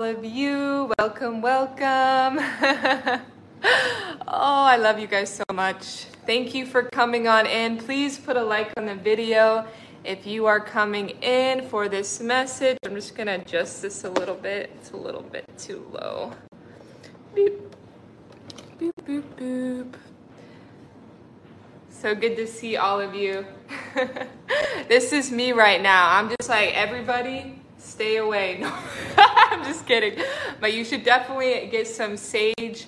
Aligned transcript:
of 0.00 0.24
you. 0.24 0.92
Welcome, 0.96 1.42
welcome. 1.42 2.38
oh, 2.62 3.22
I 4.28 4.76
love 4.76 5.00
you 5.00 5.08
guys 5.08 5.34
so 5.34 5.42
much. 5.52 6.04
Thank 6.24 6.54
you 6.54 6.66
for 6.66 6.84
coming 6.84 7.26
on 7.26 7.46
in. 7.46 7.78
Please 7.78 8.16
put 8.16 8.36
a 8.36 8.42
like 8.44 8.72
on 8.76 8.86
the 8.86 8.94
video 8.94 9.66
if 10.04 10.24
you 10.24 10.46
are 10.46 10.60
coming 10.60 11.08
in 11.20 11.66
for 11.68 11.88
this 11.88 12.20
message. 12.20 12.78
I'm 12.86 12.94
just 12.94 13.16
going 13.16 13.26
to 13.26 13.40
adjust 13.40 13.82
this 13.82 14.04
a 14.04 14.10
little 14.10 14.36
bit. 14.36 14.70
It's 14.76 14.92
a 14.92 14.96
little 14.96 15.22
bit 15.22 15.44
too 15.58 15.84
low. 15.92 16.32
Boop, 17.34 17.58
boop, 18.78 18.92
boop, 19.04 19.24
boop. 19.36 19.94
So 21.90 22.14
good 22.14 22.36
to 22.36 22.46
see 22.46 22.76
all 22.76 23.00
of 23.00 23.16
you. 23.16 23.44
this 24.88 25.12
is 25.12 25.32
me 25.32 25.50
right 25.50 25.82
now. 25.82 26.16
I'm 26.16 26.28
just 26.28 26.48
like, 26.48 26.72
everybody, 26.74 27.57
stay 27.98 28.18
away. 28.18 28.58
No, 29.16 29.24
I'm 29.50 29.64
just 29.64 29.86
kidding. 29.86 30.22
But 30.60 30.72
you 30.72 30.84
should 30.84 31.02
definitely 31.02 31.68
get 31.72 31.88
some 31.88 32.16
sage 32.16 32.86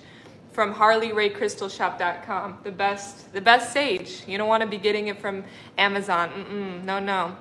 from 0.53 0.73
harleyraycrystalshop.com. 0.73 2.59
The 2.63 2.71
best, 2.71 3.33
the 3.33 3.41
best 3.41 3.73
sage. 3.73 4.23
You 4.29 4.39
don't 4.39 4.47
want 4.47 4.63
to 4.63 4.69
be 4.69 4.77
getting 4.79 5.09
it 5.09 5.19
from 5.21 5.43
Amazon. 5.79 6.29
Mm-mm, 6.31 6.85
no, 6.85 7.01
no. 7.01 7.37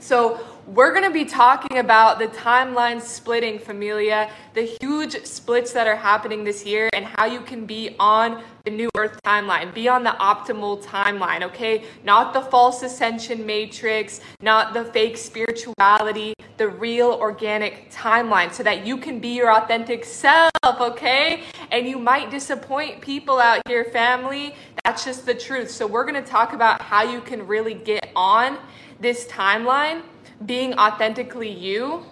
So, 0.00 0.40
we're 0.66 0.92
going 0.92 1.04
to 1.04 1.10
be 1.10 1.24
talking 1.24 1.78
about 1.78 2.18
the 2.18 2.28
timeline 2.28 3.02
splitting, 3.02 3.58
familia, 3.58 4.30
the 4.54 4.76
huge 4.80 5.24
splits 5.26 5.72
that 5.72 5.86
are 5.86 5.96
happening 5.96 6.42
this 6.42 6.64
year, 6.64 6.88
and 6.94 7.04
how 7.04 7.26
you 7.26 7.40
can 7.40 7.66
be 7.66 7.96
on 7.98 8.42
the 8.64 8.70
new 8.70 8.88
Earth 8.96 9.20
timeline, 9.26 9.74
be 9.74 9.88
on 9.88 10.02
the 10.02 10.10
optimal 10.10 10.82
timeline, 10.82 11.42
okay? 11.42 11.84
Not 12.02 12.32
the 12.32 12.40
false 12.40 12.82
ascension 12.82 13.44
matrix, 13.44 14.20
not 14.40 14.72
the 14.72 14.84
fake 14.84 15.18
spirituality, 15.18 16.34
the 16.56 16.68
real 16.68 17.10
organic 17.12 17.90
timeline, 17.90 18.52
so 18.52 18.62
that 18.62 18.86
you 18.86 18.96
can 18.96 19.18
be 19.18 19.30
your 19.30 19.52
authentic 19.52 20.04
self, 20.04 20.50
okay? 20.64 21.42
And 21.72 21.86
you 21.86 21.98
might 21.98 22.30
disappoint 22.30 23.02
people 23.02 23.38
out 23.38 23.60
here, 23.66 23.84
family. 23.84 24.54
That's 24.84 25.04
just 25.04 25.26
the 25.26 25.34
truth. 25.34 25.70
So, 25.70 25.86
we're 25.86 26.04
going 26.04 26.22
to 26.22 26.30
talk 26.30 26.54
about 26.54 26.80
how 26.80 27.02
you 27.02 27.20
can 27.20 27.46
really 27.46 27.74
get 27.74 28.08
on 28.14 28.56
this 29.00 29.26
timeline, 29.26 30.02
being 30.44 30.74
authentically 30.74 31.50
you, 31.50 32.04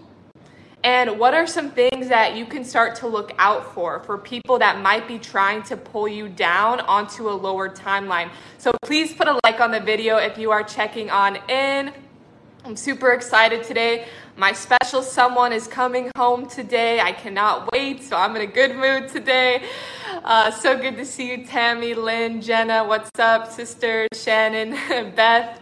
and 0.84 1.18
what 1.18 1.34
are 1.34 1.46
some 1.46 1.70
things 1.70 2.08
that 2.08 2.36
you 2.36 2.46
can 2.46 2.64
start 2.64 2.94
to 2.96 3.08
look 3.08 3.32
out 3.38 3.74
for 3.74 4.00
for 4.00 4.16
people 4.16 4.58
that 4.60 4.80
might 4.80 5.08
be 5.08 5.18
trying 5.18 5.62
to 5.64 5.76
pull 5.76 6.06
you 6.06 6.28
down 6.28 6.80
onto 6.80 7.28
a 7.28 7.32
lower 7.32 7.68
timeline? 7.68 8.30
So 8.58 8.72
please 8.82 9.12
put 9.12 9.26
a 9.26 9.40
like 9.44 9.60
on 9.60 9.72
the 9.72 9.80
video 9.80 10.18
if 10.18 10.38
you 10.38 10.52
are 10.52 10.62
checking 10.62 11.10
on 11.10 11.36
in. 11.48 11.92
I'm 12.64 12.76
super 12.76 13.12
excited 13.12 13.64
today. 13.64 14.06
My 14.36 14.52
special 14.52 15.02
someone 15.02 15.52
is 15.52 15.66
coming 15.66 16.10
home 16.16 16.48
today. 16.48 17.00
I 17.00 17.12
cannot 17.12 17.72
wait, 17.72 18.04
so 18.04 18.16
I'm 18.16 18.36
in 18.36 18.42
a 18.42 18.46
good 18.46 18.76
mood 18.76 19.08
today. 19.08 19.64
Uh, 20.22 20.50
so 20.50 20.78
good 20.78 20.96
to 20.96 21.04
see 21.04 21.30
you, 21.30 21.44
Tammy, 21.44 21.94
Lynn, 21.94 22.40
Jenna. 22.40 22.84
What's 22.84 23.10
up, 23.18 23.50
sister 23.50 24.06
Shannon, 24.14 24.70
Beth? 25.16 25.60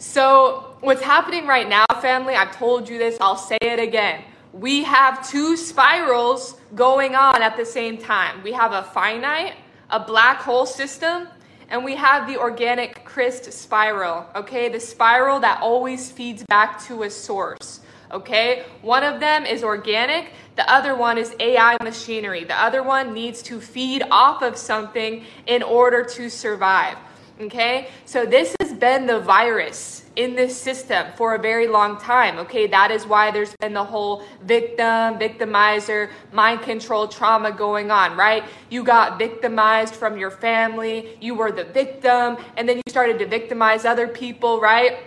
So, 0.00 0.76
what's 0.80 1.02
happening 1.02 1.46
right 1.46 1.68
now, 1.68 1.84
family, 2.00 2.34
I've 2.34 2.56
told 2.56 2.88
you 2.88 2.96
this, 2.96 3.18
I'll 3.20 3.36
say 3.36 3.58
it 3.60 3.78
again. 3.78 4.24
We 4.54 4.82
have 4.84 5.28
two 5.28 5.58
spirals 5.58 6.56
going 6.74 7.14
on 7.14 7.42
at 7.42 7.58
the 7.58 7.66
same 7.66 7.98
time. 7.98 8.42
We 8.42 8.52
have 8.52 8.72
a 8.72 8.82
finite, 8.82 9.56
a 9.90 10.00
black 10.00 10.38
hole 10.38 10.64
system, 10.64 11.28
and 11.68 11.84
we 11.84 11.96
have 11.96 12.26
the 12.26 12.38
organic 12.38 13.04
Christ 13.04 13.52
spiral, 13.52 14.26
okay? 14.34 14.70
The 14.70 14.80
spiral 14.80 15.38
that 15.40 15.60
always 15.60 16.10
feeds 16.10 16.44
back 16.48 16.82
to 16.86 17.02
a 17.02 17.10
source, 17.10 17.80
okay? 18.10 18.64
One 18.80 19.04
of 19.04 19.20
them 19.20 19.44
is 19.44 19.62
organic, 19.62 20.32
the 20.56 20.66
other 20.72 20.94
one 20.94 21.18
is 21.18 21.36
AI 21.38 21.76
machinery. 21.82 22.44
The 22.44 22.58
other 22.58 22.82
one 22.82 23.12
needs 23.12 23.42
to 23.42 23.60
feed 23.60 24.02
off 24.10 24.40
of 24.40 24.56
something 24.56 25.26
in 25.46 25.62
order 25.62 26.02
to 26.04 26.30
survive. 26.30 26.96
Okay, 27.40 27.88
so 28.04 28.26
this 28.26 28.54
has 28.60 28.74
been 28.74 29.06
the 29.06 29.18
virus 29.18 30.04
in 30.16 30.34
this 30.34 30.54
system 30.54 31.06
for 31.16 31.34
a 31.34 31.38
very 31.38 31.66
long 31.66 31.98
time. 31.98 32.36
Okay, 32.40 32.66
that 32.66 32.90
is 32.90 33.06
why 33.06 33.30
there's 33.30 33.54
been 33.60 33.72
the 33.72 33.82
whole 33.82 34.24
victim, 34.42 35.18
victimizer, 35.18 36.10
mind 36.32 36.60
control 36.60 37.08
trauma 37.08 37.50
going 37.50 37.90
on, 37.90 38.14
right? 38.14 38.44
You 38.68 38.84
got 38.84 39.18
victimized 39.18 39.94
from 39.94 40.18
your 40.18 40.30
family, 40.30 41.16
you 41.18 41.34
were 41.34 41.50
the 41.50 41.64
victim, 41.64 42.36
and 42.58 42.68
then 42.68 42.76
you 42.76 42.82
started 42.88 43.18
to 43.20 43.26
victimize 43.26 43.86
other 43.86 44.06
people, 44.06 44.60
right? 44.60 44.98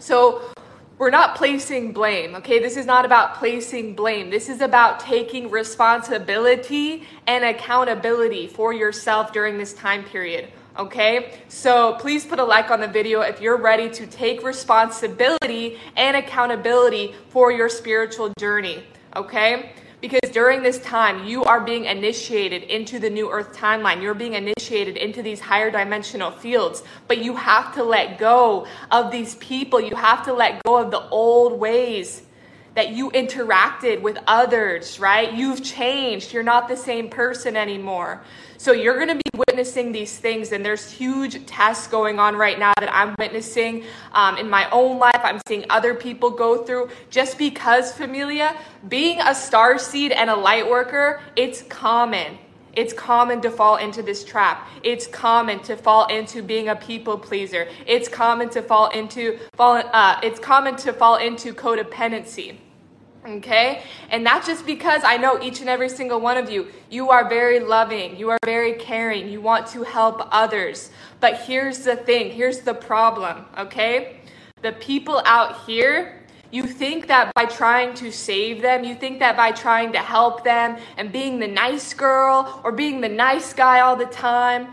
So 0.00 0.42
we're 0.98 1.10
not 1.10 1.36
placing 1.36 1.92
blame, 1.92 2.34
okay? 2.34 2.58
This 2.58 2.76
is 2.76 2.84
not 2.84 3.04
about 3.04 3.36
placing 3.36 3.94
blame. 3.94 4.28
This 4.28 4.48
is 4.48 4.60
about 4.60 4.98
taking 4.98 5.50
responsibility 5.50 7.06
and 7.28 7.44
accountability 7.44 8.48
for 8.48 8.72
yourself 8.72 9.32
during 9.32 9.56
this 9.56 9.72
time 9.72 10.02
period. 10.02 10.50
Okay, 10.78 11.34
so 11.48 11.94
please 11.94 12.24
put 12.24 12.38
a 12.38 12.44
like 12.44 12.70
on 12.70 12.80
the 12.80 12.86
video 12.86 13.22
if 13.22 13.40
you're 13.40 13.56
ready 13.56 13.90
to 13.90 14.06
take 14.06 14.44
responsibility 14.44 15.78
and 15.96 16.16
accountability 16.16 17.12
for 17.28 17.50
your 17.50 17.68
spiritual 17.68 18.32
journey. 18.38 18.84
Okay, 19.16 19.72
because 20.00 20.30
during 20.30 20.62
this 20.62 20.78
time, 20.78 21.26
you 21.26 21.42
are 21.42 21.60
being 21.60 21.86
initiated 21.86 22.62
into 22.62 23.00
the 23.00 23.10
new 23.10 23.28
earth 23.28 23.52
timeline. 23.52 24.00
You're 24.00 24.14
being 24.14 24.34
initiated 24.34 24.96
into 24.96 25.22
these 25.22 25.40
higher 25.40 25.72
dimensional 25.72 26.30
fields, 26.30 26.84
but 27.08 27.18
you 27.18 27.34
have 27.34 27.74
to 27.74 27.82
let 27.82 28.16
go 28.18 28.68
of 28.92 29.10
these 29.10 29.34
people. 29.36 29.80
You 29.80 29.96
have 29.96 30.24
to 30.26 30.32
let 30.32 30.62
go 30.62 30.76
of 30.76 30.92
the 30.92 31.02
old 31.08 31.58
ways 31.58 32.22
that 32.74 32.90
you 32.90 33.10
interacted 33.10 34.00
with 34.00 34.16
others, 34.28 35.00
right? 35.00 35.34
You've 35.34 35.64
changed. 35.64 36.32
You're 36.32 36.44
not 36.44 36.68
the 36.68 36.76
same 36.76 37.10
person 37.10 37.56
anymore. 37.56 38.22
So 38.60 38.72
you're 38.72 38.96
going 38.96 39.08
to 39.08 39.14
be 39.14 39.38
witnessing 39.48 39.90
these 39.90 40.18
things, 40.18 40.52
and 40.52 40.62
there's 40.62 40.90
huge 40.90 41.46
tests 41.46 41.86
going 41.86 42.18
on 42.18 42.36
right 42.36 42.58
now 42.58 42.74
that 42.78 42.94
I'm 42.94 43.14
witnessing 43.18 43.84
um, 44.12 44.36
in 44.36 44.50
my 44.50 44.68
own 44.68 44.98
life. 44.98 45.18
I'm 45.24 45.40
seeing 45.48 45.64
other 45.70 45.94
people 45.94 46.28
go 46.28 46.62
through. 46.62 46.90
Just 47.08 47.38
because, 47.38 47.90
familia, 47.90 48.54
being 48.90 49.18
a 49.22 49.34
star 49.34 49.78
seed 49.78 50.12
and 50.12 50.28
a 50.28 50.36
light 50.36 50.68
worker, 50.68 51.22
it's 51.36 51.62
common. 51.62 52.36
It's 52.74 52.92
common 52.92 53.40
to 53.40 53.50
fall 53.50 53.76
into 53.76 54.02
this 54.02 54.24
trap. 54.24 54.68
It's 54.82 55.06
common 55.06 55.60
to 55.60 55.74
fall 55.74 56.08
into 56.08 56.42
being 56.42 56.68
a 56.68 56.76
people 56.76 57.16
pleaser. 57.16 57.66
It's 57.86 58.10
common 58.10 58.50
to 58.50 58.60
fall 58.60 58.90
into 58.90 59.38
fall. 59.54 59.82
Uh, 59.90 60.20
it's 60.22 60.38
common 60.38 60.76
to 60.76 60.92
fall 60.92 61.16
into 61.16 61.54
codependency. 61.54 62.58
Okay? 63.26 63.82
And 64.10 64.24
that's 64.24 64.46
just 64.46 64.64
because 64.64 65.02
I 65.04 65.16
know 65.16 65.42
each 65.42 65.60
and 65.60 65.68
every 65.68 65.88
single 65.88 66.20
one 66.20 66.36
of 66.36 66.50
you, 66.50 66.68
you 66.88 67.10
are 67.10 67.28
very 67.28 67.60
loving, 67.60 68.16
you 68.16 68.30
are 68.30 68.38
very 68.44 68.74
caring, 68.74 69.28
you 69.28 69.40
want 69.40 69.66
to 69.68 69.82
help 69.82 70.26
others. 70.30 70.90
But 71.20 71.40
here's 71.42 71.80
the 71.80 71.96
thing 71.96 72.32
here's 72.32 72.60
the 72.60 72.74
problem, 72.74 73.44
okay? 73.58 74.20
The 74.62 74.72
people 74.72 75.22
out 75.26 75.64
here, 75.66 76.22
you 76.50 76.64
think 76.64 77.06
that 77.08 77.32
by 77.34 77.44
trying 77.44 77.94
to 77.94 78.10
save 78.10 78.60
them, 78.62 78.84
you 78.84 78.94
think 78.94 79.18
that 79.20 79.36
by 79.36 79.52
trying 79.52 79.92
to 79.92 79.98
help 79.98 80.42
them 80.42 80.78
and 80.96 81.12
being 81.12 81.38
the 81.38 81.46
nice 81.46 81.94
girl 81.94 82.60
or 82.64 82.72
being 82.72 83.00
the 83.00 83.08
nice 83.08 83.52
guy 83.52 83.80
all 83.80 83.96
the 83.96 84.06
time, 84.06 84.68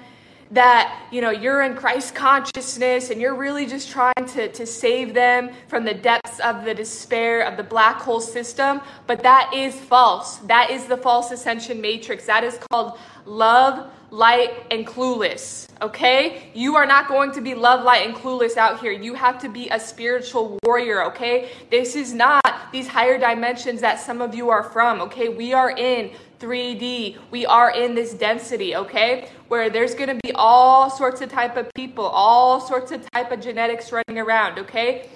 that 0.52 1.08
you 1.12 1.20
know 1.22 1.30
you're 1.30 1.62
in 1.62 1.76
christ 1.76 2.16
consciousness 2.16 3.10
and 3.10 3.20
you're 3.20 3.36
really 3.36 3.66
just 3.66 3.90
trying 3.90 4.26
to, 4.26 4.50
to 4.52 4.66
save 4.66 5.14
them 5.14 5.50
from 5.68 5.84
the 5.84 5.94
depths 5.94 6.40
of 6.40 6.64
the 6.64 6.74
despair 6.74 7.42
of 7.42 7.58
the 7.58 7.64
black 7.64 7.98
hole 7.98 8.22
system. 8.22 8.82
But 9.08 9.24
that 9.24 9.52
is 9.54 9.76
false. 9.76 10.38
That 10.38 10.70
is 10.72 10.86
the 10.86 10.98
false 10.98 11.32
ascension 11.32 11.82
matrix. 11.82 12.26
That 12.26 12.44
is 12.44 12.60
called 12.72 12.98
love 13.26 13.92
light 14.10 14.66
and 14.72 14.88
clueless 14.88 15.68
okay? 15.82 16.50
You 16.54 16.76
are 16.76 16.86
not 16.86 17.08
going 17.08 17.32
to 17.34 17.42
be 17.42 17.54
love 17.56 17.84
light 17.84 18.06
and 18.06 18.16
clueless 18.16 18.58
out 18.58 18.80
here. 18.80 18.92
You 18.92 19.14
have 19.14 19.40
to 19.42 19.50
be 19.50 19.70
a 19.70 19.80
spiritual 19.80 20.58
warrior 20.64 21.04
okay? 21.06 21.50
This 21.70 21.96
is 21.96 22.14
not 22.14 22.44
these 22.72 22.88
higher 22.88 23.18
dimensions 23.18 23.82
that 23.82 24.00
some 24.00 24.22
of 24.22 24.36
you 24.36 24.50
are 24.50 24.64
from 24.64 25.02
okay? 25.02 25.30
We 25.30 25.54
are 25.54 25.72
in 25.72 26.12
3D. 26.40 27.18
We 27.32 27.46
are 27.46 27.72
in 27.72 27.96
this 27.96 28.14
density, 28.14 28.76
okay? 28.76 29.30
Where 29.48 29.70
there's 29.70 29.96
going 29.96 30.10
to 30.10 30.20
be 30.24 30.32
all 30.34 30.90
sorts 30.90 31.22
of 31.22 31.30
type 31.30 31.58
of 31.58 31.74
people, 31.74 32.06
all 32.06 32.62
sorts 32.62 32.92
of 32.92 33.10
type 33.12 33.32
of 33.32 33.40
genetics 33.40 33.92
running 33.92 34.20
around, 34.20 34.60
okay? 34.60 35.10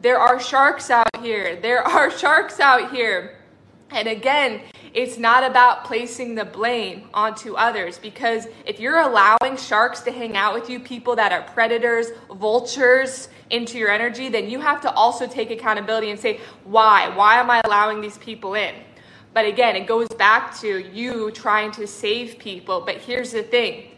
There 0.00 0.18
are 0.18 0.38
sharks 0.38 0.90
out 0.90 1.08
here. 1.20 1.56
There 1.62 1.82
are 1.82 2.10
sharks 2.10 2.60
out 2.60 2.94
here. 2.94 3.36
And 3.90 4.08
again, 4.08 4.62
it's 4.92 5.16
not 5.16 5.48
about 5.48 5.84
placing 5.84 6.34
the 6.34 6.44
blame 6.44 7.08
onto 7.14 7.54
others 7.54 7.98
because 7.98 8.46
if 8.66 8.80
you're 8.80 8.98
allowing 8.98 9.56
sharks 9.56 10.00
to 10.00 10.10
hang 10.12 10.36
out 10.36 10.54
with 10.54 10.68
you, 10.68 10.80
people 10.80 11.14
that 11.16 11.32
are 11.32 11.42
predators, 11.42 12.08
vultures 12.30 13.28
into 13.50 13.78
your 13.78 13.90
energy, 13.90 14.28
then 14.28 14.50
you 14.50 14.60
have 14.60 14.80
to 14.80 14.92
also 14.92 15.26
take 15.26 15.50
accountability 15.50 16.10
and 16.10 16.18
say, 16.18 16.40
why? 16.64 17.08
Why 17.16 17.36
am 17.36 17.50
I 17.50 17.60
allowing 17.64 18.00
these 18.00 18.18
people 18.18 18.54
in? 18.54 18.74
But 19.36 19.44
again, 19.44 19.76
it 19.76 19.86
goes 19.86 20.08
back 20.08 20.58
to 20.60 20.78
you 20.94 21.30
trying 21.30 21.70
to 21.72 21.86
save 21.86 22.38
people. 22.38 22.80
But 22.80 22.96
here's 22.96 23.32
the 23.32 23.42
thing 23.42 23.88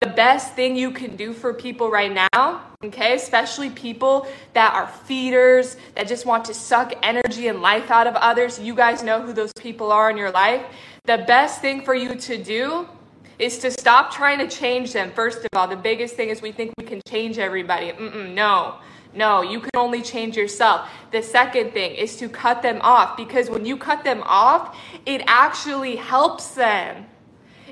the 0.00 0.06
best 0.06 0.54
thing 0.54 0.74
you 0.74 0.90
can 0.90 1.16
do 1.16 1.34
for 1.34 1.52
people 1.52 1.90
right 1.90 2.10
now, 2.32 2.62
okay, 2.82 3.14
especially 3.14 3.68
people 3.68 4.26
that 4.54 4.72
are 4.72 4.86
feeders, 4.86 5.76
that 5.96 6.08
just 6.08 6.24
want 6.24 6.46
to 6.46 6.54
suck 6.54 6.94
energy 7.02 7.48
and 7.48 7.60
life 7.60 7.90
out 7.90 8.06
of 8.06 8.14
others, 8.14 8.58
you 8.58 8.74
guys 8.74 9.02
know 9.02 9.20
who 9.20 9.34
those 9.34 9.52
people 9.58 9.92
are 9.92 10.08
in 10.08 10.16
your 10.16 10.30
life. 10.30 10.64
The 11.04 11.18
best 11.18 11.60
thing 11.60 11.82
for 11.82 11.94
you 11.94 12.14
to 12.14 12.42
do 12.42 12.88
is 13.38 13.58
to 13.58 13.70
stop 13.70 14.10
trying 14.10 14.38
to 14.38 14.48
change 14.48 14.94
them. 14.94 15.10
First 15.10 15.40
of 15.40 15.48
all, 15.52 15.68
the 15.68 15.76
biggest 15.76 16.16
thing 16.16 16.30
is 16.30 16.40
we 16.40 16.52
think 16.52 16.72
we 16.78 16.84
can 16.84 17.02
change 17.06 17.38
everybody. 17.38 17.92
Mm-mm, 17.92 18.32
no. 18.32 18.76
No, 19.16 19.40
you 19.40 19.60
can 19.60 19.70
only 19.74 20.02
change 20.02 20.36
yourself. 20.36 20.90
The 21.10 21.22
second 21.22 21.72
thing 21.72 21.94
is 21.94 22.16
to 22.18 22.28
cut 22.28 22.60
them 22.60 22.80
off 22.82 23.16
because 23.16 23.48
when 23.48 23.64
you 23.64 23.78
cut 23.78 24.04
them 24.04 24.22
off, 24.26 24.78
it 25.06 25.22
actually 25.26 25.96
helps 25.96 26.50
them. 26.50 27.06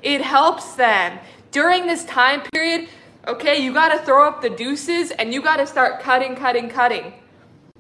It 0.03 0.23
helps 0.23 0.75
them. 0.75 1.19
During 1.51 1.87
this 1.87 2.07
time 2.07 2.41
period, 2.53 2.89
okay, 3.29 3.63
you 3.63 3.75
got 3.75 3.91
to 3.91 3.99
throw 3.99 4.27
up 4.27 4.41
the 4.41 4.49
deuces 4.49 5.11
and 5.11 5.35
you 5.35 5.43
got 5.43 5.59
to 5.59 5.67
start 5.67 6.01
cutting, 6.01 6.35
cutting, 6.35 6.71
cutting. 6.71 7.13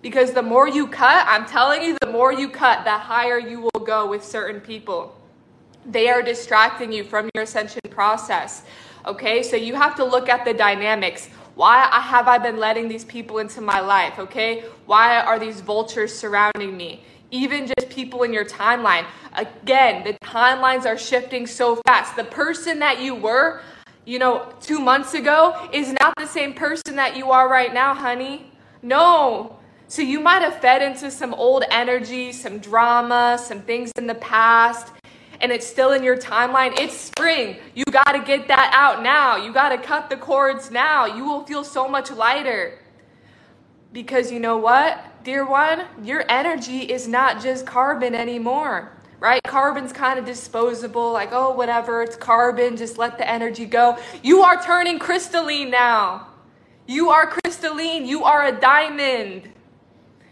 Because 0.02 0.32
the 0.32 0.42
more 0.42 0.68
you 0.68 0.86
cut, 0.86 1.24
I'm 1.26 1.46
telling 1.46 1.82
you, 1.82 1.96
the 2.02 2.10
more 2.10 2.32
you 2.32 2.50
cut, 2.50 2.84
the 2.84 2.90
higher 2.90 3.38
you 3.38 3.62
will 3.62 3.84
go 3.84 4.06
with 4.06 4.22
certain 4.22 4.60
people. 4.60 5.18
They 5.86 6.10
are 6.10 6.22
distracting 6.22 6.92
you 6.92 7.02
from 7.02 7.30
your 7.34 7.44
ascension 7.44 7.80
process. 7.88 8.64
Okay, 9.06 9.42
so 9.42 9.56
you 9.56 9.74
have 9.74 9.94
to 9.96 10.04
look 10.04 10.28
at 10.28 10.44
the 10.44 10.52
dynamics. 10.52 11.30
Why 11.54 11.88
have 12.00 12.26
I 12.26 12.38
been 12.38 12.56
letting 12.56 12.88
these 12.88 13.04
people 13.04 13.38
into 13.38 13.60
my 13.60 13.80
life? 13.80 14.18
Okay, 14.18 14.64
why 14.86 15.20
are 15.20 15.38
these 15.38 15.60
vultures 15.60 16.12
surrounding 16.12 16.76
me? 16.76 17.04
Even 17.30 17.66
just 17.66 17.90
people 17.90 18.22
in 18.24 18.32
your 18.32 18.44
timeline. 18.44 19.06
Again, 19.34 20.04
the 20.04 20.14
timelines 20.24 20.84
are 20.84 20.98
shifting 20.98 21.46
so 21.46 21.80
fast. 21.86 22.16
The 22.16 22.24
person 22.24 22.80
that 22.80 23.00
you 23.00 23.14
were, 23.14 23.60
you 24.04 24.18
know, 24.18 24.52
two 24.60 24.80
months 24.80 25.14
ago 25.14 25.68
is 25.72 25.94
not 26.00 26.14
the 26.16 26.26
same 26.26 26.54
person 26.54 26.96
that 26.96 27.16
you 27.16 27.30
are 27.30 27.48
right 27.48 27.72
now, 27.72 27.94
honey. 27.94 28.50
No. 28.82 29.58
So 29.86 30.02
you 30.02 30.18
might 30.18 30.42
have 30.42 30.60
fed 30.60 30.82
into 30.82 31.10
some 31.10 31.34
old 31.34 31.64
energy, 31.70 32.32
some 32.32 32.58
drama, 32.58 33.38
some 33.40 33.62
things 33.62 33.92
in 33.96 34.06
the 34.06 34.16
past 34.16 34.92
and 35.40 35.52
it's 35.52 35.66
still 35.66 35.92
in 35.92 36.02
your 36.02 36.16
timeline, 36.16 36.78
it's 36.78 36.96
spring. 36.96 37.56
You 37.74 37.84
got 37.84 38.12
to 38.12 38.20
get 38.20 38.48
that 38.48 38.70
out 38.74 39.02
now. 39.02 39.36
You 39.36 39.52
got 39.52 39.70
to 39.70 39.78
cut 39.78 40.10
the 40.10 40.16
cords 40.16 40.70
now. 40.70 41.06
You 41.06 41.24
will 41.24 41.44
feel 41.44 41.64
so 41.64 41.88
much 41.88 42.10
lighter. 42.10 42.78
Because 43.92 44.32
you 44.32 44.40
know 44.40 44.56
what, 44.56 45.24
dear 45.24 45.46
one? 45.46 45.84
Your 46.02 46.24
energy 46.28 46.80
is 46.80 47.06
not 47.06 47.40
just 47.42 47.64
carbon 47.64 48.14
anymore, 48.14 48.92
right? 49.20 49.40
Carbon's 49.44 49.92
kind 49.92 50.18
of 50.18 50.24
disposable, 50.24 51.12
like, 51.12 51.30
oh, 51.32 51.52
whatever, 51.52 52.02
it's 52.02 52.16
carbon, 52.16 52.76
just 52.76 52.98
let 52.98 53.18
the 53.18 53.28
energy 53.28 53.66
go. 53.66 53.96
You 54.22 54.42
are 54.42 54.60
turning 54.62 54.98
crystalline 54.98 55.70
now. 55.70 56.28
You 56.86 57.10
are 57.10 57.26
crystalline. 57.26 58.04
You 58.04 58.24
are 58.24 58.46
a 58.46 58.52
diamond. 58.52 59.50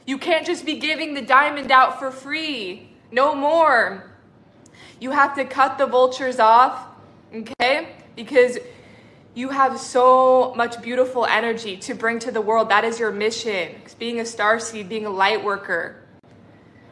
You 0.06 0.18
can't 0.18 0.44
just 0.44 0.66
be 0.66 0.78
giving 0.78 1.14
the 1.14 1.22
diamond 1.22 1.70
out 1.70 1.98
for 1.98 2.10
free. 2.10 2.90
No 3.10 3.34
more. 3.34 4.11
You 5.02 5.10
have 5.10 5.34
to 5.34 5.44
cut 5.44 5.78
the 5.78 5.86
vultures 5.86 6.38
off, 6.38 6.86
okay? 7.34 7.88
Because 8.14 8.56
you 9.34 9.48
have 9.48 9.80
so 9.80 10.54
much 10.54 10.80
beautiful 10.80 11.26
energy 11.26 11.76
to 11.78 11.94
bring 11.94 12.20
to 12.20 12.30
the 12.30 12.40
world. 12.40 12.68
That 12.68 12.84
is 12.84 13.00
your 13.00 13.10
mission. 13.10 13.74
Being 13.98 14.20
a 14.20 14.24
star 14.24 14.60
seed, 14.60 14.88
being 14.88 15.04
a 15.04 15.10
light 15.10 15.42
worker. 15.42 15.96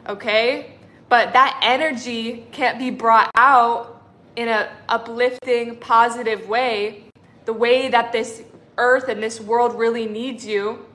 Okay? 0.09 0.73
But 1.07 1.31
that 1.31 1.57
energy 1.63 2.45
can't 2.51 2.77
be 2.77 2.89
brought 2.89 3.31
out 3.35 4.03
in 4.35 4.49
an 4.49 4.67
uplifting, 4.89 5.77
positive 5.77 6.49
way, 6.49 7.05
the 7.45 7.53
way 7.53 7.87
that 7.87 8.11
this 8.11 8.43
earth 8.77 9.07
and 9.07 9.23
this 9.23 9.39
world 9.39 9.79
really 9.79 10.05
needs 10.05 10.45
you, 10.45 10.85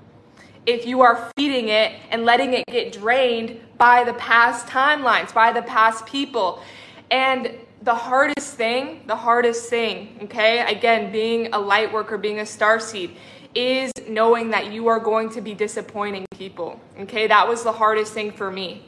if 0.66 0.84
you 0.84 1.00
are 1.00 1.30
feeding 1.34 1.70
it 1.70 1.94
and 2.10 2.26
letting 2.26 2.52
it 2.52 2.64
get 2.66 2.92
drained 2.92 3.58
by 3.78 4.04
the 4.04 4.14
past 4.14 4.66
timelines, 4.66 5.32
by 5.32 5.50
the 5.50 5.62
past 5.62 6.04
people. 6.04 6.62
And 7.10 7.58
the 7.82 7.94
hardest 7.94 8.54
thing, 8.54 9.02
the 9.06 9.16
hardest 9.16 9.70
thing, 9.70 10.18
okay, 10.24 10.60
again, 10.72 11.12
being 11.12 11.52
a 11.52 11.58
light 11.58 11.92
worker, 11.92 12.18
being 12.18 12.40
a 12.40 12.46
star 12.46 12.80
seed, 12.80 13.16
is 13.54 13.92
knowing 14.08 14.50
that 14.50 14.72
you 14.72 14.88
are 14.88 14.98
going 14.98 15.30
to 15.30 15.40
be 15.40 15.54
disappointing 15.54 16.26
people. 16.36 16.80
Okay, 17.00 17.26
that 17.26 17.48
was 17.48 17.62
the 17.62 17.72
hardest 17.72 18.12
thing 18.12 18.32
for 18.32 18.50
me. 18.50 18.84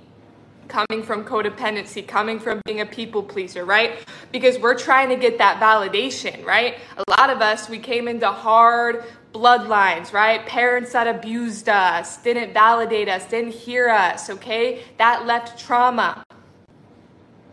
Coming 0.67 1.03
from 1.03 1.25
codependency, 1.25 2.06
coming 2.06 2.38
from 2.38 2.61
being 2.67 2.82
a 2.82 2.87
people 2.87 3.23
pleaser, 3.23 3.65
right? 3.65 4.05
Because 4.32 4.59
we're 4.59 4.76
trying 4.76 5.09
to 5.09 5.17
get 5.17 5.38
that 5.38 5.59
validation, 5.61 6.44
right? 6.44 6.76
A 6.99 7.11
lot 7.19 7.31
of 7.31 7.41
us, 7.41 7.70
we 7.70 7.79
came 7.79 8.06
into 8.06 8.29
hard 8.29 9.05
bloodlines, 9.32 10.12
right? 10.12 10.44
Parents 10.44 10.93
that 10.93 11.06
abused 11.06 11.70
us, 11.70 12.19
didn't 12.19 12.53
validate 12.53 13.09
us, 13.09 13.25
didn't 13.26 13.53
hear 13.53 13.88
us, 13.88 14.29
okay? 14.29 14.82
That 14.99 15.25
left 15.25 15.59
trauma 15.59 16.23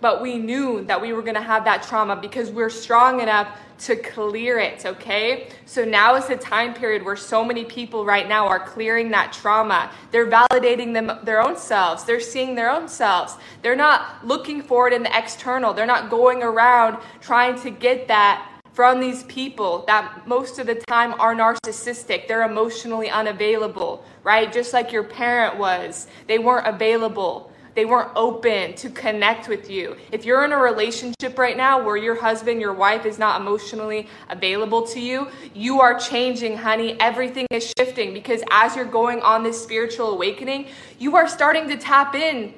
but 0.06 0.22
we 0.22 0.38
knew 0.38 0.86
that 0.86 1.02
we 1.02 1.14
were 1.14 1.24
going 1.24 1.34
to 1.34 1.42
have 1.42 1.66
that 1.66 1.82
trauma 1.82 2.16
because 2.16 2.52
we're 2.52 2.70
strong 2.70 3.22
enough 3.22 3.48
to 3.80 3.96
clear 3.96 4.60
it, 4.60 4.86
okay? 4.86 5.48
So 5.66 5.84
now 5.84 6.14
is 6.14 6.28
the 6.28 6.38
time 6.38 6.76
period 6.76 7.04
where 7.04 7.16
so 7.16 7.44
many 7.44 7.66
people 7.66 8.06
right 8.06 8.30
now 8.30 8.46
are 8.46 8.60
clearing 8.60 9.10
that 9.10 9.34
trauma. 9.34 9.90
They're 10.12 10.30
validating 10.30 10.94
them 10.94 11.12
their 11.24 11.42
own 11.42 11.58
selves. 11.58 12.04
They're 12.04 12.20
seeing 12.20 12.54
their 12.54 12.70
own 12.70 12.88
selves. 12.88 13.38
They're 13.64 13.76
not 13.76 14.24
looking 14.24 14.62
for 14.62 14.88
it 14.88 14.94
in 14.94 15.02
the 15.02 15.18
external. 15.18 15.74
They're 15.74 15.88
not 15.88 16.12
going 16.12 16.44
around 16.44 17.00
trying 17.20 17.60
to 17.62 17.72
get 17.72 18.08
that 18.08 18.62
from 18.74 19.00
these 19.00 19.24
people 19.24 19.86
that 19.88 20.28
most 20.28 20.60
of 20.60 20.68
the 20.68 20.76
time 20.76 21.20
are 21.20 21.34
narcissistic. 21.34 22.28
They're 22.28 22.44
emotionally 22.44 23.10
unavailable, 23.10 24.06
right? 24.24 24.54
Just 24.54 24.72
like 24.72 24.92
your 24.92 25.04
parent 25.04 25.58
was. 25.58 26.06
They 26.28 26.38
weren't 26.38 26.68
available 26.68 27.50
they 27.76 27.84
weren't 27.84 28.12
open 28.16 28.74
to 28.76 28.90
connect 28.90 29.50
with 29.50 29.70
you. 29.70 29.98
If 30.12 30.24
you're 30.26 30.46
in 30.46 30.54
a 30.54 30.58
relationship 30.58 31.38
right 31.38 31.58
now 31.58 31.84
where 31.84 31.98
your 31.98 32.16
husband, 32.16 32.62
your 32.62 32.74
wife 32.74 33.06
is 33.06 33.20
not 33.20 33.42
emotionally 33.42 34.08
available 34.30 34.84
to 34.88 35.00
you, 35.00 35.28
you 35.54 35.82
are 35.82 36.00
changing, 36.00 36.58
honey. 36.58 36.98
Everything 37.02 37.46
is 37.52 37.74
shifting 37.78 38.14
because 38.14 38.42
as 38.50 38.78
you're 38.78 38.86
going 38.86 39.22
on 39.22 39.44
this 39.44 39.62
spiritual 39.62 40.12
awakening, 40.12 40.68
you 41.00 41.18
are 41.18 41.28
starting 41.28 41.68
to 41.68 41.76
tap 41.76 42.16
in 42.16 42.54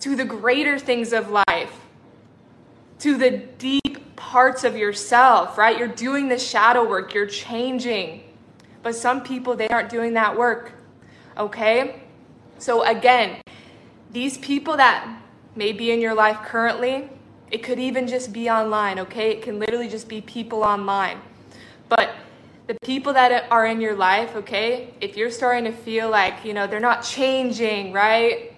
to 0.00 0.14
the 0.14 0.24
greater 0.24 0.78
things 0.78 1.14
of 1.14 1.30
life, 1.30 1.72
to 2.98 3.16
the 3.16 3.30
deep 3.58 4.16
parts 4.16 4.64
of 4.64 4.76
yourself, 4.76 5.56
right? 5.56 5.78
You're 5.78 5.88
doing 5.88 6.28
the 6.28 6.38
shadow 6.38 6.86
work, 6.86 7.14
you're 7.14 7.26
changing. 7.26 8.22
But 8.82 8.94
some 8.94 9.22
people, 9.22 9.56
they 9.56 9.68
aren't 9.68 9.88
doing 9.88 10.12
that 10.14 10.36
work, 10.36 10.72
okay? 11.38 12.02
So, 12.58 12.84
again, 12.84 13.40
these 14.16 14.38
people 14.38 14.78
that 14.78 15.06
may 15.56 15.72
be 15.74 15.90
in 15.90 16.00
your 16.00 16.14
life 16.14 16.38
currently, 16.42 17.06
it 17.50 17.62
could 17.62 17.78
even 17.78 18.06
just 18.06 18.32
be 18.32 18.48
online, 18.48 18.98
okay? 18.98 19.30
It 19.30 19.42
can 19.42 19.58
literally 19.58 19.90
just 19.90 20.08
be 20.08 20.22
people 20.22 20.62
online. 20.62 21.20
But 21.90 22.14
the 22.66 22.76
people 22.82 23.12
that 23.12 23.44
are 23.50 23.66
in 23.66 23.78
your 23.78 23.94
life, 23.94 24.34
okay, 24.34 24.94
if 25.02 25.18
you're 25.18 25.30
starting 25.30 25.64
to 25.64 25.70
feel 25.70 26.08
like, 26.08 26.46
you 26.46 26.54
know, 26.54 26.66
they're 26.66 26.80
not 26.80 27.02
changing, 27.02 27.92
right? 27.92 28.54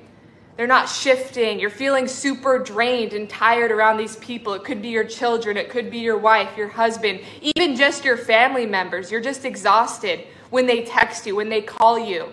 They're 0.56 0.68
not 0.68 0.88
shifting. 0.88 1.58
You're 1.58 1.70
feeling 1.70 2.06
super 2.06 2.60
drained 2.60 3.12
and 3.12 3.28
tired 3.28 3.72
around 3.72 3.96
these 3.96 4.14
people. 4.18 4.54
It 4.54 4.62
could 4.62 4.80
be 4.80 4.90
your 4.90 5.02
children, 5.02 5.56
it 5.56 5.70
could 5.70 5.90
be 5.90 5.98
your 5.98 6.18
wife, 6.18 6.56
your 6.56 6.68
husband, 6.68 7.18
even 7.42 7.74
just 7.74 8.04
your 8.04 8.16
family 8.16 8.64
members. 8.64 9.10
You're 9.10 9.20
just 9.20 9.44
exhausted 9.44 10.20
when 10.50 10.66
they 10.66 10.84
text 10.84 11.26
you, 11.26 11.34
when 11.34 11.48
they 11.48 11.62
call 11.62 11.98
you, 11.98 12.32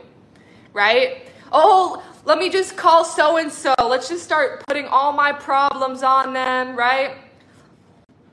right? 0.73 1.23
Oh, 1.51 2.03
let 2.25 2.39
me 2.39 2.49
just 2.49 2.75
call 2.75 3.05
so 3.05 3.37
and 3.37 3.51
so. 3.51 3.73
Let's 3.79 4.09
just 4.09 4.23
start 4.23 4.65
putting 4.67 4.87
all 4.87 5.13
my 5.13 5.31
problems 5.31 6.01
on 6.01 6.33
them, 6.33 6.75
right? 6.75 7.17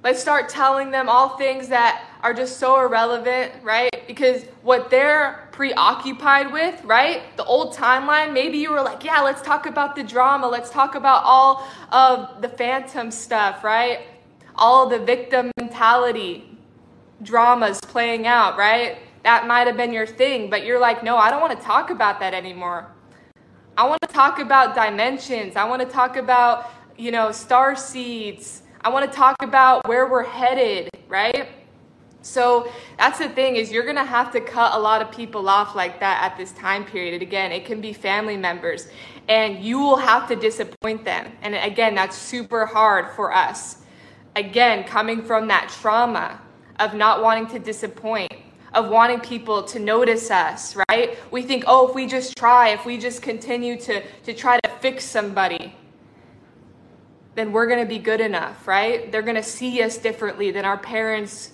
Let's 0.03 0.21
start 0.21 0.49
telling 0.49 0.91
them 0.91 1.09
all 1.09 1.37
things 1.37 1.69
that 1.69 2.05
are 2.23 2.33
just 2.33 2.59
so 2.59 2.81
irrelevant, 2.81 3.53
right? 3.63 3.91
Because 4.07 4.45
what 4.63 4.91
they're 4.91 5.49
preoccupied 5.53 6.51
with, 6.53 6.83
right? 6.85 7.37
The 7.37 7.45
old 7.45 7.77
timeline, 7.77 8.33
maybe 8.33 8.59
you 8.59 8.71
were 8.71 8.83
like, 8.83 9.05
yeah, 9.05 9.21
let's 9.21 9.43
talk 9.43 9.67
about 9.67 9.95
the 9.95 10.03
drama. 10.03 10.49
Let's 10.49 10.71
talk 10.71 10.95
about 10.95 11.23
all 11.25 11.69
of 11.93 12.41
the 12.41 12.49
phantom 12.49 13.11
stuff, 13.11 13.63
right? 13.63 14.01
All 14.57 14.89
the 14.89 14.99
victim 14.99 15.51
mentality 15.59 16.59
dramas 17.23 17.79
playing 17.81 18.27
out, 18.27 18.57
right? 18.57 18.99
That 19.23 19.47
might 19.47 19.67
have 19.67 19.77
been 19.77 19.93
your 19.93 20.07
thing, 20.07 20.51
but 20.51 20.65
you're 20.65 20.81
like, 20.81 21.05
no, 21.05 21.17
I 21.17 21.31
don't 21.31 21.41
want 21.41 21.59
to 21.59 21.65
talk 21.65 21.91
about 21.91 22.19
that 22.21 22.35
anymore. 22.35 22.89
I 23.77 23.87
want 23.87 24.01
to 24.03 24.09
talk 24.09 24.39
about 24.39 24.75
dimensions. 24.75 25.57
I 25.57 25.65
want 25.65 25.81
to 25.81 25.89
talk 25.89 26.17
about, 26.17 26.71
you 26.99 27.11
know, 27.11 27.33
star 27.33 27.75
seeds. 27.75 28.63
I 28.83 28.91
want 28.91 29.11
to 29.11 29.17
talk 29.17 29.37
about 29.41 29.89
where 29.89 30.07
we're 30.07 30.25
headed, 30.25 30.91
right? 31.09 31.49
So 32.21 32.71
that's 32.99 33.19
the 33.19 33.29
thing 33.31 33.57
is 33.57 33.73
you're 33.73 33.85
going 33.85 33.97
to 33.97 34.05
have 34.05 34.31
to 34.33 34.41
cut 34.41 34.75
a 34.75 34.79
lot 34.79 35.03
of 35.03 35.11
people 35.11 35.49
off 35.49 35.75
like 35.75 36.01
that 36.01 36.23
at 36.23 36.37
this 36.37 36.53
time 36.53 36.85
period. 36.85 37.15
And 37.15 37.23
again, 37.23 37.51
it 37.51 37.65
can 37.65 37.81
be 37.81 37.93
family 37.93 38.37
members 38.37 38.89
and 39.29 39.65
you 39.65 39.79
will 39.79 39.97
have 39.97 40.29
to 40.29 40.37
disappoint 40.37 41.05
them. 41.05 41.33
And 41.43 41.55
again, 41.55 41.95
that's 41.95 42.17
super 42.17 42.67
hard 42.67 43.11
for 43.17 43.33
us. 43.35 43.79
Again, 44.37 44.85
coming 44.85 45.23
from 45.23 45.49
that 45.49 45.69
trauma. 45.81 46.41
of 46.79 46.95
not 46.95 47.23
wanting 47.23 47.47
to 47.49 47.59
disappoint, 47.59 48.33
of 48.75 48.89
wanting 48.89 49.21
people 49.21 49.63
to 49.65 49.79
notice 49.79 50.31
us, 50.31 50.77
right? 50.89 51.19
We 51.31 51.43
think, 51.43 51.65
oh, 51.67 51.89
if 51.89 51.95
we 51.95 52.07
just 52.07 52.37
try, 52.37 52.71
if 52.71 52.85
we 52.85 52.99
just 52.99 53.23
continue 53.23 53.79
to, 53.81 54.03
to 54.25 54.35
try 54.35 54.59
to 54.61 54.71
fix 54.81 55.05
somebody, 55.05 55.75
then 57.35 57.53
we're 57.53 57.67
going 57.67 57.81
to 57.81 57.87
be 57.87 57.99
good 57.99 58.21
enough, 58.21 58.67
right? 58.67 59.11
They're 59.11 59.23
going 59.23 59.37
to 59.37 59.43
see 59.43 59.83
us 59.83 59.99
differently 59.99 60.51
than 60.51 60.65
our 60.65 60.79
parents 60.79 61.53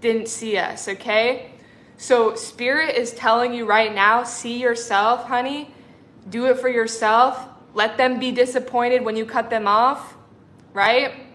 didn't 0.00 0.28
see 0.28 0.56
us, 0.56 0.88
okay? 0.88 1.52
So, 1.96 2.36
Spirit 2.36 2.94
is 2.94 3.12
telling 3.12 3.52
you 3.52 3.66
right 3.66 3.92
now 3.92 4.22
see 4.22 4.58
yourself, 4.58 5.24
honey. 5.24 5.74
Do 6.28 6.46
it 6.46 6.58
for 6.58 6.68
yourself. 6.68 7.48
Let 7.74 7.96
them 7.96 8.20
be 8.20 8.30
disappointed 8.30 9.04
when 9.04 9.16
you 9.16 9.24
cut 9.24 9.50
them 9.50 9.66
off, 9.66 10.16
right? 10.72 11.27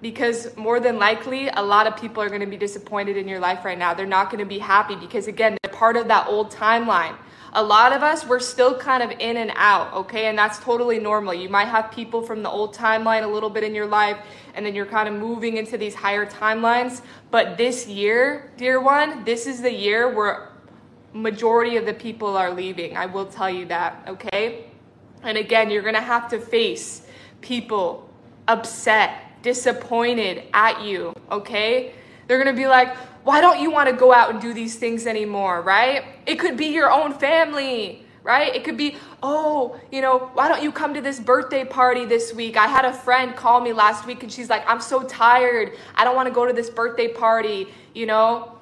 Because 0.00 0.56
more 0.56 0.78
than 0.78 0.98
likely, 0.98 1.48
a 1.48 1.62
lot 1.62 1.86
of 1.86 1.96
people 1.96 2.22
are 2.22 2.28
going 2.28 2.40
to 2.40 2.46
be 2.46 2.56
disappointed 2.56 3.16
in 3.16 3.26
your 3.26 3.40
life 3.40 3.64
right 3.64 3.78
now. 3.78 3.94
They're 3.94 4.06
not 4.06 4.30
going 4.30 4.38
to 4.38 4.48
be 4.48 4.58
happy 4.58 4.94
because, 4.94 5.26
again, 5.26 5.56
they're 5.62 5.72
part 5.72 5.96
of 5.96 6.08
that 6.08 6.28
old 6.28 6.52
timeline. 6.52 7.16
A 7.54 7.62
lot 7.62 7.92
of 7.92 8.02
us, 8.02 8.26
we're 8.26 8.40
still 8.40 8.78
kind 8.78 9.02
of 9.02 9.10
in 9.18 9.38
and 9.38 9.50
out, 9.56 9.92
okay? 9.94 10.26
And 10.26 10.38
that's 10.38 10.58
totally 10.58 10.98
normal. 10.98 11.34
You 11.34 11.48
might 11.48 11.68
have 11.68 11.90
people 11.90 12.22
from 12.22 12.42
the 12.42 12.50
old 12.50 12.74
timeline 12.74 13.24
a 13.24 13.26
little 13.26 13.50
bit 13.50 13.64
in 13.64 13.74
your 13.74 13.86
life, 13.86 14.18
and 14.54 14.64
then 14.64 14.74
you're 14.74 14.86
kind 14.86 15.08
of 15.08 15.14
moving 15.14 15.56
into 15.56 15.78
these 15.78 15.94
higher 15.94 16.26
timelines. 16.26 17.00
But 17.30 17.56
this 17.56 17.88
year, 17.88 18.52
dear 18.56 18.80
one, 18.80 19.24
this 19.24 19.46
is 19.46 19.62
the 19.62 19.72
year 19.72 20.14
where 20.14 20.50
majority 21.12 21.76
of 21.76 21.86
the 21.86 21.94
people 21.94 22.36
are 22.36 22.52
leaving. 22.52 22.96
I 22.96 23.06
will 23.06 23.26
tell 23.26 23.50
you 23.50 23.64
that, 23.66 24.04
okay? 24.06 24.66
And 25.22 25.38
again, 25.38 25.70
you're 25.70 25.82
gonna 25.82 26.00
have 26.00 26.28
to 26.28 26.38
face 26.38 27.06
people 27.40 28.08
upset, 28.46 29.27
disappointed 29.42 30.44
at 30.52 30.82
you, 30.82 31.14
okay? 31.30 31.92
They're 32.26 32.38
gonna 32.38 32.56
be 32.56 32.66
like, 32.66 32.94
why 33.28 33.42
don't 33.42 33.60
you 33.60 33.70
want 33.70 33.90
to 33.90 33.94
go 33.94 34.10
out 34.10 34.30
and 34.30 34.40
do 34.40 34.54
these 34.54 34.76
things 34.76 35.06
anymore, 35.06 35.60
right? 35.60 36.02
It 36.24 36.38
could 36.38 36.56
be 36.56 36.66
your 36.66 36.90
own 36.90 37.12
family, 37.12 38.06
right? 38.22 38.54
It 38.54 38.64
could 38.64 38.78
be, 38.78 38.96
oh, 39.22 39.78
you 39.92 40.00
know, 40.00 40.30
why 40.32 40.48
don't 40.48 40.62
you 40.62 40.72
come 40.72 40.94
to 40.94 41.02
this 41.02 41.20
birthday 41.20 41.64
party 41.64 42.06
this 42.06 42.32
week? 42.32 42.56
I 42.56 42.66
had 42.66 42.86
a 42.86 42.92
friend 42.92 43.36
call 43.36 43.60
me 43.60 43.74
last 43.74 44.06
week 44.06 44.22
and 44.22 44.32
she's 44.32 44.48
like, 44.48 44.64
I'm 44.66 44.80
so 44.80 45.02
tired. 45.02 45.76
I 45.94 46.04
don't 46.04 46.16
want 46.16 46.26
to 46.28 46.34
go 46.34 46.46
to 46.46 46.54
this 46.54 46.70
birthday 46.70 47.08
party, 47.08 47.68
you 47.94 48.06
know? 48.06 48.58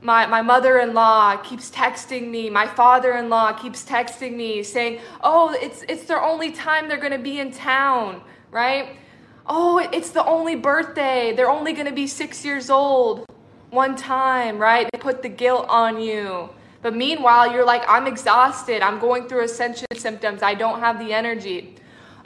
My, 0.00 0.26
my 0.26 0.42
mother-in-law 0.42 1.38
keeps 1.38 1.70
texting 1.70 2.28
me 2.28 2.50
my 2.50 2.68
father-in-law 2.68 3.54
keeps 3.54 3.84
texting 3.84 4.36
me 4.36 4.62
saying 4.62 5.00
oh 5.24 5.52
it's 5.60 5.82
it's 5.88 6.04
their 6.04 6.22
only 6.22 6.52
time 6.52 6.88
they're 6.88 6.98
going 6.98 7.10
to 7.10 7.18
be 7.18 7.40
in 7.40 7.50
town 7.50 8.22
right 8.52 8.90
oh 9.48 9.78
it's 9.92 10.10
the 10.10 10.24
only 10.24 10.54
birthday 10.54 11.32
they're 11.34 11.50
only 11.50 11.72
going 11.72 11.86
to 11.86 11.92
be 11.92 12.06
six 12.06 12.44
years 12.44 12.70
old 12.70 13.24
one 13.70 13.96
time, 13.96 14.58
right? 14.58 14.88
They 14.92 14.98
put 14.98 15.22
the 15.22 15.28
guilt 15.28 15.66
on 15.68 16.00
you. 16.00 16.50
But 16.80 16.94
meanwhile, 16.94 17.52
you're 17.52 17.64
like, 17.64 17.84
I'm 17.88 18.06
exhausted. 18.06 18.82
I'm 18.82 18.98
going 18.98 19.28
through 19.28 19.44
ascension 19.44 19.86
symptoms. 19.96 20.42
I 20.42 20.54
don't 20.54 20.80
have 20.80 20.98
the 20.98 21.12
energy. 21.12 21.74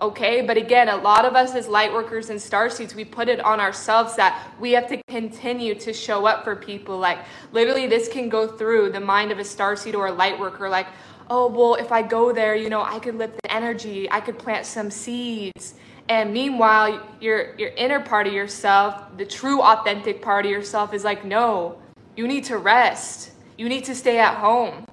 Okay, 0.01 0.43
but 0.43 0.57
again, 0.57 0.89
a 0.89 0.97
lot 0.97 1.25
of 1.25 1.35
us 1.35 1.55
as 1.55 1.69
light 1.69 1.93
workers 1.93 2.29
and 2.29 2.41
star 2.41 2.69
seeds, 2.69 2.95
we 2.95 3.05
put 3.05 3.29
it 3.29 3.41
on 3.41 3.61
ourselves 3.61 4.17
that 4.17 4.51
we 4.59 4.73
have 4.73 4.89
to 4.89 5.01
continue 5.09 5.75
to 5.77 5.93
show 5.93 6.27
up 6.27 6.43
for 6.43 6.57
people. 6.57 6.99
Like, 6.99 7.19
literally, 7.53 7.87
this 7.87 8.09
can 8.09 8.29
go 8.29 8.47
through 8.49 8.91
the 8.91 9.01
mind 9.01 9.31
of 9.31 9.39
a 9.39 9.45
star 9.45 9.77
seed 9.77 9.95
or 9.95 10.09
a 10.09 10.13
light 10.13 10.39
worker. 10.39 10.69
Like, 10.69 10.89
oh, 11.31 11.47
well, 11.47 11.77
if 11.77 11.93
I 11.93 12.03
go 12.03 12.33
there, 12.33 12.57
you 12.57 12.69
know, 12.69 12.83
I 12.83 12.99
could 12.99 13.15
lift 13.15 13.41
the 13.43 13.53
energy, 13.53 14.11
I 14.11 14.21
could 14.21 14.39
plant 14.39 14.67
some 14.67 14.91
seeds. 14.91 15.75
And 16.13 16.31
meanwhile, 16.31 17.01
your 17.21 17.57
your 17.57 17.71
inner 17.71 17.99
part 17.99 18.27
of 18.27 18.35
yourself, 18.35 19.17
the 19.17 19.25
true 19.25 19.63
authentic 19.63 20.21
part 20.21 20.45
of 20.45 20.51
yourself 20.51 20.93
is 20.93 21.05
like, 21.05 21.25
no, 21.25 21.79
you 22.17 22.29
need 22.29 22.45
to 22.53 22.59
rest. 22.59 23.31
You 23.57 23.67
need 23.71 23.85
to 23.85 23.95
stay 23.95 24.19
at 24.19 24.35
home. 24.37 24.85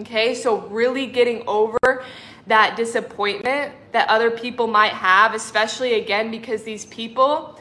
Okay? 0.00 0.34
So 0.34 0.60
really 0.68 1.06
getting 1.06 1.42
over 1.46 2.04
that 2.46 2.76
disappointment 2.76 3.72
that 3.92 4.06
other 4.10 4.30
people 4.30 4.66
might 4.66 4.92
have, 4.92 5.32
especially 5.32 5.94
again 5.94 6.30
because 6.30 6.64
these 6.64 6.84
people 6.86 7.58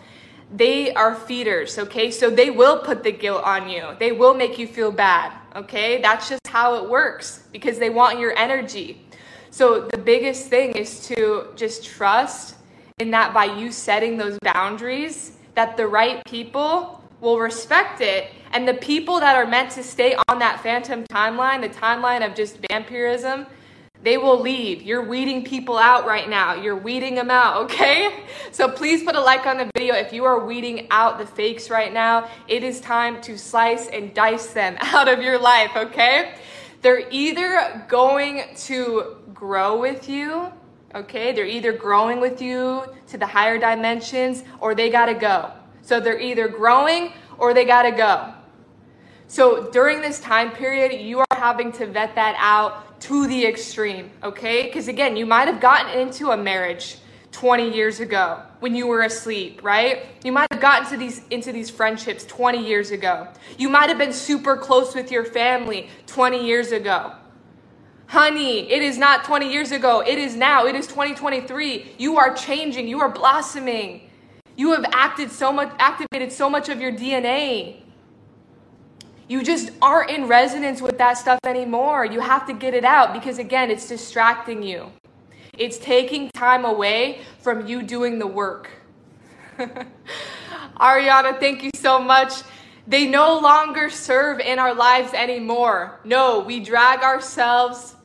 they 0.54 0.94
are 0.94 1.16
feeders, 1.16 1.80
okay? 1.80 2.12
So 2.12 2.30
they 2.30 2.50
will 2.50 2.80
put 2.80 3.04
the 3.04 3.14
guilt 3.14 3.44
on 3.46 3.70
you. 3.70 3.84
They 4.00 4.12
will 4.12 4.34
make 4.34 4.60
you 4.60 4.68
feel 4.68 4.92
bad, 4.92 5.32
okay? 5.56 6.02
That's 6.02 6.28
just 6.28 6.46
how 6.46 6.76
it 6.76 6.90
works 6.90 7.48
because 7.54 7.80
they 7.80 7.90
want 7.90 8.20
your 8.20 8.38
energy. 8.38 9.02
So 9.50 9.88
the 9.88 9.98
biggest 9.98 10.50
thing 10.50 10.74
is 10.74 11.08
to 11.08 11.54
just 11.56 11.86
trust 11.86 12.56
in 13.02 13.10
that 13.10 13.34
by 13.34 13.46
you 13.46 13.72
setting 13.72 14.16
those 14.16 14.38
boundaries, 14.44 15.32
that 15.56 15.76
the 15.76 15.88
right 15.88 16.24
people 16.26 17.04
will 17.20 17.40
respect 17.40 18.00
it. 18.00 18.30
And 18.52 18.68
the 18.68 18.76
people 18.76 19.20
that 19.20 19.36
are 19.36 19.48
meant 19.48 19.72
to 19.72 19.84
stay 19.84 20.16
on 20.28 20.38
that 20.40 20.62
phantom 20.62 21.04
timeline, 21.06 21.62
the 21.62 21.70
timeline 21.70 22.24
of 22.26 22.36
just 22.36 22.60
vampirism, 22.70 23.48
they 24.04 24.18
will 24.18 24.40
leave. 24.40 24.84
You're 24.84 25.04
weeding 25.04 25.44
people 25.44 25.78
out 25.78 26.06
right 26.06 26.30
now. 26.30 26.54
You're 26.54 26.76
weeding 26.76 27.16
them 27.16 27.32
out, 27.32 27.64
okay? 27.66 28.24
So 28.52 28.70
please 28.70 29.02
put 29.02 29.16
a 29.16 29.22
like 29.22 29.46
on 29.48 29.58
the 29.58 29.72
video 29.76 29.96
if 29.96 30.12
you 30.12 30.26
are 30.26 30.46
weeding 30.46 30.88
out 30.92 31.18
the 31.18 31.26
fakes 31.26 31.70
right 31.70 31.94
now. 31.94 32.30
It 32.50 32.64
is 32.64 32.82
time 32.82 33.22
to 33.22 33.38
slice 33.38 33.88
and 33.88 34.14
dice 34.14 34.48
them 34.48 34.76
out 34.82 35.08
of 35.08 35.22
your 35.22 35.40
life, 35.40 35.72
okay? 35.76 36.36
They're 36.82 37.08
either 37.10 37.86
going 37.88 38.44
to 38.68 39.16
grow 39.34 39.80
with 39.80 40.10
you 40.10 40.52
Okay, 40.94 41.32
they're 41.32 41.46
either 41.46 41.72
growing 41.72 42.20
with 42.20 42.42
you 42.42 42.84
to 43.08 43.18
the 43.18 43.26
higher 43.26 43.58
dimensions 43.58 44.44
or 44.60 44.76
they 44.76 44.90
gotta 44.90 45.14
go. 45.14 45.52
So 45.82 46.00
they're 46.00 46.20
either 46.20 46.48
growing 46.48 47.14
or 47.38 47.54
they 47.54 47.66
gotta 47.66 47.92
go. 47.92 48.34
So 49.28 49.70
during 49.72 50.02
this 50.02 50.20
time 50.20 50.52
period, 50.52 50.92
you 51.02 51.20
are 51.20 51.38
having 51.38 51.72
to 51.74 51.86
vet 51.86 52.16
that 52.16 52.36
out 52.38 53.00
to 53.02 53.28
the 53.28 53.46
extreme, 53.46 54.12
okay? 54.22 54.64
Because 54.64 54.90
again, 54.90 55.16
you 55.16 55.26
might 55.26 55.48
have 55.48 55.62
gotten 55.62 55.98
into 55.98 56.32
a 56.32 56.38
marriage 56.38 56.98
20 57.32 57.74
years 57.74 58.02
ago 58.02 58.42
when 58.60 58.76
you 58.76 58.88
were 58.88 59.04
asleep, 59.04 59.64
right? 59.64 60.06
You 60.24 60.34
might 60.34 60.48
have 60.52 60.60
gotten 60.60 60.90
to 60.90 60.98
these 60.98 61.22
into 61.30 61.54
these 61.54 61.70
friendships 61.70 62.26
20 62.26 62.66
years 62.66 62.92
ago. 62.92 63.28
You 63.58 63.70
might 63.70 63.88
have 63.88 63.98
been 63.98 64.12
super 64.14 64.58
close 64.58 64.94
with 64.94 65.12
your 65.12 65.24
family 65.24 65.90
20 66.08 66.46
years 66.46 66.74
ago. 66.74 67.14
Honey, 68.12 68.70
it 68.70 68.82
is 68.82 68.98
not 68.98 69.24
20 69.24 69.50
years 69.50 69.72
ago. 69.72 70.02
It 70.06 70.18
is 70.18 70.36
now. 70.36 70.66
It 70.66 70.76
is 70.76 70.86
2023. 70.86 71.96
You 71.98 72.18
are 72.18 72.36
changing. 72.36 72.90
You 72.90 73.00
are 73.00 73.08
blossoming. 73.08 74.10
You 74.58 74.74
have 74.74 74.84
acted 74.92 75.32
so 75.32 75.54
much, 75.54 75.72
activated 75.80 76.30
so 76.30 76.50
much 76.50 76.68
of 76.68 76.82
your 76.82 76.92
DNA. 76.92 77.78
You 79.30 79.42
just 79.44 79.72
aren't 79.82 80.10
in 80.10 80.28
resonance 80.28 80.82
with 80.82 80.98
that 80.98 81.20
stuff 81.20 81.40
anymore. 81.46 82.04
You 82.04 82.20
have 82.20 82.46
to 82.48 82.54
get 82.54 82.74
it 82.74 82.84
out 82.84 83.14
because, 83.14 83.40
again, 83.40 83.72
it's 83.72 83.88
distracting 83.88 84.62
you. 84.62 84.92
It's 85.58 85.78
taking 85.78 86.30
time 86.32 86.66
away 86.66 87.22
from 87.40 87.66
you 87.66 87.82
doing 87.82 88.20
the 88.20 88.28
work. 88.28 88.72
Ariana, 90.82 91.40
thank 91.40 91.64
you 91.64 91.72
so 91.76 91.98
much. 91.98 92.34
They 92.86 93.08
no 93.08 93.40
longer 93.40 93.90
serve 93.90 94.42
in 94.42 94.60
our 94.60 94.74
lives 94.74 95.14
anymore. 95.14 96.02
No, 96.04 96.42
we 96.42 96.60
drag 96.60 97.04
ourselves 97.04 97.96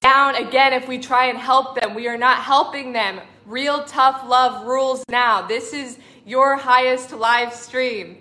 down 0.00 0.34
again 0.36 0.72
if 0.72 0.88
we 0.88 0.98
try 0.98 1.26
and 1.26 1.38
help 1.38 1.80
them. 1.80 1.94
We 1.94 2.08
are 2.08 2.18
not 2.18 2.38
helping 2.38 2.92
them. 2.92 3.20
Real 3.46 3.84
tough 3.84 4.28
love 4.28 4.66
rules 4.66 5.04
now. 5.08 5.46
This 5.46 5.72
is 5.72 5.98
your 6.24 6.56
highest 6.56 7.12
live 7.12 7.52
stream. 7.52 8.18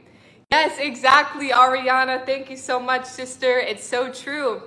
Yes, 0.52 0.78
exactly, 0.80 1.50
Ariana. 1.50 2.26
Thank 2.26 2.50
you 2.50 2.58
so 2.58 2.80
much, 2.80 3.06
sister. 3.06 3.60
It's 3.60 3.84
so 3.84 4.12
true. 4.12 4.62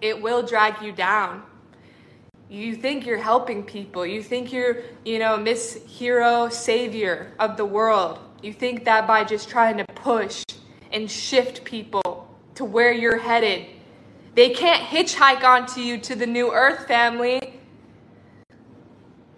It 0.00 0.20
will 0.20 0.42
drag 0.42 0.82
you 0.82 0.92
down. 0.92 1.42
You 2.50 2.74
think 2.76 3.06
you're 3.06 3.18
helping 3.18 3.62
people. 3.62 4.06
You 4.06 4.22
think 4.22 4.52
you're, 4.52 4.82
you 5.04 5.18
know, 5.18 5.36
Miss 5.36 5.82
Hero 5.86 6.48
Savior 6.48 7.32
of 7.38 7.56
the 7.56 7.64
world. 7.64 8.18
You 8.42 8.52
think 8.52 8.84
that 8.84 9.06
by 9.06 9.24
just 9.24 9.48
trying 9.48 9.78
to 9.78 9.84
push 9.86 10.44
and 10.92 11.10
shift 11.10 11.64
people 11.64 12.28
to 12.54 12.64
where 12.64 12.92
you're 12.92 13.18
headed, 13.18 13.66
they 14.38 14.50
can't 14.50 14.84
hitchhike 14.84 15.42
onto 15.42 15.80
you 15.80 15.98
to 15.98 16.14
the 16.14 16.24
new 16.24 16.52
earth 16.52 16.86
family. 16.86 17.58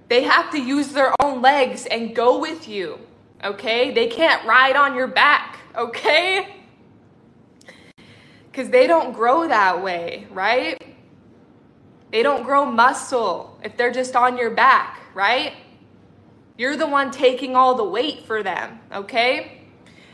They 0.09 0.25
have 0.25 0.51
to 0.51 0.61
use 0.61 0.89
their 0.89 1.15
own 1.23 1.41
legs 1.41 1.87
and 1.87 2.15
go 2.15 2.39
with 2.39 2.69
you, 2.69 2.99
okay? 3.43 3.95
They 3.95 4.09
can't 4.09 4.47
ride 4.47 4.77
on 4.77 4.95
your 4.95 5.07
back, 5.07 5.59
okay? 5.75 6.55
Because 8.53 8.69
they 8.69 8.87
don't 8.87 9.15
grow 9.15 9.49
that 9.49 9.83
way, 9.83 10.27
right? 10.33 10.77
They 12.13 12.23
don't 12.23 12.43
grow 12.43 12.67
muscle 12.67 13.59
if 13.65 13.79
they're 13.79 13.93
just 13.93 14.15
on 14.15 14.37
your 14.37 14.51
back, 14.51 15.01
right? 15.15 15.55
You're 16.59 16.77
the 16.77 16.87
one 16.87 17.11
taking 17.11 17.57
all 17.57 17.75
the 17.75 17.89
weight 17.89 18.27
for 18.27 18.43
them, 18.43 18.79
okay? 18.93 19.63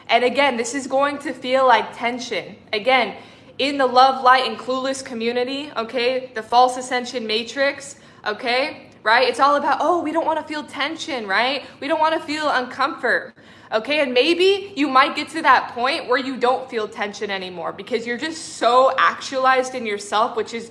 And 0.09 0.23
again, 0.23 0.57
this 0.57 0.76
is 0.76 0.87
going 0.87 1.19
to 1.19 1.33
feel 1.33 1.66
like 1.66 1.99
tension. 1.99 2.55
Again, 2.73 3.16
in 3.58 3.78
the 3.78 3.86
love, 3.86 4.22
light, 4.22 4.46
and 4.46 4.58
clueless 4.58 5.04
community, 5.04 5.70
okay, 5.76 6.30
the 6.34 6.42
false 6.42 6.76
ascension 6.76 7.26
matrix, 7.26 7.96
okay, 8.26 8.90
right? 9.02 9.28
It's 9.28 9.40
all 9.40 9.56
about, 9.56 9.78
oh, 9.80 10.02
we 10.02 10.12
don't 10.12 10.26
want 10.26 10.38
to 10.38 10.44
feel 10.44 10.64
tension, 10.64 11.26
right? 11.26 11.64
We 11.80 11.88
don't 11.88 12.00
want 12.00 12.14
to 12.14 12.20
feel 12.20 12.46
uncomfort. 12.46 13.32
Okay, 13.72 14.00
and 14.00 14.12
maybe 14.12 14.72
you 14.76 14.88
might 14.88 15.16
get 15.16 15.28
to 15.30 15.42
that 15.42 15.72
point 15.72 16.08
where 16.08 16.18
you 16.18 16.36
don't 16.36 16.70
feel 16.70 16.86
tension 16.86 17.30
anymore 17.30 17.72
because 17.72 18.06
you're 18.06 18.18
just 18.18 18.56
so 18.56 18.94
actualized 18.96 19.75
in 19.75 19.86
yourself, 19.86 20.36
which 20.36 20.54
is 20.54 20.70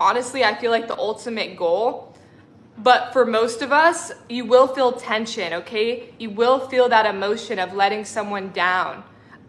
honestly, 0.00 0.44
I 0.44 0.54
feel 0.54 0.70
like 0.70 0.88
the 0.88 0.96
ultimate 0.98 1.56
goal. 1.56 2.14
But 2.78 3.12
for 3.12 3.24
most 3.24 3.62
of 3.62 3.70
us, 3.70 4.10
you 4.28 4.44
will 4.44 4.66
feel 4.66 4.92
tension, 4.92 5.52
okay? 5.52 6.12
You 6.18 6.30
will 6.30 6.58
feel 6.68 6.88
that 6.88 7.06
emotion 7.06 7.60
of 7.60 7.72
letting 7.72 8.04
someone 8.04 8.50
down, 8.50 9.04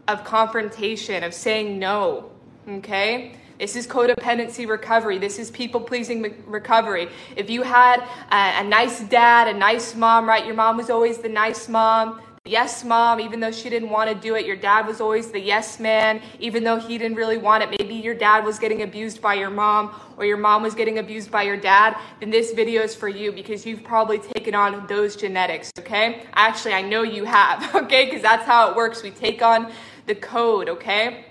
of 0.08 0.24
confrontation, 0.24 1.24
of 1.24 1.34
saying 1.34 1.80
no, 1.80 2.32
okay? 2.68 3.36
This 3.60 3.76
is 3.76 3.88
codependency 3.88 4.68
recovery. 4.68 5.18
This 5.18 5.40
is 5.40 5.50
people 5.50 5.80
pleasing 5.80 6.44
recovery. 6.46 7.08
If 7.36 7.50
you 7.50 7.62
had 7.62 8.02
a, 8.32 8.62
a, 8.62 8.64
nice 8.64 9.02
dad, 9.02 9.48
a 9.48 9.58
nice 9.58 9.96
mom, 9.96 10.28
right? 10.28 10.46
Your 10.46 10.56
mom 10.56 10.76
was 10.76 10.90
always 10.90 11.20
the 11.20 11.30
nice 11.30 11.70
mom, 11.70 12.22
yes 12.44 12.84
mom, 12.84 13.22
even 13.22 13.40
though 13.40 13.52
she 13.52 13.70
didn't 13.70 13.90
want 13.90 14.10
to 14.10 14.16
do 14.16 14.36
it. 14.36 14.46
Your 14.46 14.58
dad 14.58 14.86
was 14.86 15.00
always 15.00 15.32
the 15.32 15.40
yes 15.40 15.80
man, 15.80 16.22
even 16.40 16.66
though 16.66 16.78
he 16.78 16.98
didn't 16.98 17.16
really 17.16 17.38
want 17.38 17.64
it. 17.64 17.70
Maybe 17.80 17.96
your 17.96 18.14
dad 18.14 18.44
was 18.44 18.60
getting 18.60 18.82
abused 18.82 19.22
by 19.22 19.36
your 19.36 19.50
mom 19.50 20.00
or 20.18 20.26
your 20.26 20.38
mom 20.38 20.62
was 20.62 20.76
getting 20.76 21.00
abused 21.00 21.32
by 21.32 21.44
your 21.44 21.58
dad. 21.58 21.98
Then 22.20 22.30
this 22.30 22.52
video 22.52 22.82
is 22.82 22.94
for 22.94 23.08
you 23.08 23.32
because 23.32 23.66
you've 23.66 23.84
probably 23.84 24.20
taken 24.20 24.54
on 24.54 24.86
those 24.88 25.16
genetics, 25.16 25.72
okay? 25.80 26.24
Actually, 26.34 26.74
I 26.74 26.82
know 26.82 27.04
you 27.04 27.24
have, 27.24 27.74
okay? 27.84 28.06
Because 28.06 28.22
that's 28.22 28.46
how 28.46 28.70
it 28.70 28.76
works. 28.76 29.02
We 29.02 29.12
take 29.12 29.42
on 29.42 29.72
the 30.08 30.16
code, 30.16 30.68
okay? 30.70 31.26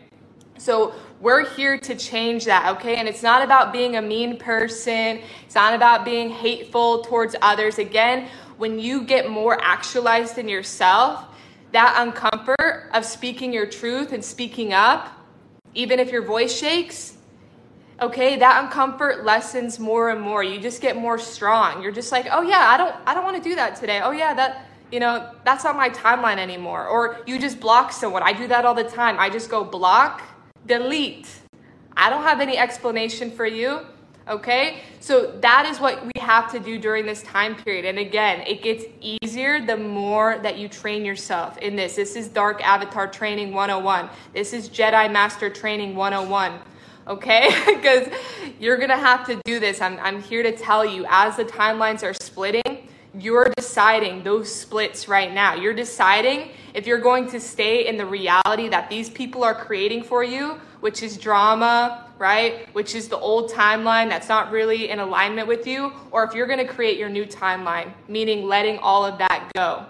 So 0.59 0.95
we're 1.25 1.49
here 1.57 1.79
to 1.79 1.95
change 1.95 2.45
that, 2.45 2.77
okay? 2.77 2.97
And 2.97 3.09
it's 3.09 3.23
not 3.23 3.43
about 3.43 3.73
being 3.73 3.97
a 3.97 4.03
mean 4.03 4.37
person. 4.37 5.21
It's 5.47 5.55
not 5.55 5.73
about 5.73 6.05
being 6.05 6.29
hateful 6.29 7.01
towards 7.01 7.35
others. 7.41 7.79
Again, 7.79 8.29
when 8.59 8.79
you 8.79 9.05
get 9.05 9.31
more 9.31 9.59
actualized 9.63 10.37
in 10.37 10.49
yourself, 10.49 11.25
that 11.73 11.97
uncomfort 11.97 12.91
of 12.93 13.07
speaking 13.07 13.55
your 13.55 13.65
truth 13.65 14.13
and 14.13 14.23
speaking 14.23 14.75
up, 14.75 15.19
even 15.73 15.99
if 15.99 16.13
your 16.13 16.23
voice 16.23 16.55
shakes, 16.55 17.17
okay, 18.03 18.37
that 18.37 18.71
uncomfort 18.71 19.25
lessens 19.25 19.79
more 19.79 20.11
and 20.11 20.21
more. 20.21 20.45
You 20.45 20.61
just 20.61 20.83
get 20.83 20.95
more 20.95 21.19
strong. 21.19 21.83
You're 21.83 21.91
just 21.91 22.13
like, 22.13 22.27
"Oh 22.31 22.43
yeah, 22.43 22.69
I 22.69 22.77
don't 22.77 22.95
I 23.07 23.15
don't 23.15 23.25
want 23.25 23.43
to 23.43 23.43
do 23.43 23.57
that 23.57 23.77
today. 23.77 24.03
Oh 24.05 24.11
yeah, 24.11 24.35
that 24.35 24.67
you 24.93 25.01
know, 25.01 25.33
that's 25.45 25.65
not 25.65 25.75
my 25.75 25.89
timeline 25.89 26.39
anymore." 26.39 26.87
Or 26.87 27.23
you 27.27 27.41
just 27.41 27.59
block 27.61 27.93
someone. 27.93 28.23
I 28.23 28.35
do 28.35 28.47
that 28.49 28.67
all 28.67 28.75
the 28.75 28.85
time. 28.85 29.17
I 29.19 29.31
just 29.31 29.49
go 29.51 29.65
block, 29.65 30.23
delete. 30.67 31.29
I 31.97 32.11
don't 32.11 32.23
have 32.23 32.41
any 32.41 32.59
explanation 32.59 33.31
for 33.31 33.47
you. 33.47 33.81
Okay? 34.27 34.81
So 35.01 35.33
that 35.41 35.67
is 35.67 35.79
what 35.81 36.05
we 36.05 36.13
have 36.21 36.51
to 36.53 36.59
do 36.59 36.79
during 36.79 37.05
this 37.05 37.23
time 37.23 37.55
period. 37.55 37.85
And 37.85 37.99
again, 37.99 38.41
it 38.47 38.63
gets 38.63 38.85
easier 39.01 39.65
the 39.65 39.77
more 39.77 40.39
that 40.39 40.59
you 40.59 40.69
train 40.69 41.05
yourself 41.05 41.59
in 41.59 41.77
this. 41.77 41.97
This 41.97 42.17
is 42.17 42.29
Dark 42.29 42.67
Avatar 42.67 43.07
Training 43.07 43.53
101. 43.53 44.09
This 44.33 44.53
is 44.53 44.69
Jedi 44.69 45.13
Master 45.13 45.51
Training 45.51 45.95
101. 45.95 46.59
Okay? 47.07 47.49
because 47.75 48.09
you're 48.59 48.79
to 48.79 48.97
have 48.97 49.27
to 49.27 49.41
do 49.45 49.61
this. 49.61 49.83
I'm, 49.83 49.99
I'm 50.01 50.23
here 50.23 50.43
to 50.43 50.57
tell 50.57 50.85
you 50.87 51.05
as 51.09 51.37
the 51.37 51.45
timelines 51.45 52.03
are 52.03 52.15
splitting, 52.15 52.84
you're 53.19 53.53
deciding 53.57 54.25
those 54.25 54.53
splits 54.53 55.09
right 55.09 55.33
now. 55.33 55.55
You're 55.55 55.75
deciding 55.75 56.51
if 56.75 56.87
you're 56.87 57.01
going 57.01 57.29
to 57.31 57.41
stay 57.41 57.87
in 57.87 57.97
the 57.97 58.07
reality 58.07 58.69
that 58.69 58.91
these 58.91 59.09
people 59.09 59.45
are 59.45 59.55
creating 59.55 60.03
for 60.03 60.25
you, 60.25 60.61
which 60.81 61.03
is 61.03 61.17
drama, 61.17 62.11
right? 62.19 62.69
Which 62.75 62.95
is 62.95 63.09
the 63.09 63.19
old 63.19 63.51
timeline 63.51 64.09
that's 64.09 64.29
not 64.29 64.51
really 64.51 64.91
in 64.91 64.99
alignment 64.99 65.47
with 65.47 65.67
you, 65.67 65.93
or 66.11 66.25
if 66.25 66.35
you're 66.35 66.47
going 66.47 66.65
to 66.65 66.73
create 66.73 66.99
your 66.99 67.09
new 67.09 67.25
timeline, 67.25 67.93
meaning 68.09 68.47
letting 68.47 68.79
all 68.79 69.05
of 69.05 69.19
that 69.19 69.51
go. 69.55 69.87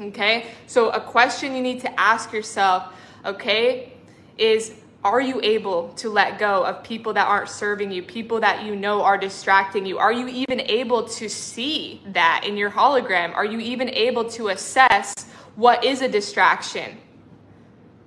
Okay? 0.00 0.46
So, 0.66 0.90
a 0.90 1.00
question 1.00 1.54
you 1.54 1.62
need 1.62 1.80
to 1.80 2.00
ask 2.00 2.32
yourself, 2.32 2.92
okay, 3.24 3.92
is 4.36 4.74
are 5.04 5.20
you 5.20 5.38
able 5.42 5.90
to 5.90 6.08
let 6.08 6.38
go 6.38 6.64
of 6.64 6.82
people 6.82 7.12
that 7.12 7.28
aren't 7.28 7.50
serving 7.50 7.92
you, 7.92 8.02
people 8.02 8.40
that 8.40 8.64
you 8.64 8.74
know 8.74 9.02
are 9.02 9.18
distracting 9.18 9.84
you? 9.84 9.98
Are 9.98 10.12
you 10.12 10.26
even 10.28 10.62
able 10.62 11.04
to 11.04 11.28
see 11.28 12.00
that 12.06 12.44
in 12.46 12.56
your 12.56 12.70
hologram? 12.70 13.34
Are 13.34 13.44
you 13.44 13.60
even 13.60 13.90
able 13.90 14.24
to 14.30 14.48
assess 14.48 15.12
what 15.56 15.84
is 15.84 16.00
a 16.00 16.08
distraction? 16.08 16.96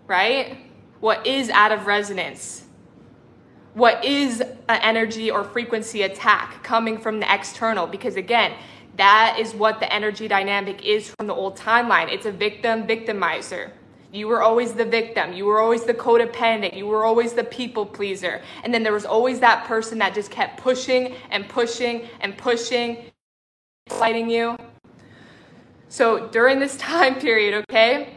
Right? 0.07 0.57
What 0.99 1.27
is 1.27 1.51
out 1.51 1.71
of 1.71 1.85
resonance? 1.85 2.63
What 3.75 4.03
is 4.03 4.41
an 4.41 4.79
energy 4.81 5.29
or 5.29 5.43
frequency 5.43 6.01
attack 6.01 6.63
coming 6.63 6.97
from 6.97 7.19
the 7.19 7.31
external? 7.31 7.85
Because 7.85 8.15
again, 8.15 8.53
that 8.95 9.37
is 9.39 9.53
what 9.53 9.79
the 9.79 9.93
energy 9.93 10.27
dynamic 10.27 10.83
is 10.83 11.13
from 11.15 11.27
the 11.27 11.35
old 11.35 11.55
timeline. 11.55 12.11
It's 12.11 12.25
a 12.25 12.31
victim 12.31 12.87
victimizer. 12.87 13.69
You 14.17 14.27
were 14.27 14.41
always 14.41 14.73
the 14.73 14.83
victim. 14.83 15.33
You 15.33 15.45
were 15.45 15.59
always 15.59 15.83
the 15.83 15.93
codependent. 15.93 16.75
You 16.75 16.87
were 16.87 17.05
always 17.05 17.33
the 17.33 17.43
people 17.43 17.85
pleaser. 17.85 18.41
And 18.63 18.73
then 18.73 18.81
there 18.81 18.93
was 18.93 19.05
always 19.05 19.39
that 19.41 19.65
person 19.65 19.99
that 19.99 20.15
just 20.15 20.31
kept 20.31 20.59
pushing 20.59 21.13
and 21.29 21.47
pushing 21.47 22.07
and 22.19 22.35
pushing, 22.35 23.11
fighting 23.89 24.27
you. 24.27 24.57
So 25.89 26.27
during 26.29 26.59
this 26.59 26.75
time 26.93 27.15
period, 27.15 27.63
okay, 27.69 28.15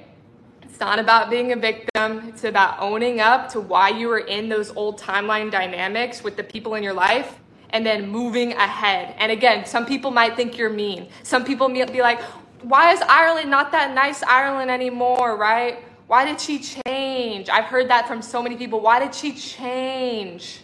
it's 0.62 0.80
not 0.80 0.98
about 0.98 1.28
being 1.28 1.52
a 1.52 1.56
victim. 1.56 2.28
It's 2.28 2.44
about 2.44 2.80
owning 2.80 3.20
up 3.20 3.50
to 3.50 3.60
why 3.60 3.90
you 3.90 4.08
were 4.08 4.20
in 4.20 4.48
those 4.48 4.70
old 4.74 4.98
timeline 4.98 5.50
dynamics 5.50 6.24
with 6.24 6.36
the 6.36 6.44
people 6.44 6.76
in 6.76 6.82
your 6.82 6.94
life 6.94 7.38
and 7.70 7.84
then 7.84 8.08
moving 8.08 8.54
ahead. 8.54 9.14
And 9.18 9.30
again, 9.30 9.66
some 9.66 9.84
people 9.84 10.10
might 10.10 10.34
think 10.34 10.56
you're 10.56 10.70
mean. 10.70 11.08
Some 11.24 11.44
people 11.44 11.68
might 11.68 11.92
be 11.92 12.00
like, 12.00 12.22
why 12.62 12.92
is 12.92 13.00
Ireland 13.02 13.50
not 13.50 13.72
that 13.72 13.94
nice 13.94 14.22
Ireland 14.22 14.70
anymore, 14.70 15.36
right? 15.36 15.84
Why 16.10 16.24
did 16.24 16.40
she 16.40 16.58
change? 16.58 17.48
I've 17.48 17.66
heard 17.66 17.88
that 17.90 18.08
from 18.08 18.20
so 18.20 18.42
many 18.42 18.56
people. 18.56 18.80
Why 18.80 18.98
did 18.98 19.14
she 19.14 19.32
change? 19.32 20.60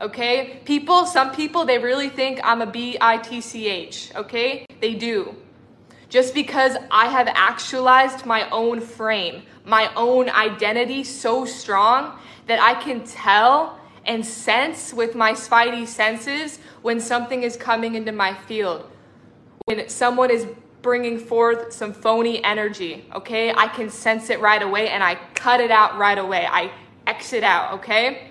Okay? 0.00 0.62
People, 0.64 1.04
some 1.04 1.30
people, 1.30 1.66
they 1.66 1.78
really 1.78 2.08
think 2.08 2.40
I'm 2.42 2.62
a 2.62 2.66
B 2.66 2.96
I 2.98 3.18
T 3.18 3.42
C 3.42 3.68
H, 3.68 4.10
okay? 4.16 4.64
They 4.80 4.94
do. 4.94 5.36
Just 6.08 6.32
because 6.32 6.78
I 6.90 7.08
have 7.08 7.28
actualized 7.28 8.24
my 8.24 8.48
own 8.48 8.80
frame, 8.80 9.42
my 9.66 9.92
own 9.94 10.30
identity 10.30 11.04
so 11.04 11.44
strong 11.44 12.18
that 12.46 12.58
I 12.58 12.72
can 12.82 13.04
tell 13.04 13.78
and 14.06 14.24
sense 14.24 14.94
with 14.94 15.14
my 15.14 15.32
spidey 15.32 15.86
senses 15.86 16.60
when 16.80 16.98
something 16.98 17.42
is 17.42 17.58
coming 17.58 17.94
into 17.94 18.12
my 18.12 18.32
field. 18.32 18.90
When 19.66 19.86
someone 19.90 20.30
is 20.30 20.46
bringing 20.82 21.18
forth 21.18 21.72
some 21.72 21.92
phony 21.92 22.42
energy, 22.44 23.04
okay? 23.14 23.52
I 23.52 23.68
can 23.68 23.90
sense 23.90 24.30
it 24.30 24.40
right 24.40 24.62
away 24.62 24.88
and 24.88 25.02
I 25.02 25.16
cut 25.34 25.60
it 25.60 25.70
out 25.70 25.98
right 25.98 26.18
away. 26.18 26.46
I 26.48 26.70
exit 27.06 27.42
out, 27.42 27.74
okay? 27.74 28.28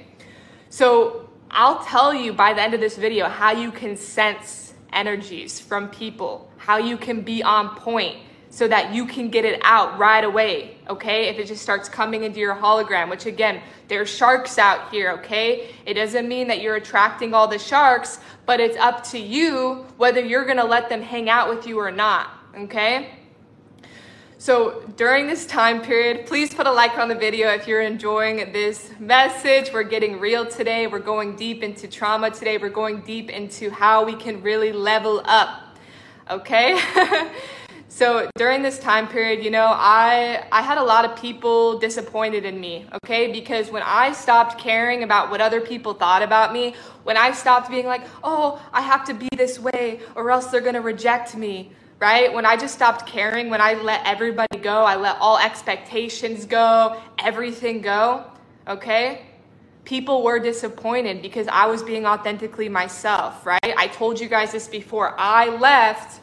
So 0.70 1.30
I'll 1.52 1.84
tell 1.84 2.14
you 2.14 2.34
by 2.34 2.54
the 2.54 2.62
end 2.62 2.74
of 2.74 2.80
this 2.80 2.98
video 2.98 3.28
how 3.28 3.52
you 3.52 3.72
can 3.72 3.98
sense 3.98 4.74
energies 4.94 5.60
from 5.60 5.90
people, 5.90 6.50
how 6.58 6.78
you 6.78 6.98
can 6.98 7.22
be 7.22 7.44
on 7.44 7.76
point 7.76 8.18
so 8.50 8.68
that 8.68 8.94
you 8.94 9.06
can 9.06 9.30
get 9.30 9.44
it 9.44 9.60
out 9.64 10.00
right 10.00 10.24
away, 10.24 10.78
okay? 10.90 11.28
If 11.28 11.38
it 11.38 11.48
just 11.48 11.62
starts 11.62 11.90
coming 11.90 12.24
into 12.24 12.40
your 12.40 12.56
hologram, 12.56 13.10
which 13.10 13.26
again, 13.26 13.62
there's 13.90 14.10
sharks 14.10 14.58
out 14.58 14.90
here, 14.90 15.12
okay? 15.12 15.70
It 15.86 15.96
doesn't 15.96 16.28
mean 16.28 16.48
that 16.48 16.62
you're 16.62 16.76
attracting 16.76 17.34
all 17.34 17.48
the 17.48 17.60
sharks, 17.60 18.20
but 18.46 18.60
it's 18.60 18.78
up 18.78 19.04
to 19.10 19.20
you 19.20 19.86
whether 19.98 20.22
you're 20.22 20.46
gonna 20.46 20.66
let 20.66 20.88
them 20.88 21.02
hang 21.02 21.30
out 21.30 21.50
with 21.50 21.68
you 21.68 21.78
or 21.78 21.92
not 21.92 22.37
okay? 22.64 23.12
So 24.40 24.84
during 24.96 25.28
this 25.28 25.46
time 25.46 25.82
period, 25.82 26.28
please 26.28 26.54
put 26.54 26.68
a 26.68 26.72
like 26.72 26.98
on 26.98 27.10
the 27.10 27.16
video 27.16 27.50
if 27.50 27.68
you're 27.68 27.82
enjoying 27.82 28.52
this 28.54 28.92
message. 29.00 29.74
We're 29.74 29.84
getting 29.84 30.20
real 30.20 30.46
today. 30.46 30.86
We're 30.86 31.00
going 31.00 31.36
deep 31.36 31.64
into 31.64 31.88
trauma 31.88 32.30
today. 32.30 32.58
We're 32.58 32.70
going 32.70 33.02
deep 33.02 33.30
into 33.30 33.72
how 33.72 34.06
we 34.06 34.16
can 34.16 34.42
really 34.44 34.72
level 34.72 35.24
up. 35.26 35.78
Okay? 36.30 36.80
so 37.90 38.30
during 38.36 38.62
this 38.62 38.78
time 38.78 39.08
period, 39.08 39.44
you 39.44 39.50
know, 39.50 39.66
I 39.74 40.46
I 40.52 40.62
had 40.62 40.78
a 40.78 40.84
lot 40.84 41.04
of 41.04 41.20
people 41.20 41.80
disappointed 41.80 42.46
in 42.46 42.60
me, 42.60 42.86
okay? 43.04 43.32
Because 43.32 43.72
when 43.72 43.84
I 43.84 44.12
stopped 44.12 44.60
caring 44.60 45.02
about 45.02 45.32
what 45.32 45.42
other 45.42 45.62
people 45.62 45.96
thought 45.96 46.22
about 46.22 46.54
me, 46.54 46.76
when 47.04 47.18
I 47.18 47.32
stopped 47.32 47.72
being 47.72 47.88
like, 47.88 48.04
"Oh, 48.24 48.62
I 48.72 48.82
have 48.82 49.04
to 49.06 49.14
be 49.14 49.30
this 49.36 49.58
way 49.58 50.02
or 50.14 50.30
else 50.30 50.48
they're 50.48 50.62
going 50.62 50.76
to 50.76 50.82
reject 50.82 51.36
me." 51.36 51.72
Right? 52.00 52.32
When 52.32 52.46
I 52.46 52.56
just 52.56 52.76
stopped 52.76 53.08
caring, 53.08 53.50
when 53.50 53.62
I 53.62 53.74
let 53.74 54.06
everybody 54.06 54.58
go, 54.60 54.84
I 54.84 54.96
let 54.96 55.18
all 55.20 55.38
expectations 55.38 56.46
go, 56.46 57.02
everything 57.20 57.82
go, 57.82 58.26
okay? 58.68 59.26
People 59.84 60.24
were 60.24 60.40
disappointed 60.40 61.22
because 61.22 61.48
I 61.48 61.66
was 61.66 61.82
being 61.82 62.06
authentically 62.06 62.70
myself, 62.70 63.46
right? 63.46 63.74
I 63.78 63.88
told 63.88 64.20
you 64.20 64.28
guys 64.28 64.52
this 64.52 64.68
before. 64.68 65.16
I 65.18 65.48
left 65.58 66.22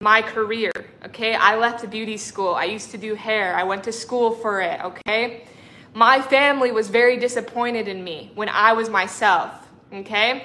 my 0.00 0.22
career, 0.22 0.70
okay? 1.06 1.34
I 1.34 1.56
left 1.56 1.88
beauty 1.90 2.16
school. 2.16 2.54
I 2.54 2.64
used 2.64 2.90
to 2.92 2.98
do 2.98 3.14
hair. 3.14 3.56
I 3.56 3.64
went 3.64 3.82
to 3.84 3.92
school 3.92 4.30
for 4.30 4.60
it, 4.60 4.80
okay? 4.84 5.44
My 5.92 6.22
family 6.22 6.70
was 6.70 6.88
very 6.88 7.16
disappointed 7.16 7.88
in 7.88 8.04
me 8.04 8.30
when 8.36 8.48
I 8.48 8.74
was 8.74 8.88
myself, 8.88 9.50
okay? 9.92 10.44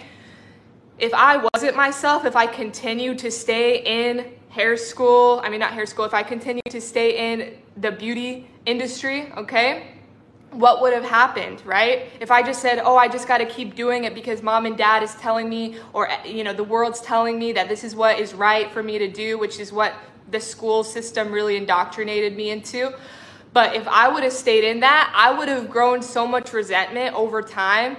if 0.97 1.13
I 1.13 1.45
wasn't 1.54 1.75
myself, 1.75 2.25
if 2.25 2.36
I 2.36 2.47
continued 2.47 3.19
to 3.19 3.32
stay 3.32 3.82
in 3.84 4.32
hair 4.56 4.78
school, 4.78 5.41
I 5.44 5.50
mean, 5.50 5.60
not 5.60 5.74
hair 5.74 5.86
school, 5.86 6.06
if 6.06 6.13
I 6.13 6.24
continued 6.24 6.70
to 6.70 6.82
stay 6.82 7.32
in 7.32 7.58
the 7.78 7.91
beauty 7.91 8.48
industry, 8.65 9.32
okay, 9.38 9.91
what 10.52 10.82
would 10.82 10.94
have 10.94 11.04
happened, 11.04 11.62
right? 11.65 12.08
If 12.22 12.32
I 12.32 12.41
just 12.41 12.62
said, 12.62 12.80
oh, 12.84 12.96
I 12.96 13.10
just 13.10 13.28
got 13.28 13.39
to 13.39 13.46
keep 13.46 13.76
doing 13.76 14.06
it 14.06 14.15
because 14.15 14.41
mom 14.41 14.65
and 14.65 14.78
dad 14.78 15.04
is 15.04 15.13
telling 15.15 15.50
me, 15.50 15.78
or, 15.91 16.10
you 16.26 16.44
know, 16.46 16.54
the 16.54 16.63
world's 16.63 17.02
telling 17.02 17.38
me 17.38 17.52
that 17.52 17.68
this 17.68 17.84
is 17.84 17.96
what 17.96 18.18
is 18.18 18.34
right 18.34 18.72
for 18.72 18.82
me 18.82 18.98
to 18.98 19.10
do, 19.10 19.38
which 19.38 19.60
is 19.60 19.74
what 19.74 19.94
the 20.32 20.39
school 20.39 20.84
system 20.84 21.32
really 21.32 21.58
indoctrinated 21.58 22.36
me 22.38 22.50
into. 22.50 22.94
But 23.52 23.76
if 23.76 23.88
I 23.88 24.08
would 24.08 24.24
have 24.24 24.34
stayed 24.34 24.63
in 24.63 24.80
that, 24.80 25.12
I 25.13 25.38
would 25.38 25.50
have 25.50 25.70
grown 25.70 26.02
so 26.02 26.26
much 26.26 26.54
resentment 26.54 27.13
over 27.13 27.41
time 27.41 27.98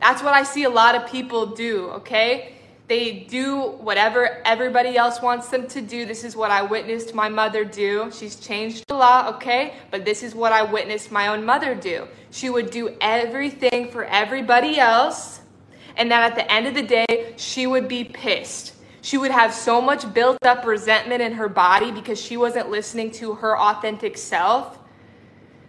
that's 0.00 0.22
what 0.22 0.34
I 0.34 0.42
see 0.42 0.64
a 0.64 0.70
lot 0.70 0.94
of 0.94 1.10
people 1.10 1.46
do, 1.46 1.88
okay? 1.90 2.54
They 2.88 3.26
do 3.28 3.72
whatever 3.80 4.40
everybody 4.46 4.96
else 4.96 5.20
wants 5.20 5.50
them 5.50 5.66
to 5.68 5.82
do. 5.82 6.06
This 6.06 6.24
is 6.24 6.34
what 6.34 6.50
I 6.50 6.62
witnessed 6.62 7.14
my 7.14 7.28
mother 7.28 7.62
do. 7.62 8.10
She's 8.10 8.36
changed 8.36 8.84
a 8.88 8.94
lot, 8.94 9.34
okay? 9.34 9.74
But 9.90 10.06
this 10.06 10.22
is 10.22 10.34
what 10.34 10.52
I 10.52 10.62
witnessed 10.62 11.12
my 11.12 11.28
own 11.28 11.44
mother 11.44 11.74
do. 11.74 12.08
She 12.30 12.48
would 12.48 12.70
do 12.70 12.96
everything 13.02 13.90
for 13.90 14.04
everybody 14.04 14.78
else, 14.78 15.42
and 15.96 16.10
then 16.10 16.22
at 16.22 16.34
the 16.34 16.50
end 16.50 16.66
of 16.66 16.74
the 16.74 16.82
day, 16.82 17.34
she 17.36 17.66
would 17.66 17.88
be 17.88 18.04
pissed. 18.04 18.72
She 19.02 19.18
would 19.18 19.32
have 19.32 19.52
so 19.52 19.82
much 19.82 20.12
built 20.14 20.38
up 20.42 20.64
resentment 20.64 21.20
in 21.20 21.32
her 21.32 21.48
body 21.48 21.90
because 21.92 22.20
she 22.20 22.38
wasn't 22.38 22.70
listening 22.70 23.10
to 23.12 23.34
her 23.34 23.58
authentic 23.58 24.16
self 24.16 24.78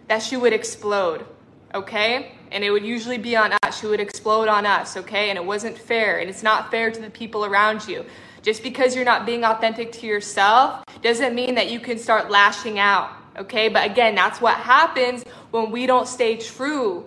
that 0.08 0.22
she 0.22 0.38
would 0.38 0.54
explode, 0.54 1.26
okay? 1.74 2.32
And 2.52 2.64
it 2.64 2.70
would 2.70 2.84
usually 2.84 3.18
be 3.18 3.36
on 3.36 3.52
us. 3.62 3.80
She 3.80 3.86
would 3.86 4.00
explode 4.00 4.48
on 4.48 4.66
us, 4.66 4.96
okay? 4.96 5.30
And 5.30 5.38
it 5.38 5.44
wasn't 5.44 5.78
fair, 5.78 6.18
and 6.18 6.28
it's 6.28 6.42
not 6.42 6.70
fair 6.70 6.90
to 6.90 7.00
the 7.00 7.10
people 7.10 7.44
around 7.44 7.86
you. 7.86 8.04
Just 8.42 8.62
because 8.62 8.96
you're 8.96 9.04
not 9.04 9.26
being 9.26 9.44
authentic 9.44 9.92
to 9.92 10.06
yourself 10.06 10.82
doesn't 11.02 11.34
mean 11.34 11.54
that 11.54 11.70
you 11.70 11.78
can 11.78 11.98
start 11.98 12.30
lashing 12.30 12.78
out, 12.78 13.10
okay? 13.36 13.68
But 13.68 13.90
again, 13.90 14.14
that's 14.14 14.40
what 14.40 14.56
happens 14.56 15.24
when 15.50 15.70
we 15.70 15.86
don't 15.86 16.08
stay 16.08 16.36
true 16.36 17.04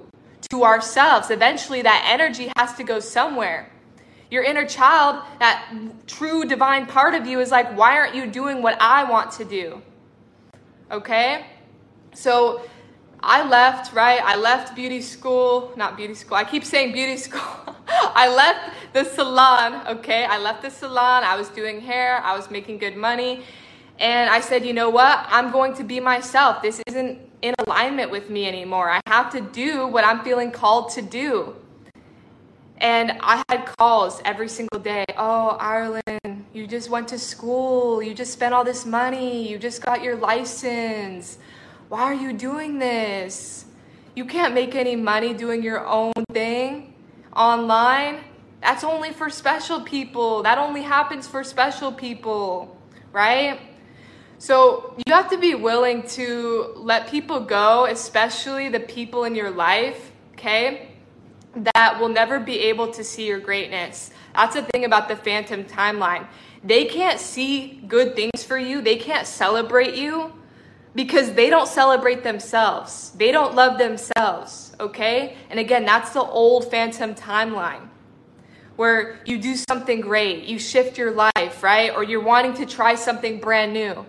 to 0.50 0.64
ourselves. 0.64 1.32
Eventually, 1.32 1.82
that 1.82 2.08
energy 2.10 2.52
has 2.58 2.74
to 2.76 2.84
go 2.84 3.00
somewhere. 3.00 3.70
Your 4.30 4.44
inner 4.44 4.66
child, 4.66 5.24
that 5.40 5.72
true 6.08 6.46
divine 6.46 6.86
part 6.86 7.14
of 7.14 7.28
you, 7.28 7.40
is 7.40 7.52
like, 7.52 7.78
why 7.78 7.98
aren't 7.98 8.16
you 8.16 8.28
doing 8.28 8.62
what 8.62 8.78
I 8.82 9.04
want 9.04 9.32
to 9.34 9.46
do? 9.46 9.82
Okay? 10.92 11.46
So, 12.14 12.62
I 13.24 13.48
left, 13.48 13.94
right? 13.94 14.22
I 14.22 14.36
left 14.36 14.76
beauty 14.76 15.02
school, 15.02 15.72
not 15.78 15.96
beauty 15.96 16.14
school. 16.14 16.36
I 16.36 16.44
keep 16.44 16.66
saying 16.66 16.92
beauty 16.92 17.16
school. 17.16 17.42
I 17.88 18.28
left 18.28 18.76
the 18.92 19.06
salon, 19.06 19.88
okay? 19.88 20.26
I 20.26 20.38
left 20.38 20.62
the 20.62 20.70
salon. 20.70 21.24
I 21.24 21.38
was 21.38 21.48
doing 21.48 21.80
hair, 21.80 22.22
I 22.24 22.36
was 22.36 22.52
making 22.52 22.80
good 22.80 22.98
money. 22.98 23.44
And 23.98 24.30
I 24.30 24.42
said, 24.42 24.66
you 24.66 24.74
know 24.74 24.90
what? 24.90 25.26
I'm 25.30 25.52
going 25.52 25.74
to 25.76 25.84
be 25.86 26.02
myself. 26.02 26.62
This 26.62 26.82
isn't 26.88 27.20
in 27.42 27.56
alignment 27.66 28.12
with 28.12 28.30
me 28.30 28.46
anymore. 28.46 28.90
I 28.90 29.00
have 29.08 29.32
to 29.32 29.40
do 29.40 29.88
what 29.88 30.04
I'm 30.04 30.22
feeling 30.22 30.52
called 30.52 30.90
to 30.92 31.02
do. 31.02 31.56
And 32.80 33.14
I 33.22 33.42
had 33.48 33.66
calls 33.78 34.22
every 34.26 34.50
single 34.50 34.80
day. 34.80 35.06
Oh, 35.18 35.56
Ireland, 35.60 36.46
you 36.54 36.68
just 36.68 36.90
went 36.90 37.08
to 37.10 37.20
school. 37.20 38.04
You 38.04 38.14
just 38.14 38.34
spent 38.34 38.54
all 38.54 38.66
this 38.66 38.86
money. 38.86 39.48
You 39.48 39.58
just 39.58 39.82
got 39.82 40.04
your 40.04 40.18
license. 40.18 41.38
Why 41.94 42.06
are 42.06 42.14
you 42.16 42.34
doing 42.34 42.80
this? 42.80 43.66
You 44.16 44.26
can't 44.26 44.56
make 44.56 44.74
any 44.74 44.96
money 44.96 45.32
doing 45.32 45.62
your 45.62 45.86
own 45.86 46.12
thing 46.32 46.96
online. 47.36 48.22
That's 48.62 48.84
only 48.84 49.12
for 49.12 49.30
special 49.30 49.80
people. 49.80 50.42
That 50.42 50.58
only 50.58 50.82
happens 50.82 51.28
for 51.28 51.44
special 51.44 51.92
people, 51.92 52.76
right? 53.12 53.60
So 54.40 54.96
you 55.06 55.14
have 55.14 55.30
to 55.30 55.38
be 55.38 55.54
willing 55.54 56.02
to 56.18 56.74
let 56.78 57.10
people 57.10 57.42
go, 57.42 57.86
especially 57.86 58.70
the 58.70 58.80
people 58.80 59.26
in 59.26 59.36
your 59.36 59.52
life, 59.52 60.14
okay? 60.32 60.96
That 61.76 62.00
will 62.00 62.10
never 62.10 62.40
be 62.40 62.58
able 62.58 62.88
to 62.88 63.04
see 63.04 63.28
your 63.28 63.40
greatness. 63.40 64.10
That's 64.34 64.56
the 64.56 64.64
thing 64.64 64.84
about 64.86 65.10
the 65.10 65.16
phantom 65.16 65.64
timeline. 65.64 66.26
They 66.64 66.86
can't 66.86 67.20
see 67.20 67.84
good 67.88 68.16
things 68.16 68.44
for 68.44 68.58
you, 68.58 68.82
they 68.82 68.96
can't 68.96 69.28
celebrate 69.28 69.94
you 69.94 70.34
because 70.96 71.34
they 71.34 71.50
don't 71.50 71.68
celebrate 71.68 72.24
themselves. 72.24 73.12
They 73.12 73.32
don't 73.32 73.56
love 73.56 73.78
themselves, 73.78 74.74
okay? 74.80 75.36
And 75.50 75.60
again, 75.60 75.86
that's 75.86 76.12
the 76.12 76.22
old 76.22 76.70
phantom 76.70 77.16
timeline 77.16 77.90
where 78.76 79.20
you 79.26 79.38
do 79.38 79.56
something 79.56 80.02
great, 80.02 80.46
you 80.46 80.58
shift 80.58 80.98
your 80.98 81.12
life, 81.12 81.62
right? 81.62 81.94
Or 81.96 82.04
you're 82.04 82.24
wanting 82.24 82.54
to 82.56 82.66
try 82.66 82.96
something 82.96 83.40
brand 83.40 83.74
new. 83.74 84.06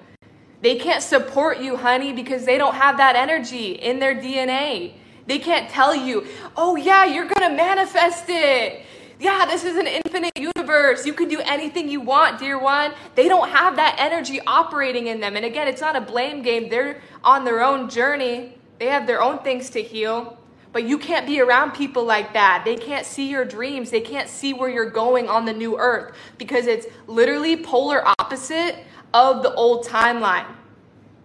They 0.62 0.76
can't 0.76 1.02
support 1.02 1.60
you, 1.60 1.76
honey, 1.76 2.14
because 2.14 2.46
they 2.46 2.56
don't 2.56 2.74
have 2.74 2.96
that 2.96 3.16
energy 3.16 3.72
in 3.72 3.98
their 3.98 4.14
DNA. 4.14 4.94
They 5.26 5.38
can't 5.38 5.68
tell 5.68 5.94
you, 5.94 6.26
oh, 6.56 6.76
yeah, 6.76 7.04
you're 7.04 7.28
gonna 7.28 7.54
manifest 7.54 8.24
it 8.28 8.84
yeah, 9.24 9.46
this 9.46 9.64
is 9.64 9.76
an 9.76 9.86
infinite 9.86 10.38
universe. 10.38 11.06
You 11.06 11.14
can 11.14 11.28
do 11.28 11.40
anything 11.40 11.88
you 11.88 12.02
want, 12.02 12.38
dear 12.38 12.58
one. 12.58 12.92
They 13.14 13.26
don't 13.26 13.48
have 13.48 13.76
that 13.76 13.96
energy 13.98 14.38
operating 14.46 15.06
in 15.06 15.18
them. 15.18 15.34
And 15.34 15.46
again, 15.46 15.66
it's 15.66 15.80
not 15.80 15.96
a 15.96 16.00
blame 16.02 16.42
game. 16.42 16.68
They're 16.68 17.00
on 17.24 17.46
their 17.46 17.62
own 17.62 17.88
journey, 17.88 18.58
they 18.78 18.86
have 18.86 19.06
their 19.06 19.22
own 19.22 19.38
things 19.38 19.70
to 19.70 19.82
heal. 19.82 20.38
But 20.72 20.84
you 20.84 20.98
can't 20.98 21.26
be 21.26 21.40
around 21.40 21.70
people 21.70 22.04
like 22.04 22.34
that. 22.34 22.62
They 22.66 22.76
can't 22.76 23.06
see 23.06 23.30
your 23.30 23.44
dreams. 23.44 23.90
They 23.90 24.00
can't 24.00 24.28
see 24.28 24.52
where 24.52 24.68
you're 24.68 24.90
going 24.90 25.28
on 25.28 25.44
the 25.44 25.52
new 25.52 25.78
earth 25.78 26.14
because 26.36 26.66
it's 26.66 26.86
literally 27.06 27.56
polar 27.56 28.02
opposite 28.18 28.76
of 29.14 29.42
the 29.42 29.54
old 29.54 29.86
timeline. 29.86 30.46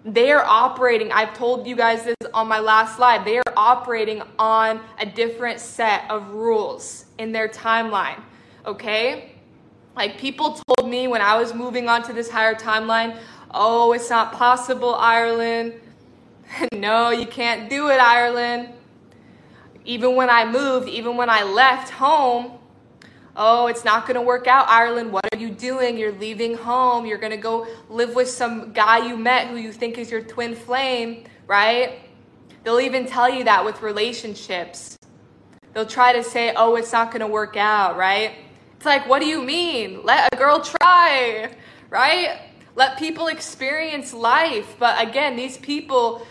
They 0.06 0.32
are 0.32 0.46
operating, 0.46 1.12
I've 1.12 1.34
told 1.34 1.68
you 1.68 1.76
guys 1.76 2.04
this 2.04 2.16
on 2.34 2.48
my 2.48 2.60
last 2.60 2.96
slide, 2.96 3.26
they 3.26 3.38
are 3.38 3.54
operating 3.56 4.22
on 4.38 4.80
a 5.00 5.06
different 5.06 5.60
set 5.60 6.10
of 6.10 6.30
rules 6.32 7.06
in 7.18 7.32
their 7.32 7.48
timeline, 7.48 8.22
okay? 8.66 9.36
Like 9.96 10.18
people 10.18 10.60
told 10.68 10.90
me 10.90 11.08
when 11.08 11.22
I 11.22 11.38
was 11.38 11.54
moving 11.54 11.90
on 11.90 12.04
to 12.04 12.14
this 12.14 12.30
higher 12.30 12.56
timeline, 12.56 13.20
oh, 13.52 13.94
it's 13.94 14.10
not 14.10 14.34
possible, 14.34 14.96
Ireland. 14.96 15.74
no, 16.74 17.10
you 17.10 17.26
can't 17.26 17.70
do 17.70 17.90
it, 17.90 18.00
Ireland. 18.00 18.70
Even 19.86 20.16
when 20.16 20.30
I 20.30 20.50
moved, 20.50 20.88
even 20.88 21.18
when 21.18 21.30
I 21.30 21.44
left 21.44 21.90
home, 21.90 22.60
oh, 23.36 23.68
it's 23.68 23.86
not 23.86 24.06
going 24.06 24.16
to 24.16 24.22
work 24.22 24.48
out, 24.48 24.68
Ireland. 24.68 25.12
What 25.12 25.26
are 25.34 25.38
you 25.38 25.50
doing? 25.50 25.98
You're 25.98 26.12
leaving 26.12 26.56
home. 26.56 27.06
You're 27.06 27.18
going 27.18 27.32
to 27.32 27.38
go 27.38 27.68
live 27.90 28.14
with 28.14 28.30
some 28.30 28.74
guy 28.74 29.08
you 29.08 29.18
met 29.18 29.48
who 29.48 29.56
you 29.56 29.72
think 29.72 29.98
is 29.98 30.12
your 30.12 30.22
twin 30.22 30.56
flame, 30.56 31.24
right? 31.48 32.00
They'll 32.64 32.80
even 32.80 33.06
tell 33.06 33.30
you 33.30 33.44
that 33.46 33.64
with 33.64 33.82
relationships. 33.82 34.98
They'll 35.74 35.86
try 35.86 36.14
to 36.14 36.24
say, 36.24 36.54
oh, 36.56 36.76
it's 36.76 36.92
not 36.92 37.12
going 37.12 37.22
to 37.22 37.28
work 37.28 37.56
out, 37.56 37.98
right? 37.98 38.36
It's 38.76 38.86
like, 38.86 39.08
what 39.08 39.20
do 39.20 39.28
you 39.28 39.42
mean? 39.42 40.02
Let 40.04 40.34
a 40.34 40.38
girl 40.38 40.62
try, 40.62 41.52
right? 41.90 42.42
Let 42.76 42.98
people 42.98 43.28
experience 43.28 44.14
life. 44.14 44.76
But 44.80 45.06
again, 45.06 45.36
these 45.36 45.58
people, 45.58 46.26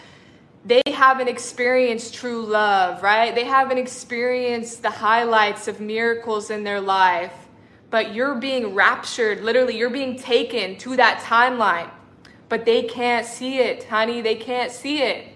they 0.65 0.83
haven't 0.87 1.29
experienced 1.29 2.15
true 2.15 2.45
love, 2.45 3.03
right? 3.03 3.35
They 3.35 3.45
haven't 3.45 3.79
experienced 3.79 4.83
the 4.83 4.91
highlights 4.91 5.69
of 5.69 5.81
miracles 5.81 6.51
in 6.51 6.65
their 6.65 6.81
life. 6.81 7.33
But 7.91 8.15
you're 8.15 8.35
being 8.35 8.75
raptured, 8.75 9.43
literally, 9.43 9.77
you're 9.79 9.89
being 9.89 10.19
taken 10.19 10.77
to 10.79 10.97
that 10.97 11.21
timeline. 11.23 11.91
But 12.49 12.65
they 12.65 12.83
can't 12.83 13.27
see 13.27 13.59
it, 13.59 13.85
honey. 13.85 14.21
They 14.21 14.35
can't 14.35 14.73
see 14.73 15.03
it. 15.03 15.29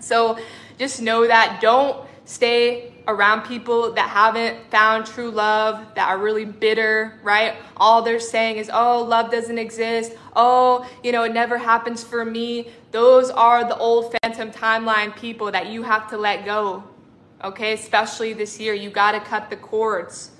So 0.00 0.38
just 0.78 1.00
know 1.00 1.26
that. 1.26 1.60
Don't 1.60 2.06
stay 2.24 2.92
around 3.06 3.42
people 3.42 3.92
that 3.92 4.08
haven't 4.08 4.70
found 4.70 5.04
true 5.06 5.30
love, 5.30 5.84
that 5.94 6.08
are 6.08 6.18
really 6.18 6.44
bitter, 6.44 7.18
right? 7.22 7.54
All 7.76 8.02
they're 8.02 8.18
saying 8.18 8.56
is, 8.56 8.70
oh, 8.72 9.02
love 9.02 9.30
doesn't 9.30 9.58
exist. 9.58 10.12
Oh, 10.34 10.88
you 11.02 11.12
know, 11.12 11.24
it 11.24 11.34
never 11.34 11.58
happens 11.58 12.02
for 12.02 12.24
me. 12.24 12.68
Those 12.92 13.30
are 13.30 13.64
the 13.64 13.76
old 13.76 14.14
phantom 14.22 14.50
timeline 14.50 15.14
people 15.14 15.50
that 15.52 15.66
you 15.66 15.82
have 15.82 16.08
to 16.10 16.16
let 16.16 16.44
go, 16.46 16.84
okay? 17.42 17.74
Especially 17.74 18.32
this 18.32 18.58
year, 18.58 18.72
you 18.72 18.88
got 18.88 19.12
to 19.12 19.20
cut 19.20 19.50
the 19.50 19.56
cords, 19.56 20.30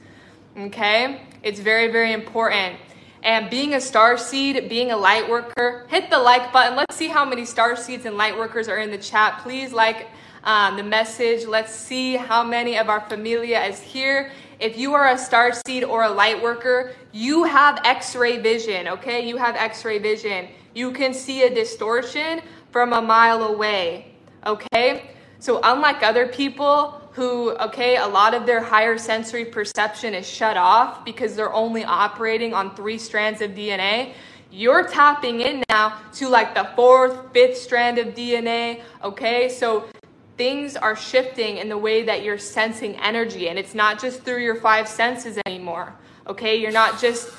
okay? 0.56 1.22
It's 1.42 1.60
very, 1.60 1.92
very 1.92 2.12
important. 2.12 2.76
And 3.24 3.48
being 3.48 3.72
a 3.72 3.80
star 3.80 4.18
seed, 4.18 4.68
being 4.68 4.92
a 4.92 4.96
light 4.96 5.28
worker, 5.28 5.86
hit 5.88 6.10
the 6.10 6.18
like 6.18 6.52
button. 6.52 6.76
Let's 6.76 6.94
see 6.94 7.08
how 7.08 7.24
many 7.24 7.46
star 7.46 7.74
seeds 7.74 8.04
and 8.04 8.18
light 8.18 8.36
workers 8.36 8.68
are 8.68 8.78
in 8.78 8.90
the 8.90 8.98
chat. 8.98 9.40
Please 9.42 9.72
like 9.72 10.08
um, 10.44 10.76
the 10.76 10.82
message. 10.82 11.46
Let's 11.46 11.74
see 11.74 12.16
how 12.16 12.44
many 12.44 12.76
of 12.76 12.90
our 12.90 13.00
familia 13.00 13.62
is 13.64 13.80
here. 13.80 14.30
If 14.60 14.76
you 14.76 14.92
are 14.92 15.08
a 15.08 15.18
star 15.18 15.52
seed 15.66 15.84
or 15.84 16.04
a 16.04 16.10
light 16.10 16.40
worker, 16.42 16.92
you 17.12 17.44
have 17.44 17.80
x 17.84 18.14
ray 18.14 18.36
vision, 18.38 18.88
okay? 18.88 19.26
You 19.26 19.38
have 19.38 19.56
x 19.56 19.86
ray 19.86 19.98
vision. 19.98 20.48
You 20.74 20.92
can 20.92 21.14
see 21.14 21.44
a 21.44 21.54
distortion 21.54 22.42
from 22.70 22.92
a 22.92 23.00
mile 23.00 23.44
away, 23.44 24.14
okay? 24.46 25.10
So, 25.38 25.60
unlike 25.62 26.02
other 26.02 26.28
people 26.28 27.00
who, 27.14 27.52
okay, 27.58 27.96
a 27.96 28.06
lot 28.06 28.34
of 28.34 28.44
their 28.44 28.60
higher 28.60 28.98
sensory 28.98 29.44
perception 29.44 30.14
is 30.14 30.28
shut 30.28 30.56
off 30.56 31.04
because 31.04 31.36
they're 31.36 31.52
only 31.52 31.84
operating 31.84 32.52
on 32.52 32.74
three 32.74 32.98
strands 32.98 33.40
of 33.40 33.52
DNA. 33.52 34.14
You're 34.50 34.88
tapping 34.88 35.40
in 35.40 35.62
now 35.68 36.00
to 36.14 36.28
like 36.28 36.54
the 36.54 36.68
fourth, 36.74 37.32
fifth 37.32 37.56
strand 37.56 37.98
of 37.98 38.08
DNA, 38.08 38.82
okay? 39.04 39.48
So 39.48 39.88
things 40.36 40.74
are 40.74 40.96
shifting 40.96 41.58
in 41.58 41.68
the 41.68 41.78
way 41.78 42.02
that 42.02 42.24
you're 42.24 42.38
sensing 42.38 42.96
energy, 42.96 43.48
and 43.48 43.60
it's 43.60 43.76
not 43.76 44.00
just 44.00 44.22
through 44.22 44.42
your 44.42 44.56
five 44.56 44.88
senses 44.88 45.38
anymore, 45.46 45.94
okay? 46.26 46.56
You're 46.56 46.72
not 46.72 47.00
just 47.00 47.30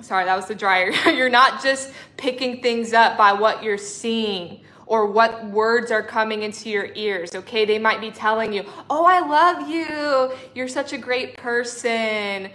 sorry, 0.00 0.24
that 0.24 0.36
was 0.36 0.46
the 0.46 0.54
dryer. 0.54 0.90
you're 1.10 1.28
not 1.28 1.62
just 1.62 1.92
picking 2.16 2.62
things 2.62 2.94
up 2.94 3.18
by 3.18 3.34
what 3.34 3.62
you're 3.62 3.76
seeing 3.76 4.60
or 4.86 5.06
what 5.06 5.44
words 5.46 5.90
are 5.90 6.02
coming 6.02 6.42
into 6.42 6.70
your 6.70 6.88
ears, 6.94 7.34
okay? 7.34 7.64
They 7.64 7.78
might 7.78 8.00
be 8.00 8.10
telling 8.10 8.52
you, 8.52 8.64
oh, 8.88 9.04
I 9.04 9.20
love 9.20 9.68
you. 9.68 10.32
You're 10.54 10.68
such 10.68 10.92
a 10.92 10.98
great 10.98 11.36
person, 11.36 12.50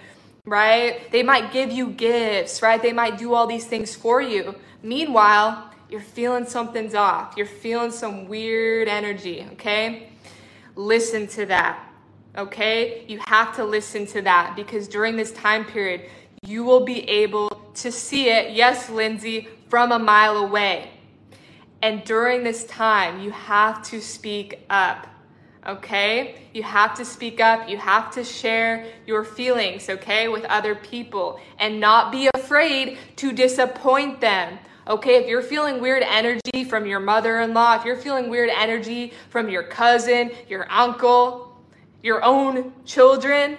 right? 0.45 1.11
They 1.11 1.23
might 1.23 1.51
give 1.51 1.71
you 1.71 1.89
gifts, 1.91 2.61
right? 2.61 2.81
They 2.81 2.93
might 2.93 3.17
do 3.17 3.33
all 3.33 3.47
these 3.47 3.65
things 3.65 3.93
for 3.93 4.21
you. 4.21 4.55
Meanwhile, 4.81 5.71
you're 5.89 5.99
feeling 5.99 6.45
something's 6.45 6.95
off. 6.95 7.33
You're 7.35 7.45
feeling 7.45 7.91
some 7.91 8.29
weird 8.29 8.87
energy, 8.87 9.45
okay? 9.53 10.09
Listen 10.75 11.27
to 11.27 11.45
that, 11.47 11.85
okay? 12.37 13.03
You 13.09 13.19
have 13.27 13.53
to 13.57 13.65
listen 13.65 14.05
to 14.07 14.21
that 14.21 14.55
because 14.55 14.87
during 14.87 15.17
this 15.17 15.33
time 15.33 15.65
period, 15.65 16.09
you 16.43 16.63
will 16.63 16.85
be 16.85 17.07
able 17.09 17.49
to 17.75 17.91
see 17.91 18.29
it, 18.29 18.53
yes, 18.53 18.89
Lindsay, 18.89 19.49
from 19.69 19.91
a 19.91 19.99
mile 19.99 20.37
away. 20.37 20.89
And 21.81 22.03
during 22.03 22.43
this 22.43 22.63
time, 22.65 23.21
you 23.21 23.31
have 23.31 23.81
to 23.89 24.01
speak 24.01 24.59
up. 24.69 25.07
Okay? 25.67 26.35
You 26.53 26.63
have 26.63 26.95
to 26.95 27.05
speak 27.05 27.39
up. 27.39 27.69
You 27.69 27.77
have 27.77 28.11
to 28.11 28.23
share 28.23 28.85
your 29.05 29.23
feelings, 29.23 29.89
okay, 29.89 30.27
with 30.27 30.43
other 30.45 30.75
people 30.75 31.39
and 31.59 31.79
not 31.79 32.11
be 32.11 32.29
afraid 32.33 32.97
to 33.17 33.31
disappoint 33.31 34.21
them. 34.21 34.59
Okay, 34.87 35.17
if 35.17 35.27
you're 35.27 35.43
feeling 35.43 35.79
weird 35.79 36.01
energy 36.01 36.63
from 36.67 36.87
your 36.87 36.99
mother 36.99 37.39
in 37.41 37.53
law, 37.53 37.75
if 37.75 37.85
you're 37.85 37.95
feeling 37.95 38.29
weird 38.29 38.49
energy 38.49 39.13
from 39.29 39.47
your 39.47 39.61
cousin, 39.61 40.31
your 40.49 40.69
uncle, 40.71 41.55
your 42.01 42.23
own 42.23 42.73
children, 42.83 43.57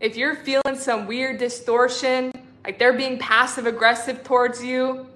if 0.00 0.16
you're 0.16 0.36
feeling 0.36 0.76
some 0.76 1.06
weird 1.06 1.38
distortion, 1.38 2.30
like 2.62 2.78
they're 2.78 2.92
being 2.92 3.18
passive 3.18 3.66
aggressive 3.66 4.22
towards 4.22 4.62
you, 4.62 5.06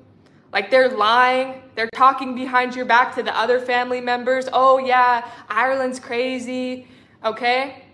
like 0.52 0.70
they're 0.70 0.88
lying, 0.88 1.62
they're 1.74 1.90
talking 1.94 2.34
behind 2.34 2.74
your 2.74 2.84
back 2.84 3.14
to 3.16 3.22
the 3.22 3.36
other 3.36 3.60
family 3.60 4.00
members. 4.00 4.48
Oh, 4.52 4.78
yeah, 4.78 5.28
Ireland's 5.48 6.00
crazy. 6.00 6.88
Okay? 7.24 7.84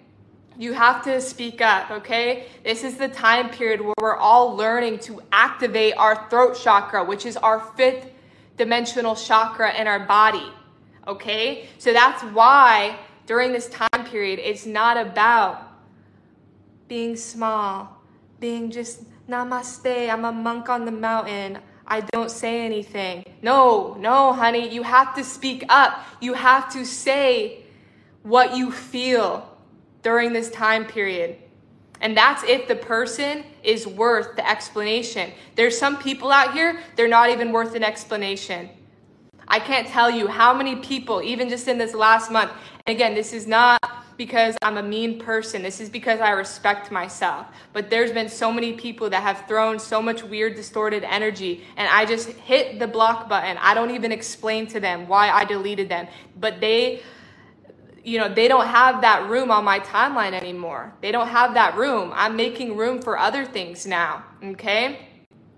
You 0.56 0.72
have 0.72 1.02
to 1.04 1.20
speak 1.20 1.60
up, 1.60 1.90
okay? 1.90 2.46
This 2.62 2.84
is 2.84 2.96
the 2.96 3.08
time 3.08 3.50
period 3.50 3.80
where 3.80 3.94
we're 4.00 4.16
all 4.16 4.54
learning 4.54 5.00
to 5.00 5.20
activate 5.32 5.94
our 5.96 6.28
throat 6.30 6.56
chakra, 6.62 7.02
which 7.04 7.26
is 7.26 7.36
our 7.36 7.58
fifth 7.76 8.06
dimensional 8.56 9.16
chakra 9.16 9.74
in 9.74 9.88
our 9.88 9.98
body, 9.98 10.46
okay? 11.08 11.68
So 11.78 11.92
that's 11.92 12.22
why 12.22 13.00
during 13.26 13.50
this 13.50 13.68
time 13.68 14.04
period, 14.04 14.38
it's 14.38 14.64
not 14.64 14.96
about 14.96 15.72
being 16.86 17.16
small, 17.16 18.00
being 18.38 18.70
just 18.70 19.02
namaste, 19.28 20.08
I'm 20.08 20.24
a 20.24 20.30
monk 20.30 20.68
on 20.68 20.84
the 20.84 20.92
mountain. 20.92 21.58
I 21.86 22.00
don't 22.00 22.30
say 22.30 22.64
anything. 22.64 23.24
No, 23.42 23.94
no, 23.98 24.32
honey, 24.32 24.72
you 24.72 24.82
have 24.82 25.14
to 25.16 25.24
speak 25.24 25.64
up. 25.68 26.04
You 26.20 26.34
have 26.34 26.72
to 26.72 26.84
say 26.84 27.64
what 28.22 28.56
you 28.56 28.72
feel 28.72 29.48
during 30.02 30.32
this 30.32 30.50
time 30.50 30.86
period. 30.86 31.36
And 32.00 32.16
that's 32.16 32.42
if 32.44 32.68
the 32.68 32.76
person 32.76 33.44
is 33.62 33.86
worth 33.86 34.36
the 34.36 34.48
explanation. 34.48 35.32
There's 35.54 35.78
some 35.78 35.98
people 35.98 36.30
out 36.30 36.52
here, 36.52 36.80
they're 36.96 37.08
not 37.08 37.30
even 37.30 37.52
worth 37.52 37.74
an 37.74 37.82
explanation. 37.82 38.68
I 39.46 39.58
can't 39.58 39.86
tell 39.86 40.10
you 40.10 40.26
how 40.26 40.54
many 40.54 40.76
people, 40.76 41.22
even 41.22 41.48
just 41.48 41.68
in 41.68 41.78
this 41.78 41.94
last 41.94 42.30
month, 42.30 42.50
and 42.86 42.94
again, 42.96 43.14
this 43.14 43.32
is 43.32 43.46
not 43.46 44.03
because 44.16 44.56
I'm 44.62 44.76
a 44.76 44.82
mean 44.82 45.18
person. 45.18 45.62
This 45.62 45.80
is 45.80 45.88
because 45.88 46.20
I 46.20 46.30
respect 46.30 46.90
myself. 46.90 47.46
But 47.72 47.90
there's 47.90 48.12
been 48.12 48.28
so 48.28 48.52
many 48.52 48.74
people 48.74 49.10
that 49.10 49.22
have 49.22 49.46
thrown 49.48 49.78
so 49.78 50.00
much 50.00 50.22
weird, 50.22 50.54
distorted 50.54 51.04
energy, 51.04 51.64
and 51.76 51.88
I 51.88 52.04
just 52.06 52.28
hit 52.28 52.78
the 52.78 52.86
block 52.86 53.28
button. 53.28 53.56
I 53.60 53.74
don't 53.74 53.90
even 53.90 54.12
explain 54.12 54.66
to 54.68 54.80
them 54.80 55.08
why 55.08 55.30
I 55.30 55.44
deleted 55.44 55.88
them. 55.88 56.06
But 56.38 56.60
they, 56.60 57.02
you 58.04 58.18
know, 58.18 58.32
they 58.32 58.48
don't 58.48 58.66
have 58.66 59.00
that 59.00 59.28
room 59.28 59.50
on 59.50 59.64
my 59.64 59.80
timeline 59.80 60.32
anymore. 60.32 60.92
They 61.00 61.12
don't 61.12 61.28
have 61.28 61.54
that 61.54 61.76
room. 61.76 62.12
I'm 62.14 62.36
making 62.36 62.76
room 62.76 63.02
for 63.02 63.18
other 63.18 63.44
things 63.44 63.86
now, 63.86 64.24
okay? 64.42 65.08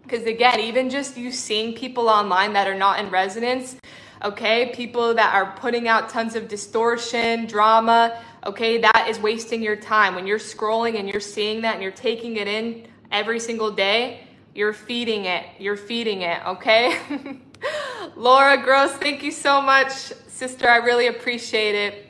Because 0.02 0.24
again, 0.24 0.60
even 0.60 0.88
just 0.88 1.16
you 1.16 1.32
seeing 1.32 1.74
people 1.74 2.08
online 2.08 2.52
that 2.52 2.68
are 2.68 2.76
not 2.76 3.00
in 3.00 3.10
resonance, 3.10 3.76
okay? 4.22 4.72
People 4.72 5.14
that 5.14 5.34
are 5.34 5.56
putting 5.56 5.88
out 5.88 6.08
tons 6.08 6.36
of 6.36 6.46
distortion, 6.46 7.46
drama, 7.46 8.22
okay? 8.46 8.78
That 8.78 9.06
is 9.08 9.18
wasting 9.18 9.62
your 9.62 9.76
time. 9.76 10.14
When 10.14 10.26
you're 10.26 10.38
scrolling 10.38 10.98
and 10.98 11.08
you're 11.08 11.20
seeing 11.20 11.60
that 11.62 11.74
and 11.74 11.82
you're 11.82 11.92
taking 11.92 12.36
it 12.36 12.48
in 12.48 12.88
every 13.10 13.38
single 13.40 13.70
day, 13.70 14.26
you're 14.54 14.72
feeding 14.72 15.26
it. 15.26 15.44
You're 15.58 15.76
feeding 15.76 16.22
it, 16.22 16.44
okay? 16.46 16.98
Laura 18.16 18.56
Gross, 18.62 18.92
thank 18.92 19.22
you 19.22 19.30
so 19.30 19.60
much, 19.60 19.92
sister. 19.92 20.68
I 20.68 20.76
really 20.76 21.08
appreciate 21.08 21.74
it. 21.74 22.06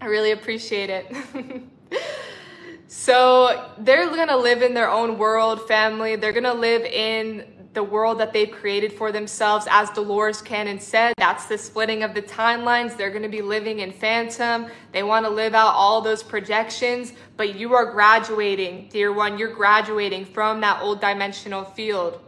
I 0.00 0.06
really 0.06 0.30
appreciate 0.30 0.90
it. 0.90 1.14
so 2.86 3.72
they're 3.78 4.08
gonna 4.08 4.36
live 4.36 4.62
in 4.62 4.74
their 4.74 4.90
own 4.90 5.18
world, 5.18 5.66
family. 5.66 6.16
They're 6.16 6.32
gonna 6.32 6.54
live 6.54 6.82
in 6.82 7.59
the 7.72 7.82
world 7.82 8.18
that 8.18 8.32
they've 8.32 8.50
created 8.50 8.92
for 8.92 9.12
themselves. 9.12 9.66
As 9.70 9.90
Dolores 9.90 10.42
Cannon 10.42 10.80
said, 10.80 11.14
that's 11.18 11.46
the 11.46 11.56
splitting 11.56 12.02
of 12.02 12.14
the 12.14 12.22
timelines. 12.22 12.96
They're 12.96 13.10
going 13.10 13.22
to 13.22 13.28
be 13.28 13.42
living 13.42 13.80
in 13.80 13.92
phantom. 13.92 14.66
They 14.92 15.04
want 15.04 15.24
to 15.24 15.30
live 15.30 15.54
out 15.54 15.74
all 15.74 16.00
those 16.00 16.22
projections, 16.22 17.12
but 17.36 17.54
you 17.54 17.74
are 17.74 17.92
graduating, 17.92 18.88
dear 18.90 19.12
one. 19.12 19.38
You're 19.38 19.54
graduating 19.54 20.24
from 20.24 20.60
that 20.62 20.82
old 20.82 21.00
dimensional 21.00 21.64
field, 21.64 22.20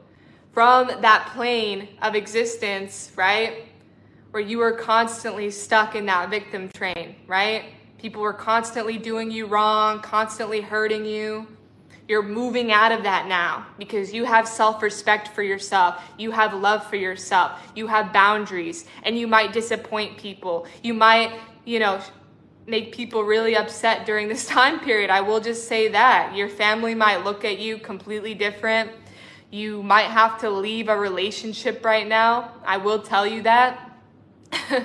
from 0.53 0.89
that 1.01 1.31
plane 1.35 1.89
of 2.03 2.15
existence, 2.15 3.11
right? 3.17 3.65
Where 4.31 4.43
you 4.43 4.59
were 4.59 4.73
constantly 4.73 5.51
stuck 5.51 5.97
in 5.97 6.07
that 6.07 6.31
victim 6.31 6.69
train, 6.73 7.17
right? 7.27 7.65
People 7.99 8.23
were 8.23 8.33
constantly 8.33 8.97
doing 8.97 9.31
you 9.31 9.47
wrong, 9.47 10.01
constantly 10.01 10.61
hurting 10.61 11.05
you. 11.05 11.49
You're 12.09 12.23
moving 12.23 12.73
out 12.73 12.93
of 12.93 13.05
that 13.05 13.27
now 13.29 13.67
because 13.79 14.13
you 14.13 14.25
have 14.25 14.49
self 14.49 14.83
respect 14.83 15.29
for 15.29 15.43
yourself. 15.43 16.03
You 16.19 16.33
have 16.33 16.53
love 16.53 16.85
for 16.87 16.97
yourself. 16.97 17.61
You 17.75 17.87
have 17.87 18.13
boundaries 18.13 18.87
and 19.05 19.17
you 19.17 19.27
might 19.27 19.53
disappoint 19.53 20.19
people. 20.19 20.67
You 20.83 20.95
might, 20.95 21.39
you 21.65 21.79
know, 21.79 22.01
make 22.67 22.93
people 22.93 23.23
really 23.23 23.57
upset 23.57 24.05
during 24.05 24.29
this 24.29 24.47
time 24.59 24.81
period. 24.81 25.11
I 25.11 25.21
will 25.21 25.41
just 25.41 25.69
say 25.69 25.89
that. 25.89 26.35
Your 26.37 26.49
family 26.49 26.95
might 26.95 27.25
look 27.25 27.45
at 27.45 27.59
you 27.59 27.79
completely 27.79 28.35
different. 28.35 28.91
You 29.51 29.83
might 29.83 30.11
have 30.11 30.41
to 30.41 30.51
leave 30.51 30.89
a 30.89 30.97
relationship 30.97 31.85
right 31.85 32.07
now. 32.09 32.53
I 32.65 32.79
will 32.79 33.01
tell 33.03 33.27
you 33.27 33.43
that. 33.43 33.91
uh, 34.53 34.81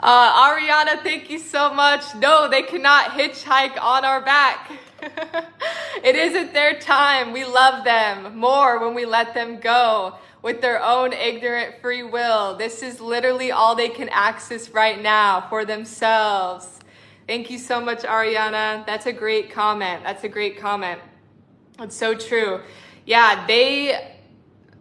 Ariana, 0.00 1.02
thank 1.02 1.30
you 1.30 1.38
so 1.38 1.72
much. 1.72 2.14
No, 2.16 2.48
they 2.48 2.62
cannot 2.62 3.10
hitchhike 3.10 3.80
on 3.80 4.04
our 4.04 4.22
back. 4.22 4.70
it 6.02 6.16
isn't 6.16 6.52
their 6.52 6.78
time. 6.78 7.32
We 7.32 7.44
love 7.44 7.84
them 7.84 8.36
more 8.36 8.84
when 8.84 8.94
we 8.94 9.04
let 9.04 9.34
them 9.34 9.60
go 9.60 10.16
with 10.42 10.60
their 10.60 10.82
own 10.82 11.12
ignorant 11.12 11.80
free 11.80 12.02
will. 12.02 12.56
This 12.56 12.82
is 12.82 13.00
literally 13.00 13.50
all 13.50 13.74
they 13.74 13.88
can 13.88 14.08
access 14.10 14.70
right 14.70 15.00
now 15.00 15.46
for 15.48 15.64
themselves. 15.64 16.78
Thank 17.26 17.50
you 17.50 17.58
so 17.58 17.80
much, 17.80 18.02
Ariana. 18.02 18.86
That's 18.86 19.06
a 19.06 19.12
great 19.12 19.50
comment. 19.50 20.02
That's 20.02 20.24
a 20.24 20.28
great 20.28 20.58
comment. 20.58 21.00
It's 21.80 21.96
so 21.96 22.14
true. 22.14 22.60
Yeah, 23.04 23.46
they, 23.46 24.16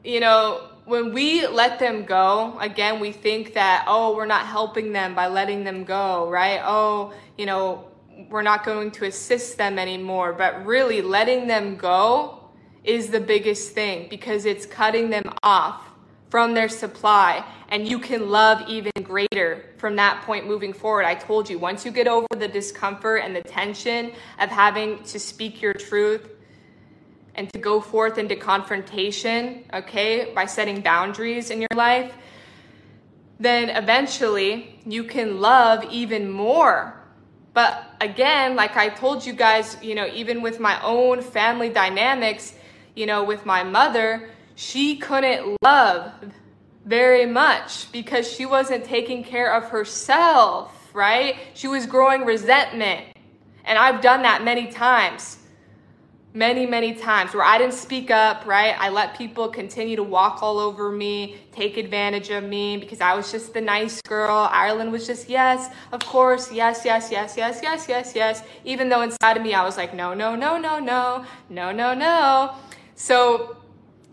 you 0.04 0.20
know, 0.20 0.70
when 0.86 1.14
we 1.14 1.46
let 1.46 1.80
them 1.80 2.06
go, 2.06 2.58
again, 2.60 3.02
we 3.02 3.12
think 3.12 3.54
that, 3.56 3.84
oh, 3.88 4.16
we're 4.16 4.26
not 4.26 4.46
helping 4.46 4.94
them 4.94 5.14
by 5.14 5.28
letting 5.28 5.66
them 5.66 5.84
go, 5.84 6.30
right? 6.30 6.62
Oh, 6.64 7.14
you 7.38 7.46
know, 7.46 7.86
we're 8.30 8.42
not 8.42 8.66
going 8.66 8.92
to 8.92 9.06
assist 9.06 9.58
them 9.58 9.78
anymore. 9.78 10.34
But 10.34 10.66
really, 10.66 11.02
letting 11.02 11.48
them 11.48 11.76
go 11.76 12.50
is 12.84 13.10
the 13.10 13.20
biggest 13.20 13.74
thing 13.74 14.08
because 14.10 14.46
it's 14.46 14.66
cutting 14.66 15.10
them 15.10 15.24
off 15.44 15.84
from 16.30 16.54
their 16.54 16.70
supply 16.70 17.46
and 17.70 17.88
you 17.88 18.00
can 18.00 18.30
love 18.30 18.62
even 18.68 18.92
greater 19.04 19.66
from 19.78 19.96
that 19.98 20.22
point 20.24 20.48
moving 20.48 20.74
forward. 20.74 21.06
I 21.06 21.16
told 21.16 21.50
you, 21.50 21.60
once 21.60 21.86
you 21.86 21.92
get 21.92 22.08
over 22.08 22.28
the 22.32 22.48
discomfort 22.48 23.22
and 23.24 23.36
the 23.36 23.42
tension 23.42 24.12
of 24.40 24.50
having 24.50 25.04
to 25.04 25.20
speak 25.20 25.62
your 25.62 25.74
truth 25.74 26.30
and 27.36 27.52
to 27.54 27.60
go 27.60 27.82
forth 27.82 28.18
into 28.18 28.36
confrontation, 28.36 29.66
okay, 29.74 30.32
by 30.34 30.46
setting 30.46 30.82
boundaries 30.82 31.50
in 31.50 31.60
your 31.60 31.76
life, 31.76 32.14
then 33.40 33.70
eventually 33.70 34.80
you 34.86 35.04
can 35.04 35.40
love 35.40 35.84
even 35.92 36.32
more 36.32 36.97
But 37.58 37.86
again, 38.02 38.56
like 38.56 38.78
I 38.78 38.88
told 38.90 39.26
you 39.26 39.34
guys, 39.34 39.78
you 39.82 39.96
know, 39.96 40.06
even 40.14 40.44
with 40.44 40.60
my 40.60 40.80
own 40.84 41.24
family 41.24 41.70
dynamics, 41.70 42.54
you 42.96 43.08
know, 43.08 43.24
with 43.24 43.48
my 43.48 43.64
mother, 43.64 44.30
she 44.54 44.98
couldn't 44.98 45.58
love 45.64 46.12
very 46.86 47.26
much 47.26 47.92
because 47.92 48.32
she 48.32 48.46
wasn't 48.46 48.86
taking 48.86 49.24
care 49.24 49.52
of 49.52 49.70
herself, 49.70 50.92
right? 50.94 51.36
She 51.56 51.68
was 51.68 51.88
growing 51.88 52.26
resentment. 52.26 53.08
And 53.66 53.80
I've 53.80 54.02
done 54.02 54.22
that 54.22 54.44
many 54.44 54.68
times 54.68 55.40
many, 56.34 56.66
many 56.66 56.94
times 56.94 57.34
where 57.34 57.44
I 57.44 57.58
didn't 57.58 57.74
speak 57.74 58.12
up, 58.12 58.46
right? 58.46 58.76
I 58.80 58.90
let 58.90 59.18
people 59.18 59.48
continue 59.48 59.96
to 59.96 60.04
walk 60.04 60.44
all 60.44 60.60
over 60.60 60.92
me, 60.92 61.38
take 61.52 61.78
advantage 61.78 62.30
of 62.30 62.44
me 62.44 62.78
because 62.78 63.02
I 63.02 63.16
was 63.16 63.32
just 63.32 63.54
the 63.54 63.62
nice 63.62 64.02
girl. 64.02 64.50
Ireland 64.52 64.92
was 64.92 65.08
just, 65.08 65.30
yes, 65.30 65.74
of 65.92 66.02
course, 66.06 66.52
yes, 66.52 66.84
yes, 66.86 67.10
yes, 67.12 67.36
yes, 67.38 67.60
yes, 67.64 67.88
yes, 67.90 68.14
yes. 68.16 68.44
Even 68.66 68.90
though 68.90 69.02
inside 69.02 69.38
of 69.38 69.44
me 69.44 69.54
I 69.54 69.64
was 69.64 69.78
like, 69.78 69.94
no, 69.94 70.14
no, 70.14 70.36
no, 70.36 70.58
no, 70.58 70.80
no, 70.80 71.26
no, 71.50 71.72
no, 71.72 71.94
no. 71.94 72.56
So 72.96 73.58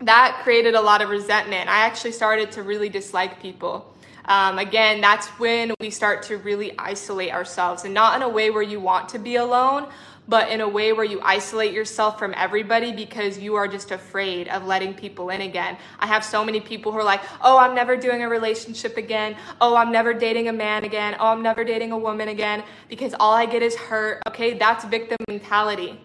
that 0.01 0.39
created 0.43 0.75
a 0.75 0.81
lot 0.81 1.01
of 1.01 1.09
resentment. 1.09 1.69
I 1.69 1.85
actually 1.85 2.11
started 2.11 2.51
to 2.53 2.63
really 2.63 2.89
dislike 2.89 3.41
people. 3.41 3.94
Um, 4.27 4.59
again, 4.59 5.01
that's 5.01 5.27
when 5.39 5.73
we 5.79 5.89
start 5.89 6.23
to 6.23 6.37
really 6.37 6.77
isolate 6.79 7.31
ourselves 7.31 7.83
and 7.83 7.93
not 7.93 8.15
in 8.15 8.21
a 8.21 8.29
way 8.29 8.49
where 8.49 8.63
you 8.63 8.79
want 8.79 9.09
to 9.09 9.19
be 9.19 9.35
alone, 9.35 9.87
but 10.27 10.49
in 10.49 10.61
a 10.61 10.67
way 10.67 10.91
where 10.93 11.05
you 11.05 11.21
isolate 11.21 11.71
yourself 11.71 12.17
from 12.17 12.33
everybody 12.35 12.91
because 12.91 13.37
you 13.37 13.55
are 13.55 13.67
just 13.67 13.91
afraid 13.91 14.47
of 14.47 14.65
letting 14.65 14.93
people 14.93 15.29
in 15.29 15.41
again. 15.41 15.77
I 15.99 16.07
have 16.07 16.23
so 16.23 16.43
many 16.43 16.59
people 16.59 16.91
who 16.91 16.97
are 16.97 17.03
like, 17.03 17.21
oh, 17.41 17.57
I'm 17.57 17.75
never 17.75 17.95
doing 17.95 18.23
a 18.23 18.29
relationship 18.29 18.97
again. 18.97 19.35
Oh, 19.61 19.75
I'm 19.75 19.91
never 19.91 20.13
dating 20.13 20.47
a 20.47 20.53
man 20.53 20.83
again. 20.83 21.15
Oh, 21.19 21.27
I'm 21.27 21.43
never 21.43 21.63
dating 21.63 21.91
a 21.91 21.97
woman 21.97 22.29
again 22.29 22.63
because 22.89 23.13
all 23.19 23.33
I 23.33 23.45
get 23.45 23.61
is 23.61 23.75
hurt. 23.75 24.23
Okay, 24.27 24.57
that's 24.57 24.85
victim 24.85 25.17
mentality. 25.27 25.99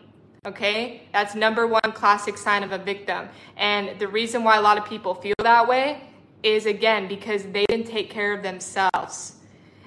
Okay, 0.47 1.03
that's 1.13 1.35
number 1.35 1.67
one 1.67 1.93
classic 1.93 2.39
sign 2.39 2.63
of 2.63 2.73
a 2.73 2.79
victim. 2.79 3.29
And 3.57 3.99
the 3.99 4.09
reason 4.09 4.43
why 4.43 4.57
a 4.57 4.63
lot 4.63 4.79
of 4.79 4.87
people 4.87 5.15
feel 5.15 5.35
that 5.39 5.69
way 5.69 6.10
is 6.43 6.67
again 6.67 7.09
because 7.09 7.45
they 7.45 7.67
didn't 7.67 7.87
take 7.87 8.11
care 8.11 8.33
of 8.33 8.43
themselves. 8.43 9.37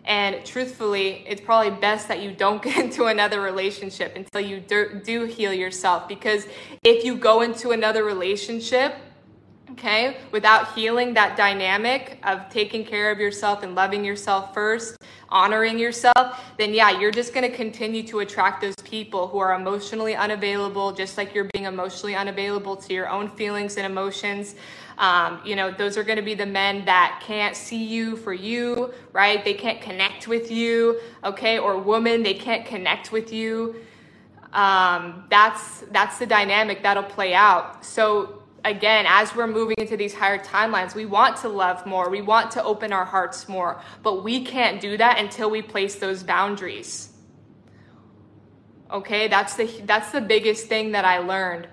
And 0.05 0.45
truthfully, 0.45 1.23
it's 1.27 1.39
probably 1.39 1.71
best 1.71 2.07
that 2.09 2.21
you 2.21 2.31
don't 2.33 2.61
get 2.63 2.77
into 2.77 3.05
another 3.05 3.41
relationship 3.41 4.15
until 4.15 4.41
you 4.41 4.59
do, 4.59 5.25
heal 5.25 5.53
yourself. 5.53 6.07
Because 6.07 6.47
if 6.83 7.03
you 7.05 7.15
go 7.15 7.41
into 7.41 7.71
another 7.71 8.03
relationship, 8.03 8.95
okay, 9.71 10.17
without 10.31 10.73
healing 10.73 11.13
that 11.13 11.35
dynamic 11.35 12.19
of 12.23 12.47
taking 12.49 12.85
care 12.85 13.11
of 13.11 13.19
yourself 13.19 13.63
and 13.63 13.75
loving 13.75 14.03
yourself 14.03 14.53
first, 14.53 14.97
honoring 15.29 15.79
yourself, 15.79 16.39
then 16.57 16.73
yeah, 16.73 16.91
you're 16.99 17.11
just 17.11 17.33
going 17.33 17.49
to 17.49 17.55
continue 17.55 18.03
to 18.03 18.19
attract 18.19 18.61
those 18.61 18.75
people 18.83 19.27
who 19.27 19.39
are 19.39 19.53
emotionally 19.53 20.15
unavailable, 20.15 20.91
just 20.91 21.17
like 21.17 21.33
you're 21.33 21.49
being 21.53 21.65
emotionally 21.65 22.13
unavailable 22.13 22.75
to 22.75 22.93
your 22.93 23.09
own 23.09 23.29
feelings 23.29 23.77
and 23.77 23.85
emotions. 23.85 24.55
Um, 24.97 25.41
you 25.45 25.55
know, 25.55 25.71
those 25.71 25.97
are 25.97 26.03
going 26.03 26.17
to 26.17 26.23
be 26.23 26.35
the 26.35 26.45
men 26.45 26.85
that 26.85 27.21
can't 27.25 27.55
see 27.55 27.83
you 27.83 28.15
for 28.15 28.33
you, 28.33 28.93
right? 29.11 29.43
They 29.43 29.53
can't 29.53 29.81
connect 29.81 30.27
with 30.27 30.51
you, 30.51 30.99
okay? 31.23 31.57
Or 31.57 31.77
woman, 31.77 32.23
they 32.23 32.33
can't 32.33 32.65
connect 32.65 33.11
with 33.11 33.33
you. 33.33 33.75
Um, 34.53 35.25
that's 35.29 35.79
that's 35.91 36.19
the 36.19 36.27
dynamic 36.27 36.83
that'll 36.83 37.03
play 37.03 37.33
out. 37.33 37.83
So 37.83 38.43
again, 38.63 39.05
as 39.07 39.35
we're 39.35 39.47
moving 39.47 39.75
into 39.79 39.97
these 39.97 40.13
higher 40.13 40.37
timelines, 40.37 40.95
we 40.95 41.05
want 41.05 41.37
to 41.37 41.49
love 41.49 41.85
more, 41.85 42.09
we 42.09 42.21
want 42.21 42.51
to 42.51 42.63
open 42.63 42.93
our 42.93 43.05
hearts 43.05 43.49
more, 43.49 43.81
but 44.03 44.23
we 44.23 44.43
can't 44.45 44.79
do 44.79 44.95
that 44.97 45.19
until 45.19 45.49
we 45.49 45.61
place 45.61 45.95
those 45.95 46.23
boundaries. 46.23 47.09
Okay, 48.91 49.27
that's 49.27 49.55
the 49.55 49.65
that's 49.85 50.11
the 50.11 50.21
biggest 50.21 50.67
thing 50.67 50.91
that 50.91 51.03
I 51.03 51.17
learned. 51.17 51.67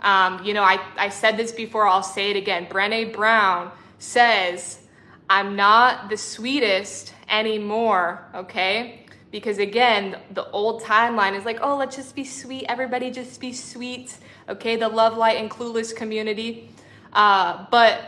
Um, 0.00 0.44
you 0.44 0.54
know, 0.54 0.62
I, 0.62 0.78
I 0.96 1.08
said 1.08 1.36
this 1.36 1.52
before, 1.52 1.86
I'll 1.86 2.02
say 2.02 2.30
it 2.30 2.36
again. 2.36 2.66
Brene 2.66 3.12
Brown 3.12 3.72
says, 3.98 4.80
I'm 5.28 5.56
not 5.56 6.08
the 6.08 6.16
sweetest 6.16 7.12
anymore, 7.28 8.24
okay? 8.34 9.06
Because 9.30 9.58
again, 9.58 10.18
the 10.32 10.48
old 10.50 10.82
timeline 10.82 11.36
is 11.36 11.44
like, 11.44 11.58
oh, 11.60 11.76
let's 11.76 11.96
just 11.96 12.14
be 12.14 12.24
sweet. 12.24 12.64
Everybody 12.68 13.10
just 13.10 13.40
be 13.40 13.52
sweet, 13.52 14.16
okay? 14.48 14.76
The 14.76 14.88
love, 14.88 15.16
light, 15.16 15.36
and 15.36 15.50
clueless 15.50 15.94
community. 15.94 16.70
Uh, 17.12 17.66
but 17.70 18.00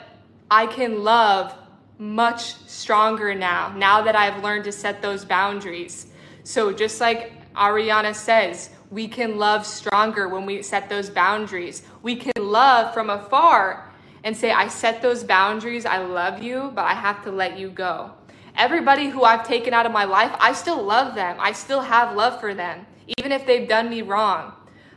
I 0.50 0.66
can 0.66 1.02
love 1.02 1.54
much 1.98 2.54
stronger 2.66 3.34
now, 3.34 3.74
now 3.76 4.02
that 4.02 4.14
I've 4.14 4.42
learned 4.44 4.64
to 4.64 4.72
set 4.72 5.02
those 5.02 5.24
boundaries. 5.24 6.06
So 6.44 6.72
just 6.72 7.00
like 7.00 7.32
Ariana 7.54 8.14
says, 8.14 8.70
we 8.90 9.08
can 9.08 9.38
love 9.38 9.66
stronger 9.66 10.28
when 10.28 10.46
we 10.46 10.62
set 10.62 10.88
those 10.88 11.10
boundaries. 11.10 11.82
We 12.02 12.16
can 12.16 12.32
love 12.38 12.94
from 12.94 13.10
afar 13.10 13.92
and 14.24 14.36
say, 14.36 14.50
I 14.50 14.68
set 14.68 15.02
those 15.02 15.22
boundaries, 15.24 15.86
I 15.86 15.98
love 15.98 16.42
you, 16.42 16.72
but 16.74 16.84
I 16.84 16.94
have 16.94 17.22
to 17.24 17.30
let 17.30 17.58
you 17.58 17.70
go. 17.70 18.12
Everybody 18.56 19.08
who 19.08 19.22
I've 19.22 19.46
taken 19.46 19.72
out 19.72 19.86
of 19.86 19.92
my 19.92 20.04
life, 20.04 20.34
I 20.40 20.52
still 20.52 20.82
love 20.82 21.14
them. 21.14 21.36
I 21.38 21.52
still 21.52 21.80
have 21.80 22.16
love 22.16 22.40
for 22.40 22.54
them, 22.54 22.86
even 23.18 23.30
if 23.30 23.46
they've 23.46 23.68
done 23.68 23.88
me 23.88 24.02
wrong. 24.02 24.52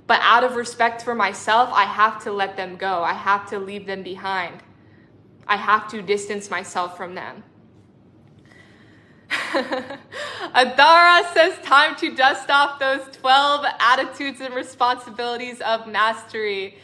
But 0.08 0.20
out 0.24 0.44
of 0.44 0.56
respect 0.56 1.04
for 1.04 1.14
myself, 1.14 1.70
I 1.72 1.84
have 1.84 2.24
to 2.24 2.32
let 2.32 2.58
them 2.58 2.76
go. 2.76 3.04
I 3.04 3.14
have 3.14 3.48
to 3.50 3.60
leave 3.60 3.86
them 3.86 4.02
behind. 4.02 4.64
I 5.48 5.58
have 5.58 5.88
to 5.90 6.02
distance 6.02 6.50
myself 6.50 6.98
from 6.98 7.14
them. 7.14 7.44
Adara 10.54 11.34
says, 11.34 11.58
time 11.64 11.96
to 11.96 12.14
dust 12.14 12.50
off 12.50 12.80
those 12.80 13.02
12 13.18 13.66
attitudes 13.80 14.42
and 14.42 14.54
responsibilities 14.54 15.62
of 15.62 15.88
mastery. 15.88 16.78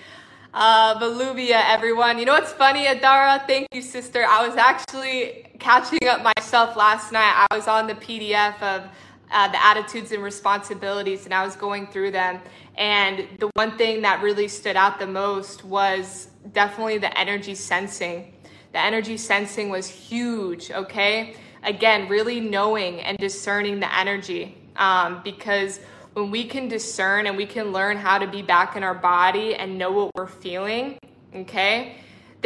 Uh, 0.54 0.98
Voluvia, 0.98 1.62
everyone. 1.68 2.18
You 2.18 2.26
know 2.26 2.34
what's 2.34 2.54
funny, 2.54 2.86
Adara? 2.86 3.46
Thank 3.46 3.68
you, 3.74 3.82
sister. 3.82 4.26
I 4.26 4.48
was 4.48 4.56
actually 4.56 5.46
catching 5.60 6.08
up 6.08 6.24
myself 6.24 6.78
last 6.78 7.12
night. 7.12 7.48
I 7.52 7.56
was 7.56 7.68
on 7.68 7.86
the 7.86 7.96
PDF 7.96 8.56
of 8.62 8.84
uh, 9.30 9.48
the 9.50 9.66
attitudes 9.66 10.14
and 10.14 10.24
responsibilities, 10.24 11.26
and 11.26 11.34
I 11.34 11.44
was 11.46 11.58
going 11.58 11.88
through 11.88 12.12
them. 12.12 12.40
And 12.78 13.28
the 13.40 13.50
one 13.56 13.78
thing 13.78 14.02
that 14.04 14.22
really 14.22 14.48
stood 14.48 14.78
out 14.78 15.00
the 15.00 15.08
most 15.08 15.66
was 15.66 16.30
definitely 16.54 17.00
the 17.00 17.16
energy 17.20 17.56
sensing. 17.56 18.34
The 18.72 18.80
energy 18.80 19.18
sensing 19.18 19.70
was 19.70 19.90
huge, 19.90 20.72
okay? 20.72 21.36
Again, 21.64 22.08
really 22.08 22.40
knowing 22.40 23.02
and 23.02 23.18
discerning 23.18 23.80
the 23.80 23.98
energy. 23.98 24.58
Um, 24.76 25.22
because 25.24 25.80
when 26.14 26.32
we 26.32 26.46
can 26.46 26.68
discern 26.68 27.28
and 27.28 27.38
we 27.38 27.46
can 27.46 27.72
learn 27.72 27.98
how 27.98 28.18
to 28.18 28.28
be 28.28 28.42
back 28.42 28.76
in 28.76 28.84
our 28.84 28.96
body 28.96 29.56
and 29.56 29.78
know 29.78 29.92
what 29.92 30.12
we're 30.16 30.28
feeling, 30.28 30.98
okay, 31.36 31.98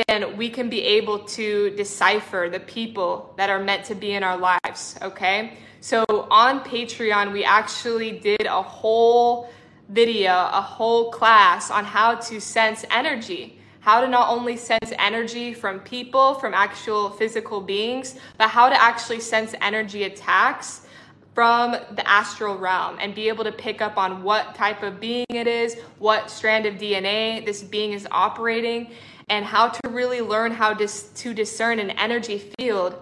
then 0.08 0.38
we 0.38 0.50
can 0.50 0.69
be 0.69 0.82
able 0.82 1.19
to 1.19 1.69
decipher 1.71 2.50
the 2.52 2.60
people 2.60 3.34
that 3.38 3.50
are 3.50 3.60
meant 3.60 3.86
to 3.86 3.95
be 3.95 4.13
in 4.13 4.24
our 4.24 4.38
lives, 4.38 4.97
okay? 5.02 5.58
So 5.82 6.06
on 6.10 6.62
Patreon, 6.62 7.34
we 7.34 7.43
actually 7.43 8.12
did 8.12 8.45
a 8.45 8.62
whole 8.62 9.50
video, 9.89 10.32
a 10.32 10.62
whole 10.62 11.12
class 11.12 11.71
on 11.71 11.84
how 11.84 12.15
to 12.15 12.39
sense 12.39 12.86
energy 12.91 13.58
how 13.82 14.00
to 14.00 14.08
not 14.08 14.30
only 14.30 14.56
sense 14.56 14.94
energy 14.98 15.54
from 15.54 15.80
people, 15.82 16.36
from 16.36 16.54
actual 16.54 17.10
physical 17.10 17.60
beings, 17.60 18.15
but 18.38 18.48
how 18.48 18.70
to 18.70 18.82
actually 18.82 19.20
sense 19.20 19.54
energy 19.60 20.04
attacks 20.04 20.88
from 21.34 21.72
the 21.72 22.08
astral 22.08 22.58
realm 22.58 22.98
and 23.00 23.15
be 23.15 23.28
able 23.28 23.44
to 23.44 23.52
pick 23.52 23.82
up 23.82 23.98
on 23.98 24.22
what 24.22 24.54
type 24.54 24.84
of 24.84 25.00
being 25.00 25.26
it 25.30 25.48
is, 25.48 25.78
what 25.98 26.30
strand 26.30 26.65
of 26.65 26.76
DNA 26.76 27.44
this 27.46 27.63
being 27.63 27.94
is 27.94 28.08
operating, 28.12 28.91
and 29.30 29.46
how 29.46 29.67
to 29.67 29.89
really 29.89 30.22
learn 30.22 30.52
how 30.52 30.74
to, 30.74 30.88
to 31.15 31.34
discern 31.34 31.80
an 31.80 31.89
energy 31.91 32.38
field 32.60 32.96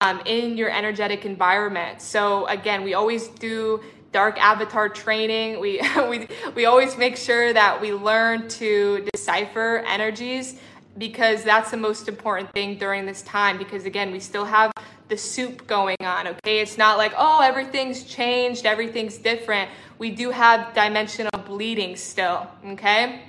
um, 0.00 0.20
in 0.26 0.56
your 0.56 0.70
energetic 0.70 1.24
environment. 1.24 2.02
So, 2.02 2.46
again, 2.46 2.82
we 2.82 2.94
always 2.94 3.28
do 3.28 3.80
dark 4.12 4.38
avatar 4.38 4.88
training. 4.88 5.60
We, 5.60 5.80
we, 6.08 6.28
we 6.54 6.66
always 6.66 6.96
make 6.96 7.16
sure 7.16 7.52
that 7.52 7.80
we 7.80 7.92
learn 7.92 8.48
to 8.48 9.06
decipher 9.12 9.84
energies 9.86 10.56
because 10.98 11.44
that's 11.44 11.70
the 11.70 11.76
most 11.76 12.08
important 12.08 12.52
thing 12.52 12.76
during 12.76 13.06
this 13.06 13.22
time. 13.22 13.58
Because 13.58 13.84
again, 13.84 14.10
we 14.10 14.20
still 14.20 14.44
have 14.44 14.72
the 15.08 15.16
soup 15.16 15.66
going 15.66 15.96
on, 16.00 16.28
okay? 16.28 16.60
It's 16.60 16.78
not 16.78 16.96
like, 16.96 17.12
oh, 17.16 17.40
everything's 17.40 18.04
changed, 18.04 18.64
everything's 18.64 19.18
different. 19.18 19.70
We 19.98 20.10
do 20.10 20.30
have 20.30 20.72
dimensional 20.74 21.38
bleeding 21.46 21.96
still, 21.96 22.48
okay? 22.64 23.22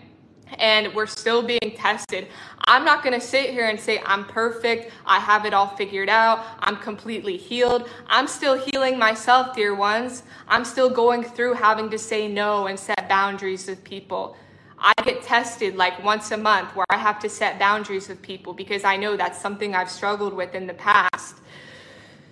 And 0.57 0.93
we're 0.93 1.07
still 1.07 1.41
being 1.41 1.75
tested. 1.75 2.27
I'm 2.65 2.85
not 2.85 3.03
going 3.03 3.19
to 3.19 3.25
sit 3.25 3.51
here 3.51 3.67
and 3.67 3.79
say 3.79 4.01
I'm 4.05 4.25
perfect. 4.25 4.91
I 5.05 5.19
have 5.19 5.45
it 5.45 5.53
all 5.53 5.67
figured 5.75 6.09
out. 6.09 6.45
I'm 6.59 6.77
completely 6.77 7.37
healed. 7.37 7.89
I'm 8.07 8.27
still 8.27 8.57
healing 8.57 8.97
myself, 8.97 9.55
dear 9.55 9.75
ones. 9.75 10.23
I'm 10.47 10.65
still 10.65 10.89
going 10.89 11.23
through 11.23 11.53
having 11.53 11.89
to 11.89 11.97
say 11.97 12.27
no 12.27 12.67
and 12.67 12.79
set 12.79 13.07
boundaries 13.09 13.67
with 13.67 13.83
people. 13.83 14.35
I 14.79 14.93
get 15.03 15.21
tested 15.21 15.75
like 15.75 16.03
once 16.03 16.31
a 16.31 16.37
month 16.37 16.75
where 16.75 16.87
I 16.89 16.97
have 16.97 17.19
to 17.19 17.29
set 17.29 17.59
boundaries 17.59 18.09
with 18.09 18.21
people 18.21 18.53
because 18.53 18.83
I 18.83 18.97
know 18.97 19.15
that's 19.15 19.39
something 19.39 19.75
I've 19.75 19.91
struggled 19.91 20.33
with 20.33 20.55
in 20.55 20.65
the 20.65 20.73
past. 20.73 21.35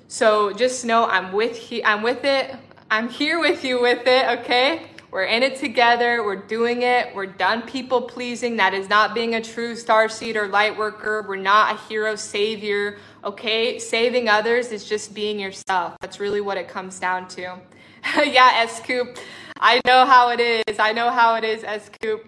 So 0.07 0.51
just 0.53 0.84
know 0.84 1.05
I'm 1.05 1.32
with 1.32 1.55
he- 1.55 1.86
I'm 1.86 2.01
with 2.01 2.26
it. 2.26 2.55
I'm 2.89 3.07
here 3.07 3.39
with 3.39 3.63
you 3.63 3.80
with 3.80 4.07
it, 4.07 4.39
okay? 4.39 4.88
We're 5.12 5.24
in 5.24 5.41
it 5.41 5.55
together. 5.55 6.24
We're 6.24 6.36
doing 6.36 6.84
it. 6.84 7.16
We're 7.16 7.26
done 7.26 7.64
people 7.64 8.03
pleasing. 8.03 8.57
That 8.57 8.76
is 8.76 8.89
not 8.89 9.16
being 9.16 9.36
a 9.36 9.41
true 9.41 9.76
star 9.76 10.07
seed 10.07 10.38
or 10.38 10.47
light 10.47 10.78
worker. 10.78 11.26
We're 11.28 11.36
not 11.36 11.76
a 11.76 11.80
hero 11.88 12.16
savior. 12.16 12.99
Okay? 13.24 13.80
Saving 13.80 14.30
others 14.30 14.72
is 14.72 14.88
just 14.88 15.16
being 15.16 15.39
yourself. 15.39 15.95
That's 15.99 16.20
really 16.20 16.41
what 16.41 16.57
it 16.57 16.68
comes 16.68 16.99
down 16.99 17.28
to. 17.30 17.41
yeah, 18.24 18.51
S 18.55 18.82
Coop. 18.82 19.18
I 19.60 19.82
know 19.86 20.05
how 20.05 20.30
it 20.30 20.39
is. 20.39 20.78
I 20.78 20.93
know 20.93 21.10
how 21.10 21.36
it 21.36 21.43
is, 21.43 21.64
S 21.64 21.89
Coop. 22.01 22.26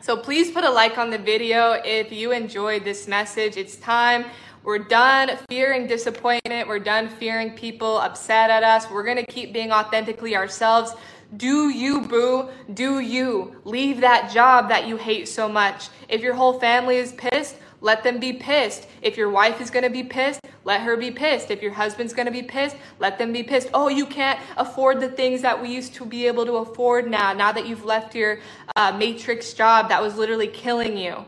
So 0.00 0.16
please 0.16 0.50
put 0.50 0.64
a 0.64 0.70
like 0.70 0.98
on 0.98 1.10
the 1.10 1.18
video 1.18 1.72
if 1.84 2.12
you 2.12 2.32
enjoyed 2.32 2.84
this 2.84 3.06
message. 3.06 3.56
It's 3.56 3.76
time. 3.76 4.24
We're 4.64 4.78
done 4.78 5.38
fearing 5.48 5.86
disappointment. 5.86 6.68
We're 6.68 6.78
done 6.78 7.08
fearing 7.08 7.52
people 7.52 7.98
upset 7.98 8.50
at 8.50 8.62
us. 8.62 8.90
We're 8.90 9.04
going 9.04 9.16
to 9.16 9.26
keep 9.26 9.52
being 9.52 9.72
authentically 9.72 10.36
ourselves. 10.36 10.92
Do 11.36 11.68
you, 11.68 12.00
boo? 12.00 12.48
Do 12.72 13.00
you? 13.00 13.60
Leave 13.64 14.00
that 14.00 14.30
job 14.32 14.68
that 14.70 14.86
you 14.86 14.96
hate 14.96 15.28
so 15.28 15.48
much. 15.48 15.88
If 16.08 16.22
your 16.22 16.34
whole 16.34 16.58
family 16.58 16.96
is 16.96 17.12
pissed, 17.12 17.56
let 17.80 18.02
them 18.02 18.18
be 18.18 18.32
pissed. 18.32 18.88
If 19.02 19.16
your 19.16 19.28
wife 19.28 19.60
is 19.60 19.70
going 19.70 19.84
to 19.84 19.90
be 19.90 20.02
pissed, 20.02 20.40
let 20.64 20.80
her 20.80 20.96
be 20.96 21.10
pissed. 21.10 21.50
If 21.50 21.62
your 21.62 21.72
husband's 21.72 22.12
going 22.12 22.26
to 22.26 22.32
be 22.32 22.42
pissed, 22.42 22.76
let 22.98 23.18
them 23.18 23.32
be 23.32 23.42
pissed. 23.42 23.68
Oh, 23.74 23.88
you 23.88 24.06
can't 24.06 24.40
afford 24.56 25.00
the 25.00 25.08
things 25.10 25.42
that 25.42 25.60
we 25.60 25.68
used 25.68 25.94
to 25.94 26.04
be 26.04 26.26
able 26.26 26.46
to 26.46 26.54
afford 26.54 27.10
now, 27.10 27.32
now 27.32 27.52
that 27.52 27.68
you've 27.68 27.84
left 27.84 28.14
your 28.14 28.40
uh, 28.74 28.92
matrix 28.92 29.52
job 29.52 29.90
that 29.90 30.02
was 30.02 30.16
literally 30.16 30.48
killing 30.48 30.96
you. 30.96 31.24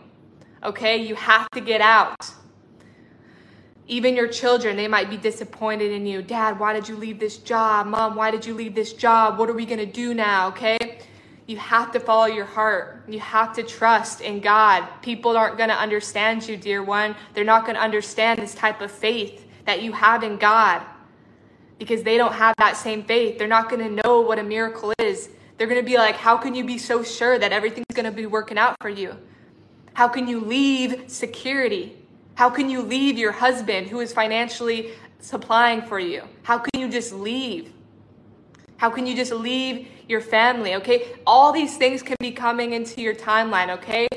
Okay? 0.64 0.96
You 0.96 1.14
have 1.14 1.48
to 1.50 1.60
get 1.60 1.80
out. 1.80 2.16
Even 3.90 4.14
your 4.14 4.28
children, 4.28 4.76
they 4.76 4.86
might 4.86 5.10
be 5.10 5.16
disappointed 5.16 5.90
in 5.90 6.06
you. 6.06 6.22
Dad, 6.22 6.60
why 6.60 6.72
did 6.72 6.88
you 6.88 6.94
leave 6.94 7.18
this 7.18 7.38
job? 7.38 7.88
Mom, 7.88 8.14
why 8.14 8.30
did 8.30 8.46
you 8.46 8.54
leave 8.54 8.72
this 8.72 8.92
job? 8.92 9.36
What 9.36 9.50
are 9.50 9.52
we 9.52 9.66
going 9.66 9.80
to 9.80 9.84
do 9.84 10.14
now? 10.14 10.46
Okay? 10.50 11.00
You 11.48 11.56
have 11.56 11.90
to 11.90 11.98
follow 11.98 12.26
your 12.26 12.44
heart. 12.44 13.02
You 13.08 13.18
have 13.18 13.52
to 13.54 13.64
trust 13.64 14.20
in 14.20 14.38
God. 14.38 14.86
People 15.02 15.36
aren't 15.36 15.56
going 15.56 15.70
to 15.70 15.74
understand 15.74 16.46
you, 16.46 16.56
dear 16.56 16.84
one. 16.84 17.16
They're 17.34 17.42
not 17.42 17.64
going 17.64 17.74
to 17.74 17.82
understand 17.82 18.38
this 18.38 18.54
type 18.54 18.80
of 18.80 18.92
faith 18.92 19.44
that 19.64 19.82
you 19.82 19.90
have 19.90 20.22
in 20.22 20.36
God 20.36 20.82
because 21.80 22.04
they 22.04 22.16
don't 22.16 22.34
have 22.34 22.54
that 22.58 22.76
same 22.76 23.02
faith. 23.02 23.38
They're 23.38 23.48
not 23.48 23.68
going 23.68 23.82
to 23.82 24.02
know 24.06 24.20
what 24.20 24.38
a 24.38 24.44
miracle 24.44 24.92
is. 25.00 25.30
They're 25.58 25.66
going 25.66 25.80
to 25.80 25.84
be 25.84 25.96
like, 25.96 26.14
How 26.14 26.36
can 26.36 26.54
you 26.54 26.62
be 26.62 26.78
so 26.78 27.02
sure 27.02 27.40
that 27.40 27.50
everything's 27.50 27.86
going 27.92 28.06
to 28.06 28.12
be 28.12 28.26
working 28.26 28.56
out 28.56 28.76
for 28.80 28.88
you? 28.88 29.16
How 29.94 30.06
can 30.06 30.28
you 30.28 30.38
leave 30.38 31.06
security? 31.08 31.99
How 32.34 32.48
can 32.48 32.70
you 32.70 32.82
leave 32.82 33.18
your 33.18 33.32
husband 33.32 33.88
who 33.88 34.00
is 34.00 34.12
financially 34.12 34.92
supplying 35.18 35.82
for 35.82 35.98
you? 35.98 36.22
How 36.42 36.58
can 36.58 36.80
you 36.80 36.88
just 36.88 37.12
leave? 37.12 37.72
How 38.76 38.88
can 38.88 39.06
you 39.06 39.14
just 39.14 39.32
leave 39.32 39.88
your 40.08 40.20
family? 40.22 40.74
Okay, 40.76 41.12
all 41.26 41.52
these 41.52 41.76
things 41.76 42.02
can 42.02 42.16
be 42.18 42.30
coming 42.30 42.72
into 42.72 43.02
your 43.02 43.14
timeline. 43.14 43.68
Okay, 43.68 44.08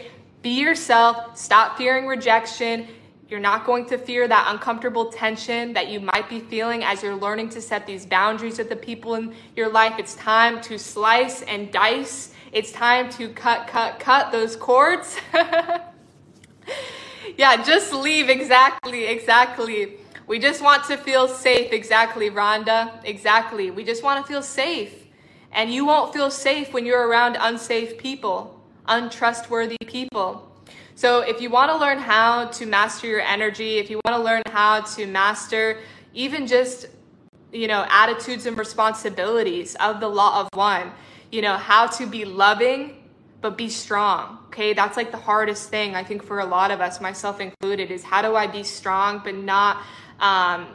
be 0.41 0.61
yourself, 0.61 1.37
stop 1.37 1.77
fearing 1.77 2.07
rejection. 2.07 2.87
You're 3.29 3.39
not 3.39 3.65
going 3.65 3.85
to 3.87 3.97
fear 3.97 4.27
that 4.27 4.47
uncomfortable 4.53 5.11
tension 5.11 5.73
that 5.73 5.89
you 5.89 5.99
might 5.99 6.29
be 6.29 6.39
feeling 6.39 6.83
as 6.83 7.01
you're 7.01 7.15
learning 7.15 7.49
to 7.49 7.61
set 7.61 7.87
these 7.87 8.05
boundaries 8.05 8.57
with 8.57 8.69
the 8.69 8.75
people 8.75 9.15
in 9.15 9.33
your 9.55 9.69
life. 9.69 9.95
It's 9.97 10.15
time 10.15 10.61
to 10.61 10.77
slice 10.77 11.41
and 11.41 11.71
dice. 11.71 12.33
It's 12.51 12.71
time 12.71 13.09
to 13.13 13.29
cut, 13.29 13.67
cut, 13.67 13.99
cut 13.99 14.31
those 14.31 14.55
cords. 14.55 15.17
yeah, 17.37 17.63
just 17.63 17.93
leave. 17.93 18.29
Exactly, 18.29 19.05
exactly. 19.05 19.97
We 20.27 20.39
just 20.39 20.61
want 20.61 20.85
to 20.85 20.97
feel 20.97 21.27
safe. 21.27 21.71
Exactly, 21.71 22.29
Rhonda. 22.29 23.03
Exactly. 23.03 23.71
We 23.71 23.83
just 23.83 24.03
want 24.03 24.25
to 24.25 24.31
feel 24.31 24.41
safe. 24.41 24.93
And 25.51 25.71
you 25.71 25.85
won't 25.85 26.13
feel 26.13 26.31
safe 26.31 26.73
when 26.73 26.85
you're 26.85 27.07
around 27.07 27.37
unsafe 27.39 27.97
people, 27.97 28.59
untrustworthy 28.87 29.77
people. 29.85 30.49
So, 30.95 31.21
if 31.21 31.41
you 31.41 31.49
want 31.49 31.71
to 31.71 31.77
learn 31.77 31.97
how 31.97 32.45
to 32.45 32.65
master 32.65 33.07
your 33.07 33.21
energy, 33.21 33.77
if 33.77 33.89
you 33.89 33.99
want 34.05 34.17
to 34.17 34.23
learn 34.23 34.43
how 34.49 34.81
to 34.81 35.07
master 35.07 35.79
even 36.13 36.45
just, 36.47 36.87
you 37.51 37.67
know, 37.67 37.85
attitudes 37.89 38.45
and 38.45 38.57
responsibilities 38.57 39.75
of 39.75 39.99
the 39.99 40.07
law 40.07 40.41
of 40.41 40.49
one, 40.53 40.91
you 41.31 41.41
know, 41.41 41.57
how 41.57 41.87
to 41.87 42.05
be 42.05 42.25
loving 42.25 43.02
but 43.43 43.57
be 43.57 43.69
strong. 43.69 44.39
Okay, 44.47 44.73
that's 44.73 44.95
like 44.95 45.11
the 45.11 45.17
hardest 45.17 45.69
thing 45.69 45.95
I 45.95 46.03
think 46.03 46.23
for 46.23 46.39
a 46.39 46.45
lot 46.45 46.71
of 46.71 46.79
us, 46.79 47.01
myself 47.01 47.41
included, 47.41 47.91
is 47.91 48.01
how 48.01 48.21
do 48.21 48.35
I 48.35 48.47
be 48.47 48.63
strong 48.63 49.21
but 49.21 49.35
not, 49.35 49.83
um, 50.21 50.67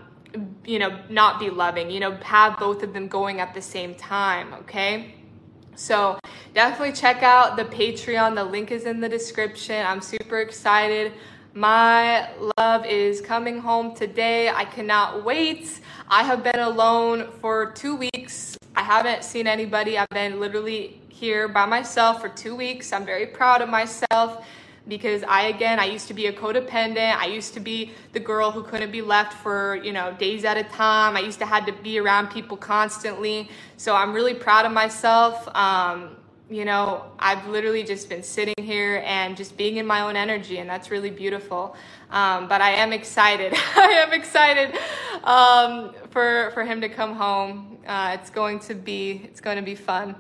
you 0.67 0.79
know, 0.79 1.01
not 1.09 1.41
be 1.41 1.49
loving. 1.49 1.91
You 1.91 2.01
know, 2.01 2.13
have 2.17 2.59
both 2.59 2.83
of 2.83 2.93
them 2.93 3.09
going 3.09 3.41
at 3.41 3.55
the 3.55 3.63
same 3.63 3.95
time. 3.95 4.53
Okay. 4.53 5.15
So 5.77 6.19
definitely 6.53 6.93
check 6.93 7.23
out 7.23 7.57
the 7.57 7.65
Patreon. 7.65 8.35
The 8.35 8.45
link 8.45 8.71
is 8.71 8.85
in 8.85 9.01
the 9.01 9.09
description. 9.09 9.87
I'm 9.87 10.03
super 10.03 10.41
excited. 10.41 11.15
My 11.55 12.29
love 12.59 12.85
is 12.85 13.23
coming 13.23 13.59
home 13.61 13.95
today. 13.95 14.51
I 14.51 14.67
cannot 14.67 15.25
wait. 15.25 15.81
I 16.09 16.23
have 16.23 16.45
been 16.45 16.61
alone 16.61 17.31
for 17.41 17.73
two 17.73 17.97
weeks. 17.97 18.59
I 18.77 18.83
haven't 18.83 19.25
seen 19.25 19.47
anybody. 19.47 19.97
I've 19.97 20.11
been 20.11 20.39
literally 20.39 21.01
here 21.19 21.49
by 21.49 21.67
myself 21.67 22.21
for 22.21 22.29
two 22.29 22.55
weeks. 22.55 22.93
I'm 22.93 23.05
very 23.05 23.27
proud 23.27 23.61
of 23.61 23.69
myself 23.69 24.47
because 24.87 25.25
I 25.25 25.43
again 25.49 25.81
I 25.81 25.87
used 25.87 26.07
to 26.09 26.15
be 26.15 26.27
a 26.27 26.33
codependent. 26.33 27.17
I 27.17 27.27
used 27.27 27.55
to 27.55 27.61
be 27.61 27.93
the 28.13 28.21
girl 28.21 28.53
who 28.53 28.63
couldn't 28.63 28.93
be 28.93 29.03
left 29.03 29.35
for, 29.35 29.77
you 29.83 29.93
know, 29.93 30.13
days 30.13 30.45
at 30.45 30.57
a 30.57 30.63
time. 30.63 31.17
I 31.17 31.21
used 31.21 31.41
to 31.41 31.47
had 31.47 31.67
to 31.67 31.73
be 31.73 31.99
around 31.99 32.29
people 32.31 32.57
constantly. 32.57 33.51
So 33.77 33.97
I'm 33.97 34.13
really 34.13 34.35
proud 34.35 34.65
of 34.65 34.73
myself. 34.73 35.49
Um, 35.57 36.17
you 36.51 36.65
know, 36.65 37.05
I've 37.19 37.47
literally 37.49 37.83
just 37.83 38.09
been 38.09 38.23
sitting 38.23 38.55
here 38.63 39.03
and 39.05 39.37
just 39.37 39.57
being 39.57 39.77
in 39.77 39.87
my 39.87 40.01
own 40.01 40.17
energy, 40.17 40.59
and 40.59 40.71
that's 40.71 40.91
really 40.91 41.11
beautiful. 41.11 41.77
Um, 42.11 42.49
but 42.49 42.63
I 42.63 42.71
am 42.71 42.93
excited. 42.93 43.53
I 43.77 44.05
am 44.07 44.13
excited 44.13 44.79
um, 45.25 45.95
for 46.11 46.53
for 46.55 46.65
him 46.65 46.81
to 46.81 46.89
come 46.89 47.15
home. 47.15 47.77
Uh, 47.87 48.17
it's 48.19 48.31
going 48.31 48.61
to 48.61 48.75
be 48.75 49.23
it's 49.25 49.41
going 49.41 49.57
to 49.57 49.63
be 49.63 49.75
fun. 49.75 50.15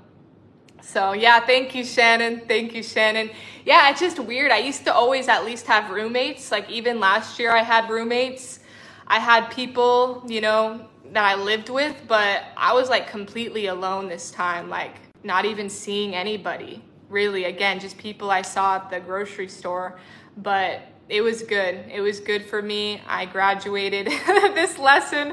So 0.82 1.12
yeah, 1.12 1.40
thank 1.40 1.74
you, 1.74 1.84
Shannon. 1.84 2.42
Thank 2.46 2.74
you, 2.74 2.82
Shannon. 2.82 3.30
Yeah, 3.64 3.90
it's 3.90 4.00
just 4.00 4.18
weird. 4.18 4.50
I 4.50 4.58
used 4.58 4.84
to 4.84 4.94
always 4.94 5.28
at 5.28 5.44
least 5.44 5.66
have 5.66 5.90
roommates. 5.90 6.50
Like 6.50 6.70
even 6.70 7.00
last 7.00 7.38
year, 7.38 7.52
I 7.52 7.62
had 7.62 7.90
roommates. 7.90 8.60
I 9.06 9.18
had 9.18 9.50
people, 9.50 10.24
you 10.26 10.40
know, 10.40 10.86
that 11.12 11.24
I 11.24 11.34
lived 11.34 11.68
with, 11.68 11.96
but 12.06 12.44
I 12.56 12.72
was 12.72 12.88
like 12.88 13.08
completely 13.08 13.66
alone 13.66 14.08
this 14.08 14.30
time. 14.30 14.68
Like 14.68 14.96
not 15.24 15.44
even 15.44 15.68
seeing 15.68 16.14
anybody. 16.14 16.82
Really, 17.08 17.44
again, 17.44 17.80
just 17.80 17.96
people 17.96 18.30
I 18.30 18.42
saw 18.42 18.76
at 18.76 18.90
the 18.90 19.00
grocery 19.00 19.48
store. 19.48 19.98
But 20.36 20.82
it 21.08 21.22
was 21.22 21.42
good. 21.42 21.84
It 21.90 22.02
was 22.02 22.20
good 22.20 22.44
for 22.44 22.60
me. 22.60 23.00
I 23.06 23.24
graduated 23.24 24.06
this 24.54 24.78
lesson. 24.78 25.32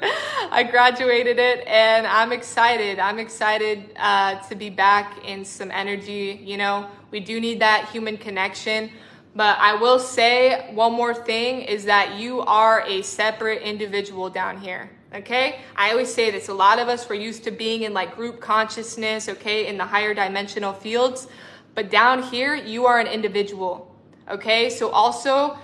I 0.49 0.63
graduated 0.63 1.37
it, 1.37 1.67
and 1.67 2.07
I'm 2.07 2.31
excited. 2.31 2.97
I'm 2.97 3.19
excited 3.19 3.91
uh, 3.97 4.35
to 4.47 4.55
be 4.55 4.69
back 4.69 5.25
in 5.25 5.43
some 5.43 5.71
energy. 5.71 6.41
You 6.43 6.57
know, 6.57 6.87
we 7.11 7.19
do 7.19 7.41
need 7.41 7.59
that 7.59 7.89
human 7.89 8.17
connection. 8.17 8.89
But 9.35 9.57
I 9.59 9.75
will 9.75 9.99
say 9.99 10.71
one 10.73 10.93
more 10.93 11.13
thing 11.13 11.63
is 11.63 11.83
that 11.85 12.15
you 12.17 12.39
are 12.41 12.81
a 12.87 13.01
separate 13.01 13.61
individual 13.61 14.29
down 14.29 14.61
here. 14.61 14.89
Okay? 15.13 15.59
I 15.75 15.91
always 15.91 16.13
say 16.13 16.31
this. 16.31 16.47
A 16.47 16.53
lot 16.53 16.79
of 16.79 16.87
us 16.87 17.07
were 17.09 17.15
used 17.15 17.43
to 17.43 17.51
being 17.51 17.81
in 17.81 17.93
like 17.93 18.15
group 18.15 18.39
consciousness, 18.39 19.27
okay, 19.27 19.67
in 19.67 19.77
the 19.77 19.83
higher 19.85 20.13
dimensional 20.13 20.71
fields. 20.71 21.27
But 21.73 21.91
down 21.91 22.23
here, 22.23 22.55
you 22.55 22.85
are 22.85 22.99
an 22.99 23.07
individual. 23.07 23.94
Okay? 24.29 24.69
So 24.69 24.89
also, 24.89 25.57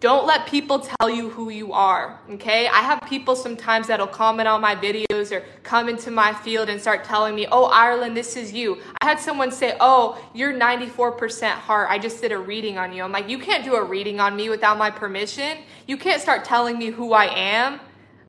don't 0.00 0.26
let 0.26 0.46
people 0.46 0.80
tell 0.80 1.10
you 1.10 1.28
who 1.28 1.50
you 1.50 1.74
are, 1.74 2.18
okay? 2.30 2.66
I 2.68 2.80
have 2.80 3.02
people 3.02 3.36
sometimes 3.36 3.86
that'll 3.86 4.06
comment 4.06 4.48
on 4.48 4.62
my 4.62 4.74
videos 4.74 5.30
or 5.30 5.44
come 5.62 5.90
into 5.90 6.10
my 6.10 6.32
field 6.32 6.70
and 6.70 6.80
start 6.80 7.04
telling 7.04 7.34
me, 7.34 7.46
oh, 7.52 7.66
Ireland, 7.66 8.16
this 8.16 8.34
is 8.34 8.50
you. 8.50 8.78
I 9.02 9.04
had 9.04 9.20
someone 9.20 9.52
say, 9.52 9.76
oh, 9.78 10.18
you're 10.32 10.54
94% 10.54 11.50
heart. 11.50 11.88
I 11.90 11.98
just 11.98 12.22
did 12.22 12.32
a 12.32 12.38
reading 12.38 12.78
on 12.78 12.94
you. 12.94 13.02
I'm 13.02 13.12
like, 13.12 13.28
you 13.28 13.38
can't 13.38 13.62
do 13.62 13.74
a 13.74 13.84
reading 13.84 14.20
on 14.20 14.34
me 14.36 14.48
without 14.48 14.78
my 14.78 14.90
permission. 14.90 15.58
You 15.86 15.98
can't 15.98 16.22
start 16.22 16.46
telling 16.46 16.78
me 16.78 16.86
who 16.86 17.12
I 17.12 17.26
am. 17.26 17.78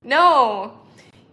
No. 0.04 0.78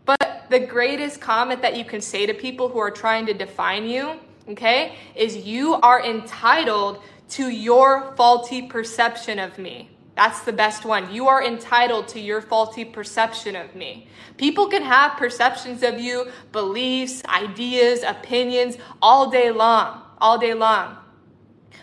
But 0.04 0.46
the 0.50 0.60
greatest 0.60 1.20
comment 1.20 1.62
that 1.62 1.76
you 1.76 1.84
can 1.84 2.00
say 2.00 2.26
to 2.26 2.32
people 2.32 2.68
who 2.68 2.78
are 2.78 2.92
trying 2.92 3.26
to 3.26 3.34
define 3.34 3.88
you, 3.88 4.20
okay, 4.48 4.94
is 5.16 5.36
you 5.36 5.74
are 5.74 6.00
entitled 6.04 7.02
to 7.30 7.50
your 7.50 8.14
faulty 8.16 8.62
perception 8.62 9.38
of 9.38 9.58
me. 9.58 9.90
That's 10.18 10.40
the 10.42 10.52
best 10.52 10.84
one. 10.84 11.12
You 11.12 11.28
are 11.28 11.44
entitled 11.44 12.08
to 12.08 12.20
your 12.20 12.40
faulty 12.40 12.84
perception 12.84 13.54
of 13.54 13.76
me. 13.76 14.08
People 14.36 14.66
can 14.66 14.82
have 14.82 15.16
perceptions 15.16 15.84
of 15.84 16.00
you, 16.00 16.26
beliefs, 16.50 17.22
ideas, 17.26 18.02
opinions 18.02 18.78
all 19.00 19.30
day 19.30 19.52
long, 19.52 20.02
all 20.18 20.36
day 20.36 20.54
long. 20.54 20.96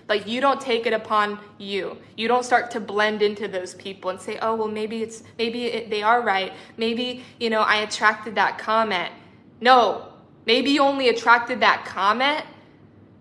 But 0.08 0.28
you 0.28 0.42
don't 0.42 0.60
take 0.60 0.86
it 0.86 0.92
upon 0.92 1.40
you. 1.58 1.98
You 2.18 2.28
don't 2.28 2.44
start 2.44 2.72
to 2.72 2.82
blend 2.82 3.22
into 3.22 3.48
those 3.48 3.74
people 3.74 4.10
and 4.10 4.20
say, 4.20 4.38
"Oh, 4.42 4.56
well 4.56 4.68
maybe 4.68 5.02
it's 5.02 5.24
maybe 5.38 5.66
it, 5.68 5.90
they 5.90 6.04
are 6.04 6.22
right. 6.22 6.52
Maybe, 6.76 7.24
you 7.40 7.50
know, 7.50 7.62
I 7.62 7.78
attracted 7.78 8.36
that 8.36 8.58
comment." 8.58 9.14
No. 9.62 10.10
Maybe 10.46 10.72
you 10.72 10.82
only 10.82 11.10
attracted 11.10 11.62
that 11.62 11.86
comment 11.86 12.46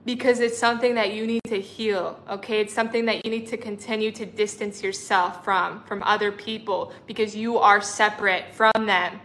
because 0.05 0.41
it's 0.41 0.59
something 0.59 0.95
that 0.95 1.15
you 1.15 1.27
need 1.27 1.43
to 1.45 1.61
heal 1.61 2.19
okay? 2.29 2.61
It's 2.61 2.75
something 2.75 3.05
that 3.07 3.25
you 3.25 3.31
need 3.31 3.47
to 3.49 3.57
continue 3.57 4.11
to 4.13 4.27
distance 4.27 4.83
yourself 4.83 5.45
from 5.45 5.83
from 5.85 6.03
other 6.03 6.31
people 6.31 6.93
because 7.07 7.35
you 7.35 7.59
are 7.59 7.81
separate 7.81 8.53
from 8.53 8.87
them 8.87 9.21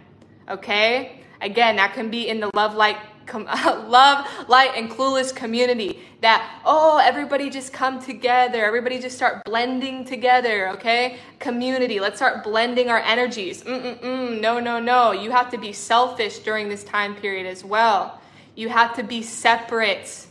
okay? 0.49 1.21
Again 1.41 1.75
that 1.77 1.93
can 1.93 2.09
be 2.09 2.27
in 2.29 2.39
the 2.39 2.49
love 2.53 2.75
light 2.75 2.97
love 3.35 4.25
light 4.47 4.71
and 4.75 4.89
clueless 4.89 5.35
community 5.35 5.99
that 6.19 6.61
oh 6.65 6.97
everybody 6.97 7.47
just 7.47 7.71
come 7.71 8.01
together 8.01 8.65
everybody 8.65 8.97
just 8.97 9.15
start 9.15 9.43
blending 9.45 10.03
together 10.03 10.69
okay? 10.69 11.17
Community 11.39 11.99
let's 11.99 12.17
start 12.17 12.43
blending 12.43 12.89
our 12.89 12.99
energies. 12.99 13.63
Mm-mm-mm. 13.63 14.39
no 14.39 14.59
no 14.59 14.79
no. 14.79 15.11
You 15.11 15.31
have 15.31 15.51
to 15.51 15.57
be 15.57 15.73
selfish 15.73 16.39
during 16.39 16.69
this 16.69 16.83
time 16.83 17.15
period 17.15 17.45
as 17.45 17.63
well. 17.63 18.19
You 18.55 18.69
have 18.69 18.95
to 18.95 19.03
be 19.03 19.21
separate 19.21 20.27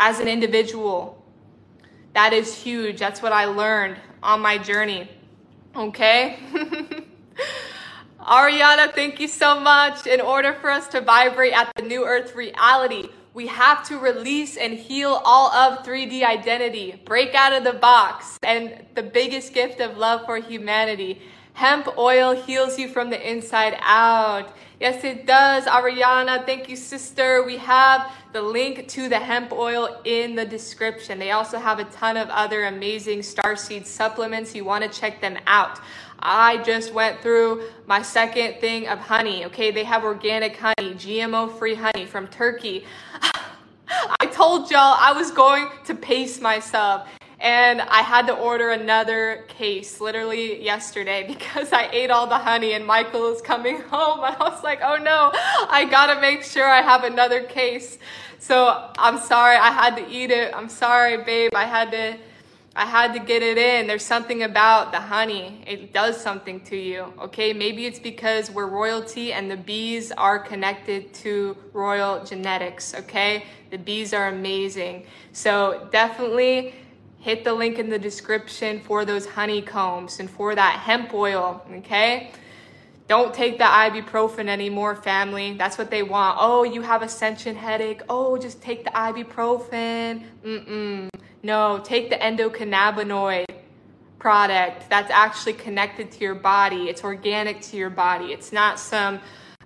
as 0.00 0.18
an 0.18 0.26
individual. 0.26 1.22
That 2.14 2.32
is 2.32 2.56
huge. 2.56 2.98
That's 2.98 3.22
what 3.22 3.32
I 3.32 3.44
learned 3.44 3.98
on 4.22 4.40
my 4.40 4.58
journey. 4.58 5.08
Okay? 5.76 6.38
Ariana, 8.20 8.92
thank 8.92 9.20
you 9.20 9.28
so 9.28 9.60
much. 9.60 10.06
In 10.06 10.20
order 10.20 10.54
for 10.54 10.70
us 10.70 10.88
to 10.88 11.00
vibrate 11.00 11.52
at 11.52 11.70
the 11.76 11.82
new 11.82 12.04
earth 12.04 12.34
reality, 12.34 13.10
we 13.34 13.46
have 13.46 13.86
to 13.88 13.98
release 13.98 14.56
and 14.56 14.74
heal 14.74 15.20
all 15.24 15.52
of 15.52 15.84
3D 15.84 16.24
identity, 16.24 17.00
break 17.04 17.34
out 17.34 17.52
of 17.52 17.62
the 17.62 17.78
box, 17.78 18.38
and 18.42 18.84
the 18.94 19.02
biggest 19.02 19.54
gift 19.54 19.80
of 19.80 19.96
love 19.96 20.24
for 20.26 20.38
humanity. 20.38 21.22
Hemp 21.54 21.88
oil 21.98 22.34
heals 22.34 22.78
you 22.78 22.88
from 22.88 23.10
the 23.10 23.30
inside 23.30 23.76
out. 23.80 24.54
Yes, 24.80 25.04
it 25.04 25.26
does. 25.26 25.64
Ariana, 25.66 26.46
thank 26.46 26.70
you, 26.70 26.76
sister. 26.76 27.42
We 27.44 27.58
have 27.58 28.10
the 28.32 28.40
link 28.40 28.88
to 28.88 29.10
the 29.10 29.18
hemp 29.18 29.52
oil 29.52 30.00
in 30.04 30.36
the 30.36 30.46
description. 30.46 31.18
They 31.18 31.32
also 31.32 31.58
have 31.58 31.78
a 31.78 31.84
ton 31.84 32.16
of 32.16 32.28
other 32.30 32.64
amazing 32.64 33.18
starseed 33.18 33.84
supplements. 33.84 34.54
You 34.54 34.64
want 34.64 34.90
to 34.90 35.00
check 35.00 35.20
them 35.20 35.36
out. 35.46 35.80
I 36.18 36.58
just 36.58 36.94
went 36.94 37.20
through 37.20 37.64
my 37.86 38.02
second 38.02 38.60
thing 38.60 38.88
of 38.88 38.98
honey. 38.98 39.44
Okay, 39.46 39.70
they 39.70 39.84
have 39.84 40.04
organic 40.04 40.56
honey, 40.56 40.94
GMO 40.94 41.58
free 41.58 41.74
honey 41.74 42.06
from 42.06 42.28
Turkey. 42.28 42.84
I 44.20 44.26
told 44.26 44.70
y'all 44.70 44.96
I 44.98 45.12
was 45.12 45.30
going 45.30 45.68
to 45.84 45.94
pace 45.94 46.40
myself 46.40 47.08
and 47.40 47.80
I 47.80 48.02
had 48.02 48.26
to 48.26 48.34
order 48.34 48.70
another 48.70 49.44
case 49.48 50.00
literally 50.00 50.62
yesterday 50.62 51.26
because 51.28 51.72
I 51.72 51.88
ate 51.92 52.10
all 52.10 52.26
the 52.26 52.38
honey 52.38 52.74
and 52.74 52.86
Michael 52.86 53.32
is 53.32 53.40
coming 53.40 53.80
home. 53.90 54.20
I 54.20 54.36
was 54.38 54.62
like, 54.62 54.80
oh 54.82 54.96
no, 54.96 55.30
I 55.34 55.86
gotta 55.90 56.20
make 56.20 56.44
sure 56.44 56.66
I 56.66 56.82
have 56.82 57.04
another 57.04 57.42
case. 57.44 57.98
So 58.38 58.90
I'm 58.98 59.18
sorry 59.18 59.56
I 59.56 59.70
had 59.70 59.96
to 59.96 60.08
eat 60.08 60.30
it. 60.30 60.54
I'm 60.54 60.68
sorry, 60.68 61.22
babe. 61.24 61.52
I 61.54 61.64
had 61.64 61.90
to. 61.92 62.18
I 62.76 62.86
had 62.86 63.12
to 63.14 63.18
get 63.18 63.42
it 63.42 63.58
in. 63.58 63.88
There's 63.88 64.04
something 64.04 64.44
about 64.44 64.92
the 64.92 65.00
honey. 65.00 65.64
It 65.66 65.92
does 65.92 66.18
something 66.18 66.60
to 66.66 66.76
you. 66.76 67.12
Okay, 67.20 67.52
maybe 67.52 67.84
it's 67.84 67.98
because 67.98 68.48
we're 68.48 68.68
royalty 68.68 69.32
and 69.32 69.50
the 69.50 69.56
bees 69.56 70.12
are 70.12 70.38
connected 70.38 71.12
to 71.14 71.56
royal 71.72 72.24
genetics. 72.24 72.94
Okay, 72.94 73.44
the 73.70 73.76
bees 73.76 74.14
are 74.14 74.28
amazing. 74.28 75.04
So 75.32 75.88
definitely 75.90 76.74
hit 77.20 77.44
the 77.44 77.52
link 77.52 77.78
in 77.78 77.90
the 77.90 77.98
description 77.98 78.80
for 78.80 79.04
those 79.04 79.26
honeycombs 79.26 80.18
and 80.20 80.28
for 80.28 80.54
that 80.54 80.80
hemp 80.80 81.14
oil, 81.14 81.62
okay? 81.76 82.32
Don't 83.08 83.34
take 83.34 83.58
the 83.58 83.64
ibuprofen 83.64 84.48
anymore, 84.48 84.94
family. 84.94 85.54
That's 85.54 85.76
what 85.76 85.90
they 85.90 86.02
want. 86.02 86.38
Oh, 86.40 86.62
you 86.62 86.80
have 86.82 87.02
ascension 87.02 87.56
headache. 87.56 88.02
Oh, 88.08 88.38
just 88.38 88.62
take 88.62 88.84
the 88.84 88.90
ibuprofen. 88.90 90.24
Mm-mm. 90.44 91.08
No, 91.42 91.80
take 91.84 92.10
the 92.10 92.16
endocannabinoid 92.16 93.46
product 94.18 94.88
that's 94.88 95.10
actually 95.10 95.54
connected 95.54 96.12
to 96.12 96.20
your 96.20 96.34
body. 96.34 96.88
It's 96.88 97.02
organic 97.02 97.60
to 97.62 97.76
your 97.76 97.90
body. 97.90 98.26
It's 98.26 98.52
not 98.52 98.78
some 98.78 99.20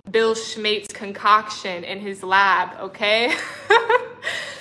Bill 0.09 0.33
Schmates 0.33 0.93
concoction 0.93 1.83
in 1.83 1.99
his 1.99 2.23
lab, 2.23 2.79
okay? 2.79 3.35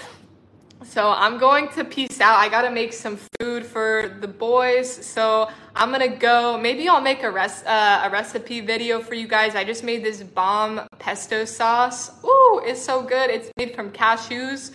So 0.95 1.11
I'm 1.11 1.39
going 1.39 1.67
to 1.71 1.83
peace 1.83 2.21
out. 2.21 2.37
I 2.39 2.49
gotta 2.49 2.71
make 2.71 2.93
some 2.93 3.19
food 3.41 3.67
for 3.67 4.17
the 4.21 4.29
boys. 4.29 4.89
So 4.89 5.51
I'm 5.75 5.91
gonna 5.91 6.17
go. 6.17 6.57
Maybe 6.57 6.89
I'll 6.89 7.01
make 7.01 7.25
a 7.25 7.33
res- 7.33 7.65
uh, 7.67 8.03
a 8.05 8.11
recipe 8.11 8.61
video 8.61 9.01
for 9.01 9.15
you 9.15 9.27
guys. 9.27 9.57
I 9.57 9.65
just 9.65 9.83
made 9.83 10.05
this 10.05 10.23
bomb 10.23 10.83
pesto 11.01 11.47
sauce. 11.47 12.13
Ooh, 12.25 12.63
it's 12.65 12.81
so 12.81 13.03
good. 13.03 13.29
It's 13.29 13.51
made 13.57 13.75
from 13.75 13.91
cashews. 13.91 14.71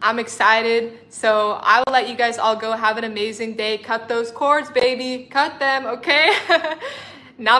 I'm 0.00 0.18
excited. 0.18 0.98
So 1.08 1.60
I 1.62 1.84
will 1.86 1.92
let 1.92 2.08
you 2.08 2.16
guys 2.16 2.36
all 2.36 2.56
go. 2.56 2.72
Have 2.72 2.98
an 2.98 3.04
amazing 3.04 3.54
day. 3.54 3.78
Cut 3.78 4.08
those 4.08 4.32
cords, 4.32 4.70
baby. 4.70 5.28
Cut 5.30 5.60
them, 5.60 5.86
okay? 5.86 6.34
now. 7.38 7.58